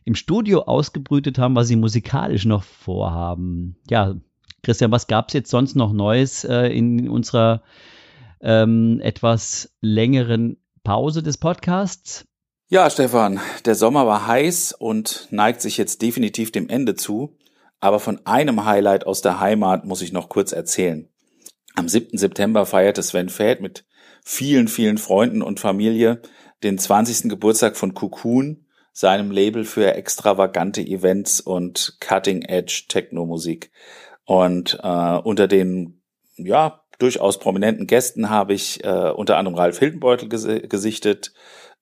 im 0.07 0.15
Studio 0.15 0.61
ausgebrütet 0.61 1.37
haben, 1.37 1.55
was 1.55 1.67
sie 1.67 1.75
musikalisch 1.75 2.45
noch 2.45 2.63
vorhaben. 2.63 3.75
Ja, 3.89 4.15
Christian, 4.63 4.89
was 4.89 5.07
gab 5.07 5.27
es 5.27 5.33
jetzt 5.33 5.49
sonst 5.49 5.75
noch 5.75 5.91
Neues 5.91 6.45
äh, 6.45 6.67
in 6.67 7.09
unserer 7.09 7.61
ähm, 8.39 9.01
etwas 9.03 9.75
längeren 9.81 10.63
Pause 10.85 11.23
des 11.23 11.37
Podcasts? 11.37 12.23
Ja, 12.69 12.89
Stefan, 12.89 13.41
der 13.65 13.75
Sommer 13.75 14.07
war 14.07 14.27
heiß 14.27 14.71
und 14.79 15.27
neigt 15.29 15.59
sich 15.61 15.75
jetzt 15.75 16.01
definitiv 16.01 16.53
dem 16.53 16.69
Ende 16.69 16.95
zu. 16.95 17.35
Aber 17.81 17.99
von 17.99 18.25
einem 18.25 18.63
Highlight 18.63 19.05
aus 19.05 19.21
der 19.21 19.41
Heimat 19.41 19.83
muss 19.83 20.01
ich 20.01 20.13
noch 20.13 20.29
kurz 20.29 20.53
erzählen. 20.53 21.09
Am 21.75 21.89
7. 21.89 22.17
September 22.17 22.65
feierte 22.65 23.03
Sven 23.03 23.27
Feld 23.27 23.59
mit 23.59 23.85
vielen, 24.23 24.69
vielen 24.69 24.99
Freunden 24.99 25.41
und 25.41 25.59
Familie 25.59 26.21
den 26.63 26.77
20. 26.77 27.29
Geburtstag 27.29 27.75
von 27.75 27.93
Cocoon, 27.93 28.66
seinem 28.97 29.29
Label 29.29 29.63
für 29.63 29.93
extravagante 29.93 30.81
Events 30.81 31.39
und 31.39 31.97
Cutting-Edge 31.99 32.85
Techno-Musik. 32.87 33.69
Und 34.25 34.79
äh, 34.81 35.17
unter 35.19 35.47
den 35.47 36.01
ja 36.35 36.81
durchaus 36.97 37.37
prominenten 37.37 37.85
Gästen 37.85 38.31
habe 38.31 38.55
ich 38.55 38.83
äh, 38.83 39.11
unter 39.11 39.37
anderem 39.37 39.55
Ralf 39.55 39.77
Hildenbeutel 39.77 40.29
ges 40.29 40.47
gesichtet, 40.67 41.31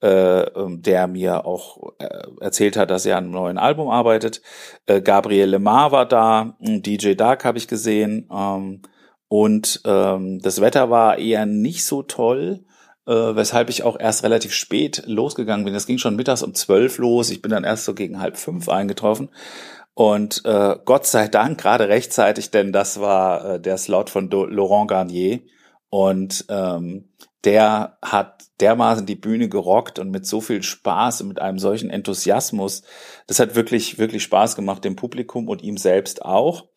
äh, 0.01 0.41
ähm, 0.41 0.82
der 0.82 1.07
mir 1.07 1.45
auch 1.45 1.93
äh, 1.99 2.09
erzählt 2.41 2.76
hat, 2.76 2.91
dass 2.91 3.05
er 3.05 3.16
an 3.16 3.24
einem 3.24 3.34
neuen 3.34 3.57
Album 3.57 3.88
arbeitet. 3.88 4.41
Äh, 4.86 4.99
Gabriel 4.99 5.51
Lemar 5.51 5.93
war 5.93 6.05
da, 6.05 6.57
DJ 6.59 7.13
Dark 7.13 7.45
habe 7.45 7.57
ich 7.57 7.70
gesehen. 7.70 8.28
Ähm, 8.30 8.82
und 9.30 9.82
ähm, 9.86 10.39
das 10.41 10.59
Wetter 10.59 10.89
war 10.89 11.18
eher 11.18 11.45
nicht 11.45 11.86
so 11.86 12.03
toll, 12.03 12.66
äh, 13.08 13.36
weshalb 13.36 13.70
ich 13.70 13.84
auch 13.84 13.99
erst 13.99 14.24
relativ 14.24 14.53
spät 14.53 15.03
losgegangen 15.06 15.66
bin. 15.66 15.74
Das 15.74 15.88
ging 15.88 15.97
schon 15.97 16.16
mittags 16.16 16.43
um 16.43 16.53
zwölf 16.53 16.97
los. 16.97 17.30
Ich 17.30 17.41
bin 17.41 17.51
dann 17.51 17.64
erst 17.64 17.86
so 17.86 17.93
gegen 17.93 18.20
halb 18.20 18.38
fünf 18.38 18.70
eingetroffen. 18.70 19.30
Und 19.93 20.43
äh, 20.43 20.76
Gott 20.84 21.06
sei 21.06 21.28
Dank 21.28 21.60
gerade 21.60 21.88
rechtzeitig, 21.88 22.51
denn 22.51 22.74
das 22.74 22.99
war 22.99 23.56
äh, 23.56 23.60
der 23.62 23.78
Slot 23.78 24.10
von 24.10 24.30
Do 24.30 24.45
Laurent 24.45 24.89
Garnier. 24.89 25.39
Und 25.89 26.45
ähm, 26.49 27.10
der 27.45 27.97
hat 28.01 28.43
dermaßen 28.60 29.06
die 29.06 29.16
Bühne 29.16 29.47
gerockt 29.49 29.99
und 29.99 30.10
mit 30.10 30.26
so 30.26 30.41
viel 30.41 30.64
Spaß 30.64 31.22
und 31.22 31.30
mit 31.30 31.41
einem 31.41 31.60
solchen 31.60 31.89
Enthusiasmus. 31.89 32.84
Das 33.28 33.39
hat 33.39 33.56
wirklich, 33.56 33.97
wirklich 33.97 34.24
Spaß 34.24 34.56
gemacht, 34.56 34.84
dem 34.84 34.95
Publikum 34.95 35.47
und 35.47 35.62
ihm 35.62 35.78
selbst 35.78 36.26
auch. 36.26 36.68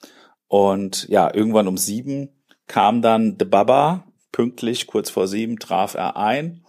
Und 0.47 1.09
ja, 1.09 1.33
irgendwann 1.33 1.68
um 1.68 1.79
sieben 1.79 2.43
kam 2.66 3.03
dann 3.03 3.37
The 3.39 3.47
Baba, 3.47 4.05
pünktlich 4.33 4.87
kurz 4.87 5.11
vor 5.11 5.26
sieben 5.26 5.59
traf 5.59 5.95
er 5.95 6.16
ein, 6.16 6.64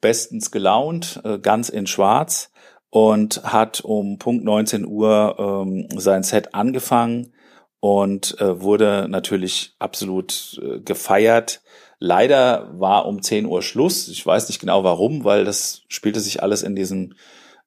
bestens 0.00 0.50
gelaunt, 0.50 1.20
äh, 1.24 1.38
ganz 1.38 1.68
in 1.68 1.86
schwarz 1.86 2.50
und 2.90 3.42
hat 3.44 3.80
um 3.80 4.18
Punkt 4.18 4.44
19 4.44 4.86
Uhr 4.86 5.36
ähm, 5.38 5.88
sein 5.98 6.22
Set 6.22 6.54
angefangen 6.54 7.32
und 7.80 8.40
äh, 8.40 8.60
wurde 8.60 9.06
natürlich 9.08 9.74
absolut 9.78 10.60
äh, 10.62 10.80
gefeiert. 10.80 11.62
Leider 11.98 12.70
war 12.78 13.06
um 13.06 13.22
10 13.22 13.46
Uhr 13.46 13.62
Schluss. 13.62 14.08
Ich 14.08 14.24
weiß 14.24 14.48
nicht 14.48 14.60
genau 14.60 14.84
warum, 14.84 15.24
weil 15.24 15.44
das 15.44 15.82
spielte 15.88 16.20
sich 16.20 16.42
alles 16.42 16.62
in 16.62 16.76
diesem 16.76 17.14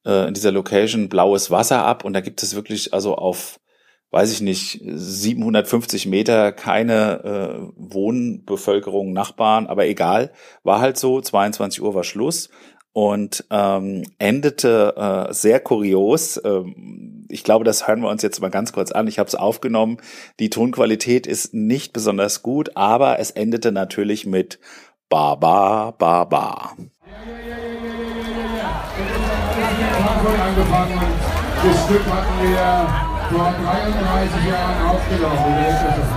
äh, 0.06 0.28
in 0.28 0.34
dieser 0.34 0.52
Location 0.52 1.10
blaues 1.10 1.52
Wasser 1.52 1.84
ab 1.86 2.04
und 2.04 2.14
da 2.14 2.22
gibt 2.22 2.42
es 2.44 2.56
wirklich 2.56 2.94
also 2.94 3.16
auf 3.16 3.60
weiß 4.12 4.32
ich 4.34 4.42
nicht 4.42 4.82
750 4.86 6.06
Meter 6.06 6.52
keine 6.52 7.24
äh, 7.24 7.72
Wohnbevölkerung 7.76 9.14
Nachbarn, 9.14 9.68
aber 9.68 9.88
egal, 9.88 10.32
war 10.64 10.82
halt 10.82 10.98
so. 10.98 11.22
22 11.22 11.82
Uhr 11.82 11.96
war 11.96 12.04
Schluss 12.04 12.50
und 12.94 13.46
ähm, 13.50 14.04
endete 14.20 14.96
äh, 15.30 15.34
sehr 15.34 15.60
kurios. 15.62 16.40
Ähm, 16.44 17.26
ich 17.30 17.44
glaube, 17.44 17.64
das 17.64 17.88
hören 17.88 18.02
wir 18.02 18.10
uns 18.10 18.22
jetzt 18.22 18.42
mal 18.42 18.50
ganz 18.50 18.74
kurz 18.74 18.92
an. 18.92 19.08
Ich 19.08 19.18
habe 19.18 19.28
es 19.28 19.36
aufgenommen. 19.36 19.98
Die 20.40 20.50
Tonqualität 20.50 21.26
ist 21.26 21.54
nicht 21.54 21.94
besonders 21.94 22.44
gut, 22.44 22.76
aber 22.76 23.20
es 23.20 23.32
endete 23.32 23.72
natürlich 23.72 24.26
mit 24.26 24.60
Ba 25.08 25.36
Ba 25.36 25.92
Ba 25.92 26.26
Ba. 26.26 26.76
Das 31.64 31.86
Stück 31.86 32.06
hatten 32.08 32.50
wir 32.50 33.11
vor 33.32 33.54
33 33.64 34.44
Jahren 34.46 34.90
aufgenommen. 34.90 35.40
Wie 35.48 35.68
ist 35.72 35.84
das 35.88 36.10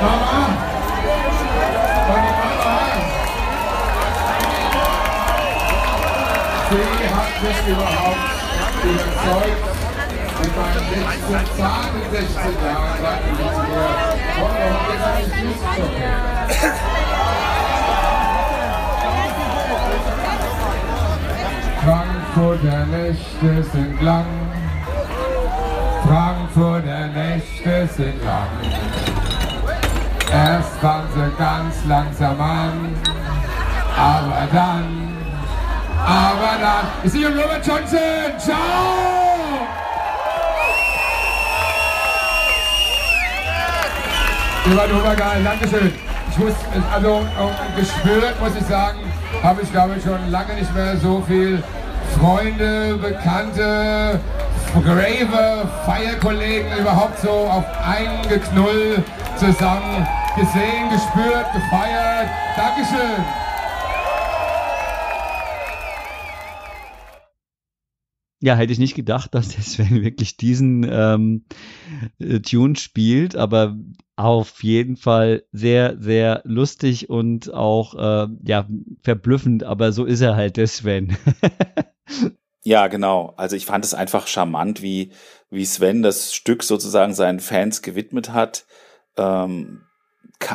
Mama! 0.00 0.42
Von 2.06 2.22
Sie 6.68 7.08
hat 7.14 7.34
mich 7.42 7.60
überhaupt 7.66 8.26
überzeugt. 8.84 9.64
Mit 10.38 10.52
meinen 10.56 10.86
16, 11.30 11.56
zarten 11.56 12.02
16 12.10 12.36
Jahren 12.64 12.96
sagte 13.00 13.30
sie 13.30 13.42
zu 13.42 13.62
mir, 13.66 13.90
komm 14.36 14.52
habe 14.52 15.20
ich 15.22 15.30
Lust 15.42 15.64
schon. 15.76 15.92
Frankfurter 21.84 22.80
Nächte 22.86 23.52
sind 23.72 23.96
lang. 24.02 24.45
Frankfurter 26.06 27.08
Nächte 27.08 27.88
sind 27.96 28.24
lang. 28.24 28.46
Erst 30.32 30.76
fangen 30.80 31.08
sie 31.14 31.36
ganz 31.36 31.74
langsam 31.88 32.40
an, 32.40 32.94
aber 33.96 34.46
dann, 34.52 35.16
aber 36.06 36.60
dann. 36.60 36.86
Ich 37.02 37.10
sehe 37.10 37.26
Robert 37.26 37.66
Johnson. 37.66 37.98
Ciao! 38.38 38.56
Ihr 44.68 44.76
wart 44.76 44.92
obergeil, 44.92 45.42
Dankeschön. 45.42 45.92
Ich 46.30 46.38
muss, 46.38 46.54
also 46.92 47.22
gespürt, 47.76 48.40
muss 48.40 48.54
ich 48.54 48.66
sagen, 48.66 48.98
habe 49.42 49.62
ich 49.62 49.72
glaube 49.72 49.94
ich 49.96 50.04
schon 50.04 50.30
lange 50.30 50.54
nicht 50.54 50.72
mehr 50.72 50.96
so 50.98 51.22
viel 51.26 51.62
Freunde, 52.18 52.96
Bekannte, 52.96 54.20
Grave, 54.82 55.68
Feierkollegen 55.84 56.78
überhaupt 56.78 57.18
so 57.20 57.30
auf 57.30 57.64
einen 57.80 58.22
Geknull 58.28 59.02
zusammen 59.36 60.06
gesehen, 60.36 60.90
gespürt, 60.90 61.46
gefeiert. 61.52 62.28
Dankeschön. 62.56 63.24
Ja, 68.42 68.54
hätte 68.54 68.72
ich 68.72 68.78
nicht 68.78 68.94
gedacht, 68.94 69.34
dass 69.34 69.48
der 69.48 69.62
Sven 69.62 70.02
wirklich 70.02 70.36
diesen 70.36 70.86
ähm, 70.88 71.44
äh, 72.18 72.40
Tune 72.40 72.76
spielt, 72.76 73.34
aber 73.34 73.76
auf 74.14 74.62
jeden 74.62 74.96
Fall 74.96 75.44
sehr, 75.52 75.96
sehr 75.98 76.42
lustig 76.44 77.08
und 77.08 77.52
auch 77.52 77.94
äh, 77.94 78.28
ja 78.44 78.68
verblüffend, 79.02 79.64
aber 79.64 79.92
so 79.92 80.04
ist 80.04 80.20
er 80.20 80.36
halt, 80.36 80.58
der 80.58 80.66
Sven. 80.66 81.16
ja, 82.66 82.88
genau. 82.88 83.32
Also 83.36 83.54
ich 83.54 83.64
fand 83.64 83.84
es 83.84 83.94
einfach 83.94 84.26
charmant, 84.26 84.82
wie, 84.82 85.12
wie 85.50 85.64
Sven 85.64 86.02
das 86.02 86.34
Stück 86.34 86.64
sozusagen 86.64 87.14
seinen 87.14 87.38
Fans 87.38 87.80
gewidmet 87.80 88.32
hat. 88.32 88.66
Ähm, 89.16 89.82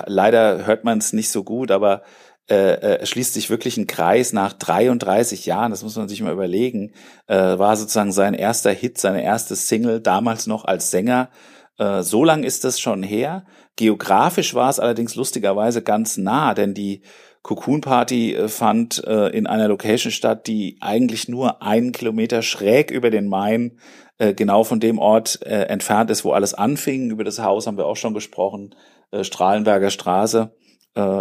leider 0.08 0.66
hört 0.66 0.84
man 0.84 0.98
es 0.98 1.14
nicht 1.14 1.30
so 1.30 1.46
gut, 1.46 1.72
aber 1.72 2.04
äh, 2.50 2.74
äh, 2.74 3.06
schließt 3.06 3.34
sich 3.34 3.50
wirklich 3.50 3.78
ein 3.78 3.88
Kreis 3.88 4.34
nach 4.34 4.52
33 4.52 5.46
Jahren, 5.46 5.72
das 5.72 5.84
muss 5.84 5.96
man 5.96 6.10
sich 6.10 6.22
mal 6.22 6.34
überlegen, 6.34 6.92
äh, 7.28 7.58
war 7.58 7.78
sozusagen 7.78 8.12
sein 8.12 8.34
erster 8.34 8.72
Hit, 8.72 8.98
seine 8.98 9.24
erste 9.24 9.56
Single, 9.56 10.02
damals 10.02 10.48
noch 10.48 10.66
als 10.66 10.92
Sänger. 10.92 11.30
Äh, 11.78 12.04
so 12.04 12.26
lang 12.26 12.44
ist 12.44 12.66
das 12.66 12.78
schon 12.82 13.04
her. 13.04 13.46
Geografisch 13.78 14.54
war 14.54 14.70
es 14.70 14.82
allerdings 14.82 15.16
lustigerweise 15.16 15.82
ganz 15.82 16.18
nah, 16.18 16.54
denn 16.56 16.74
die 16.74 17.04
Cocoon 17.44 17.82
Party 17.82 18.36
äh, 18.36 18.48
fand 18.48 19.04
äh, 19.06 19.30
in 19.30 19.48
einer 19.48 19.68
Location 19.68 20.12
statt, 20.12 20.48
die 20.48 20.78
eigentlich 20.80 21.28
nur 21.28 21.62
einen 21.62 21.92
Kilometer 21.92 22.42
schräg 22.42 22.92
über 22.92 23.10
den 23.10 23.28
Main, 23.28 23.80
äh, 24.20 24.34
genau 24.34 24.64
von 24.64 24.80
dem 24.80 25.00
Ort 25.00 25.42
entfernt 25.42 26.12
ist, 26.12 26.24
wo 26.24 26.32
alles 26.32 26.54
anfing. 26.54 27.10
Über 27.10 27.24
das 27.24 27.40
Haus 27.40 27.66
haben 27.66 27.78
wir 27.78 27.88
auch 27.88 27.98
schon 27.98 28.14
gesprochen, 28.14 28.76
Strahlenberger 29.22 29.90
Straße 29.90 30.56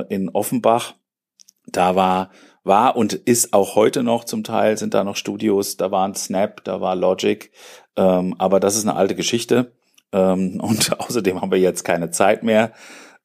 in 0.08 0.28
Offenbach. 0.30 0.94
Da 1.66 1.96
war, 1.96 2.30
war 2.62 2.96
und 2.96 3.14
ist 3.14 3.52
auch 3.52 3.74
heute 3.74 4.02
noch 4.02 4.24
zum 4.24 4.44
Teil, 4.44 4.76
sind 4.76 4.94
da 4.94 5.04
noch 5.04 5.16
Studios, 5.16 5.76
da 5.76 5.90
war 5.90 6.06
ein 6.06 6.14
Snap, 6.14 6.62
da 6.64 6.80
war 6.80 6.94
Logic, 6.94 7.50
ähm, 7.96 8.34
aber 8.38 8.60
das 8.60 8.76
ist 8.76 8.86
eine 8.86 8.96
alte 8.96 9.14
Geschichte. 9.14 9.72
Ähm, 10.12 10.60
und 10.62 11.00
außerdem 11.00 11.40
haben 11.40 11.50
wir 11.52 11.58
jetzt 11.58 11.84
keine 11.84 12.10
Zeit 12.10 12.42
mehr. 12.42 12.72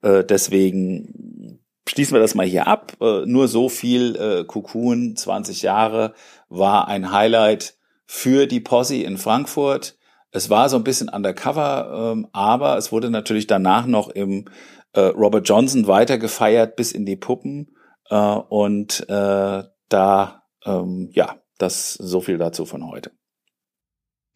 Deswegen 0.03 1.64
schließen 1.87 2.13
wir 2.13 2.21
das 2.21 2.35
mal 2.35 2.45
hier 2.45 2.67
ab. 2.67 2.93
Äh, 3.01 3.25
nur 3.25 3.47
so 3.47 3.69
viel 3.69 4.15
äh, 4.15 4.43
Cocoon, 4.45 5.15
20 5.15 5.61
Jahre, 5.61 6.13
war 6.49 6.87
ein 6.87 7.11
Highlight 7.11 7.75
für 8.05 8.47
die 8.47 8.59
Posse 8.59 8.97
in 8.97 9.17
Frankfurt. 9.17 9.97
Es 10.31 10.49
war 10.49 10.69
so 10.69 10.77
ein 10.77 10.83
bisschen 10.83 11.09
undercover, 11.09 12.11
ähm, 12.13 12.27
aber 12.33 12.77
es 12.77 12.91
wurde 12.91 13.09
natürlich 13.09 13.47
danach 13.47 13.85
noch 13.85 14.09
im 14.09 14.45
äh, 14.93 15.01
Robert 15.01 15.47
Johnson 15.47 15.87
weiter 15.87 16.17
gefeiert 16.17 16.75
bis 16.75 16.91
in 16.91 17.05
die 17.05 17.15
Puppen. 17.15 17.75
Äh, 18.09 18.15
und 18.17 19.07
äh, 19.09 19.63
da, 19.89 20.43
ähm, 20.65 21.09
ja, 21.13 21.37
das 21.57 21.93
so 21.93 22.21
viel 22.21 22.37
dazu 22.37 22.65
von 22.65 22.87
heute. 22.89 23.11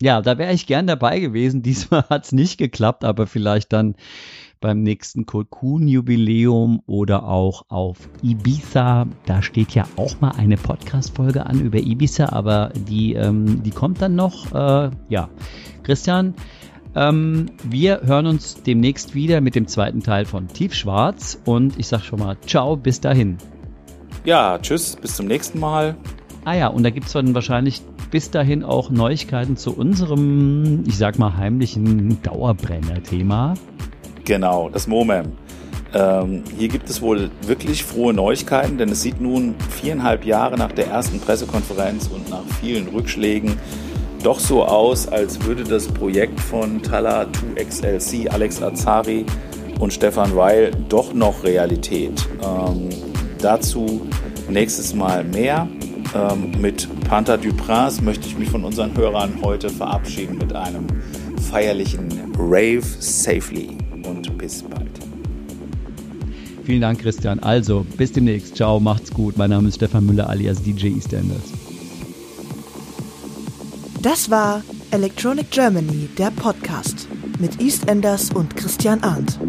Ja, 0.02 0.22
da 0.22 0.38
wäre 0.38 0.54
ich 0.54 0.68
gern 0.68 0.88
dabei 0.88 1.20
gewesen. 1.20 1.62
Diesmal 1.64 2.06
hat's 2.10 2.32
nicht 2.32 2.58
geklappt, 2.58 3.04
aber 3.04 3.28
vielleicht 3.28 3.74
dann 3.74 3.96
beim 4.60 4.84
nächsten 4.84 5.26
Cocoon-Jubiläum 5.26 6.82
oder 6.86 7.24
auch 7.26 7.66
auf 7.70 7.98
Ibiza. 8.22 9.08
Da 9.26 9.42
steht 9.42 9.74
ja 9.74 9.86
auch 9.96 10.20
mal 10.22 10.32
eine 10.32 10.58
Podcast-Folge 10.58 11.46
an 11.46 11.60
über 11.62 11.80
Ibiza, 11.80 12.30
aber 12.30 12.72
die, 12.76 13.14
ähm, 13.14 13.64
die 13.64 13.72
kommt 13.72 14.02
dann 14.02 14.16
noch. 14.16 14.54
Äh, 14.54 14.92
ja, 15.10 15.30
Christian, 15.84 16.34
ähm, 16.96 17.52
wir 17.64 18.02
hören 18.04 18.26
uns 18.26 18.64
demnächst 18.64 19.16
wieder 19.16 19.42
mit 19.42 19.56
dem 19.56 19.68
zweiten 19.68 20.02
Teil 20.02 20.26
von 20.26 20.48
Tiefschwarz 20.48 21.40
und 21.46 21.78
ich 21.78 21.88
sag 21.88 22.02
schon 22.02 22.20
mal 22.20 22.38
Ciao, 22.46 22.76
bis 22.76 23.00
dahin. 23.00 23.38
Ja, 24.26 24.58
tschüss, 24.60 24.96
bis 24.96 25.16
zum 25.16 25.28
nächsten 25.28 25.60
Mal. 25.60 25.96
Ah 26.46 26.54
ja, 26.54 26.68
und 26.68 26.84
da 26.84 26.90
gibt 26.90 27.08
es 27.08 27.14
dann 27.14 27.36
wahrscheinlich 27.36 27.82
bis 28.12 28.32
dahin 28.32 28.64
auch 28.64 28.90
Neuigkeiten 28.90 29.56
zu 29.56 29.76
unserem, 29.76 30.84
ich 30.88 30.98
sag 30.98 31.20
mal, 31.20 31.38
heimlichen 31.38 32.22
Dauerbrenner-Thema. 32.24 33.54
Genau, 34.30 34.70
das 34.70 34.86
Momem. 34.86 35.32
Ähm, 35.92 36.44
hier 36.56 36.68
gibt 36.68 36.88
es 36.88 37.02
wohl 37.02 37.32
wirklich 37.48 37.84
frohe 37.84 38.14
Neuigkeiten, 38.14 38.78
denn 38.78 38.90
es 38.90 39.02
sieht 39.02 39.20
nun 39.20 39.56
viereinhalb 39.72 40.24
Jahre 40.24 40.56
nach 40.56 40.72
der 40.72 40.86
ersten 40.86 41.20
Pressekonferenz 41.20 42.12
und 42.14 42.30
nach 42.30 42.44
vielen 42.62 42.90
Rückschlägen 42.90 43.58
doch 44.22 44.40
so 44.40 44.64
aus, 44.64 45.08
als 45.08 45.44
würde 45.46 45.64
das 45.64 45.88
Projekt 45.88 46.40
von 46.40 46.84
Tala 46.84 47.26
2XLC, 47.56 48.28
Alex 48.28 48.62
Azari 48.62 49.26
und 49.80 49.94
Stefan 49.94 50.36
Weil 50.36 50.70
doch 50.90 51.12
noch 51.16 51.44
Realität. 51.44 52.30
Ähm, 52.44 52.90
dazu 53.42 54.08
nächstes 54.48 54.94
Mal 54.94 55.24
mehr. 55.24 55.68
Ähm, 56.14 56.52
mit 56.62 56.88
Panther 57.10 57.40
du 57.40 57.50
möchte 58.04 58.28
ich 58.28 58.38
mich 58.38 58.52
von 58.52 58.64
unseren 58.64 58.96
Hörern 58.96 59.40
heute 59.42 59.70
verabschieden 59.70 60.38
mit 60.38 60.54
einem 60.54 60.86
feierlichen 61.50 62.32
Rave 62.38 62.84
Safely 63.00 63.89
und 64.06 64.38
bis 64.38 64.64
bald. 64.64 65.00
Vielen 66.64 66.82
Dank, 66.82 67.00
Christian. 67.00 67.40
Also, 67.40 67.86
bis 67.98 68.12
demnächst. 68.12 68.56
Ciao, 68.56 68.80
macht's 68.80 69.12
gut. 69.12 69.38
Mein 69.38 69.50
Name 69.50 69.70
ist 69.70 69.76
Stefan 69.76 70.06
Müller 70.06 70.30
alias 70.30 70.62
DJ 70.62 70.90
EastEnders. 70.98 71.52
Das 74.02 74.30
war 74.30 74.64
Electronic 74.92 75.50
Germany, 75.52 76.10
der 76.18 76.32
Podcast 76.32 77.08
mit 77.40 77.60
EastEnders 77.62 78.32
und 78.32 78.56
Christian 78.56 79.04
Arndt. 79.04 79.40